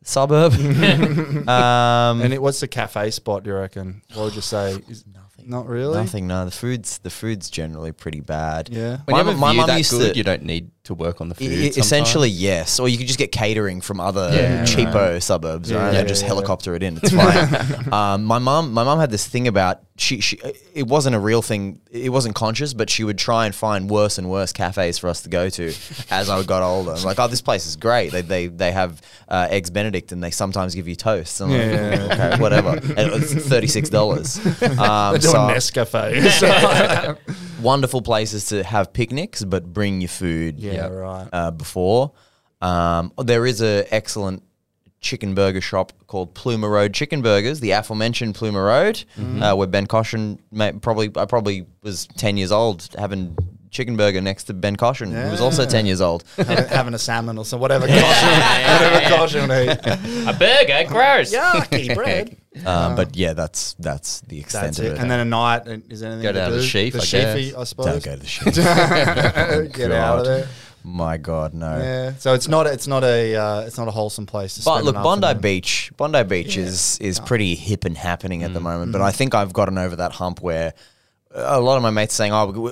[0.03, 0.53] suburb.
[1.47, 3.43] um, And it, what's the cafe spot?
[3.43, 4.01] Do you reckon?
[4.13, 4.71] What would you say?
[4.89, 5.49] Is, nothing.
[5.49, 5.95] Not really.
[5.95, 6.27] nothing.
[6.27, 8.69] No, the food's the food's generally pretty bad.
[8.69, 8.97] Yeah.
[9.05, 10.71] When My you have a my view mum that used good, to- you don't need
[10.87, 11.51] to work on the food.
[11.51, 12.79] I- I- essentially, yes.
[12.79, 15.93] Or you could just get catering from other Yeah, cheapo suburbs, Yeah, right?
[15.93, 16.27] yeah, and just yeah.
[16.29, 16.99] helicopter it in.
[17.03, 17.93] It's fine.
[17.93, 20.37] um, my mom, my mom had this thing about she, she.
[20.75, 21.79] It wasn't a real thing.
[21.89, 25.23] It wasn't conscious, but she would try and find worse and worse cafes for us
[25.23, 25.73] to go to
[26.11, 26.91] as I got older.
[26.91, 28.11] I'm like, oh, this place is great.
[28.11, 31.41] They they they have uh, eggs Benedict, and they sometimes give you toast.
[31.41, 32.09] I'm like, Yeah.
[32.11, 32.69] okay, whatever.
[32.77, 32.81] And
[33.23, 34.37] it's thirty six dollars.
[34.77, 35.49] Um, They're doing so-
[35.85, 37.17] Nescafe.
[37.61, 40.59] Wonderful places to have picnics, but bring your food.
[40.59, 41.27] Yeah, right.
[41.31, 42.11] Uh, before,
[42.61, 44.43] um, there is a excellent
[44.99, 49.43] chicken burger shop called Plumer Road Chicken Burgers, the aforementioned Plumer Road, Mm-hmm.
[49.43, 50.39] uh, where Ben Caution
[50.81, 53.37] probably I probably was ten years old having
[53.69, 56.23] chicken burger next to Ben Caution, who was also ten years old.
[56.37, 57.87] having, having a salmon or some whatever.
[57.87, 59.79] whatever caution they eat.
[59.85, 60.85] A burger?
[60.87, 61.33] Gross.
[61.33, 62.37] Yucky bread.
[62.65, 64.91] Um, but yeah, that's that's the extent That's of it.
[64.93, 64.97] it.
[64.99, 66.61] And then a night, is there anything Go to down to do?
[66.61, 67.55] the Sheaf, The I sheafy, guess.
[67.55, 67.85] I suppose.
[67.85, 69.73] don't go to the sheaf.
[69.75, 70.47] Get out of there.
[70.83, 71.77] My God, no.
[71.77, 72.13] Yeah.
[72.17, 72.65] So it's not.
[72.65, 73.35] It's not a.
[73.35, 74.55] Uh, it's not a wholesome place.
[74.55, 75.33] To But look, an Bondi.
[75.39, 78.45] Beach, Bondi Beach is is pretty hip and happening Mm.
[78.45, 78.91] at the moment.
[78.93, 80.73] But I think I've gotten over that hump where
[81.33, 82.71] a lot of my mates saying, "Oh, we-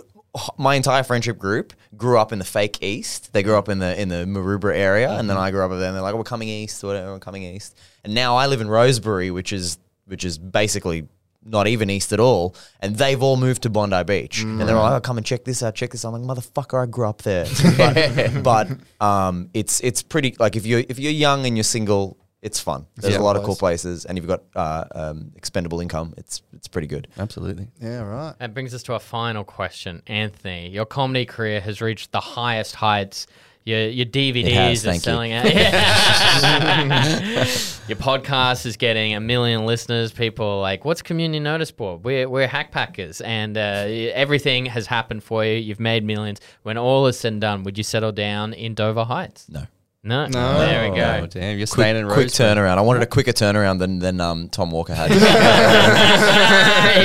[0.57, 3.33] my entire friendship group grew up in the fake east.
[3.33, 5.79] They grew up in the in the Maroubra area, and then I grew up over
[5.79, 5.89] there.
[5.89, 8.67] And they're like, "We're coming east, whatever, we're coming east." And now I live in
[8.67, 11.07] Rosebery, which is which is basically
[11.47, 12.55] not even east at all.
[12.79, 15.61] And they've all moved to Bondi Beach, and they're like, "Oh, come and check this
[15.63, 16.13] out, check this." out.
[16.13, 17.45] I'm like, "Motherfucker, I grew up there."
[17.77, 18.67] but but
[19.05, 22.17] um, it's it's pretty like if you if you're young and you're single.
[22.45, 22.85] It's fun.
[22.95, 26.13] There's Yeah, a lot of cool places, and if you've got uh, um, expendable income,
[26.15, 27.07] it's it's pretty good.
[27.17, 27.69] Absolutely.
[27.81, 28.35] Yeah, right.
[28.37, 30.69] That brings us to our final question, Anthony.
[30.69, 33.25] Your comedy career has reached the highest heights.
[33.63, 35.01] Your your DVDs has, are thank you.
[35.01, 35.45] selling out.
[37.89, 40.13] your podcast is getting a million listeners.
[40.13, 45.23] People are like, "What's community notice board?" We're we're hackpackers, and uh, everything has happened
[45.23, 45.53] for you.
[45.53, 46.41] You've made millions.
[46.61, 49.49] When all is said and done, would you settle down in Dover Heights?
[49.49, 49.65] No.
[50.07, 50.59] No, No.
[50.59, 51.27] There we Oh, go.
[51.27, 52.77] damn, you're quick, staying in quick turnaround.
[52.77, 55.09] I wanted a quicker turnaround than than um, Tom Walker had.
[55.15, 55.19] You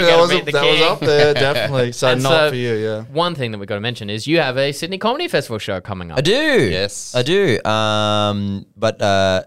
[0.06, 1.92] that was, beat that was up there, definitely.
[1.92, 3.02] So And not so- for you, yeah.
[3.12, 5.80] One thing that we've got to mention is you have a Sydney Comedy Festival show
[5.80, 6.18] coming up.
[6.18, 6.32] I do.
[6.70, 7.14] Yes.
[7.14, 7.58] I do.
[7.64, 9.42] Um, but uh,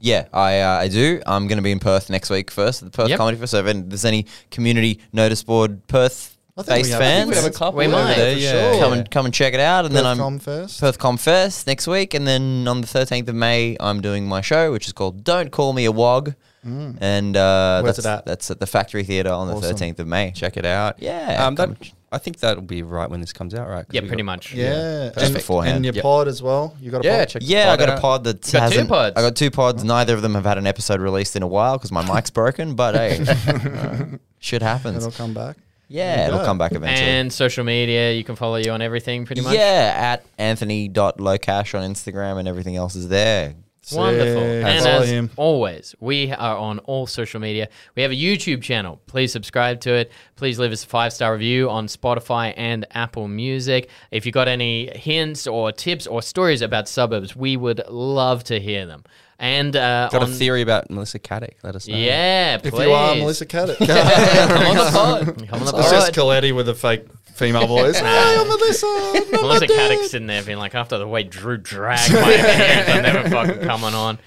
[0.00, 1.20] yeah, I uh, I do.
[1.26, 3.18] I'm going to be in Perth next week first the Perth Yep.
[3.18, 3.68] Comedy Festival.
[3.76, 7.30] If there's any community notice board Perth I think based we have- I think fans,
[7.30, 8.14] we have a couple We over might.
[8.16, 8.50] there, For yeah.
[8.72, 8.80] sure.
[8.80, 9.84] come and come and check it out.
[9.86, 10.80] And then I'm Com first.
[10.80, 14.40] Perth Com Fest next week, and then on the 13th of May, I'm doing my
[14.40, 17.82] show, which is called "Don't Call Me a Wog," and uh, Mm.
[17.84, 18.26] Where's that's it at?
[18.26, 19.76] that's at the Factory Theatre on the Awesome.
[19.76, 20.32] 13th of May.
[20.32, 20.96] Check it out.
[20.98, 21.70] Yeah, Um, that,
[22.10, 23.86] I think that'll be right when this comes out, right?
[23.86, 24.54] 'Cause Yeah, we pretty got- much.
[24.54, 25.76] Yeah, Just and, beforehand.
[25.76, 26.02] and your Yep.
[26.02, 26.74] pod as well.
[26.80, 27.28] You got a Yeah, pod?
[27.28, 28.00] check the Yeah, I pod got a out.
[28.00, 28.88] pod that got two hasn't.
[28.88, 29.12] pods.
[29.16, 29.84] I got two pods.
[29.84, 32.74] Neither of them have had an episode released in a while because my mic's broken.
[32.74, 35.04] But hey, uh, shit happens.
[35.06, 35.56] It'll come back.
[35.88, 37.08] Yeah, it'll come back eventually.
[37.08, 39.54] And social media, you can follow you on everything pretty much.
[39.54, 43.54] yeah, at anthony.locash on Instagram and everything else is there.
[43.92, 44.42] Wonderful.
[44.42, 44.64] Sick.
[44.64, 45.30] And Follow as him.
[45.36, 47.68] always, we are on all social media.
[47.96, 49.00] We have a YouTube channel.
[49.06, 50.12] Please subscribe to it.
[50.36, 53.88] Please leave us a five star review on Spotify and Apple Music.
[54.10, 58.60] If you got any hints or tips or stories about suburbs, we would love to
[58.60, 59.04] hear them.
[59.40, 61.54] And uh, Got on, a theory about Melissa Caddick.
[61.62, 61.96] Let us know.
[61.96, 62.86] Yeah, If please.
[62.86, 63.76] you are Melissa Caddick.
[63.86, 65.26] Come on the pod.
[65.48, 66.12] Come on the It's just.
[66.12, 68.00] Koletti with a fake female voice.
[68.00, 68.86] hey, I'm Melissa.
[68.86, 69.90] not Melissa my dad.
[69.92, 73.62] Caddick's sitting there being like, after the way Drew dragged my hands, I'm never fucking
[73.64, 74.18] coming on.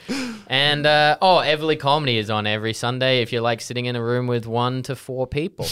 [0.47, 4.01] And uh, oh, Everly Comedy is on every Sunday if you like sitting in a
[4.03, 5.65] room with one to four people.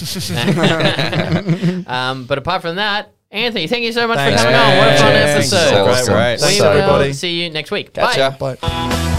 [1.87, 4.77] um, but apart from that, Anthony, thank you so much Thanks, for coming on.
[4.77, 5.69] What a fun episode.
[5.69, 6.39] So Great great.
[6.39, 7.93] Thanks, we will see you next week.
[7.93, 8.55] Catch Bye.
[8.57, 9.15] Bye.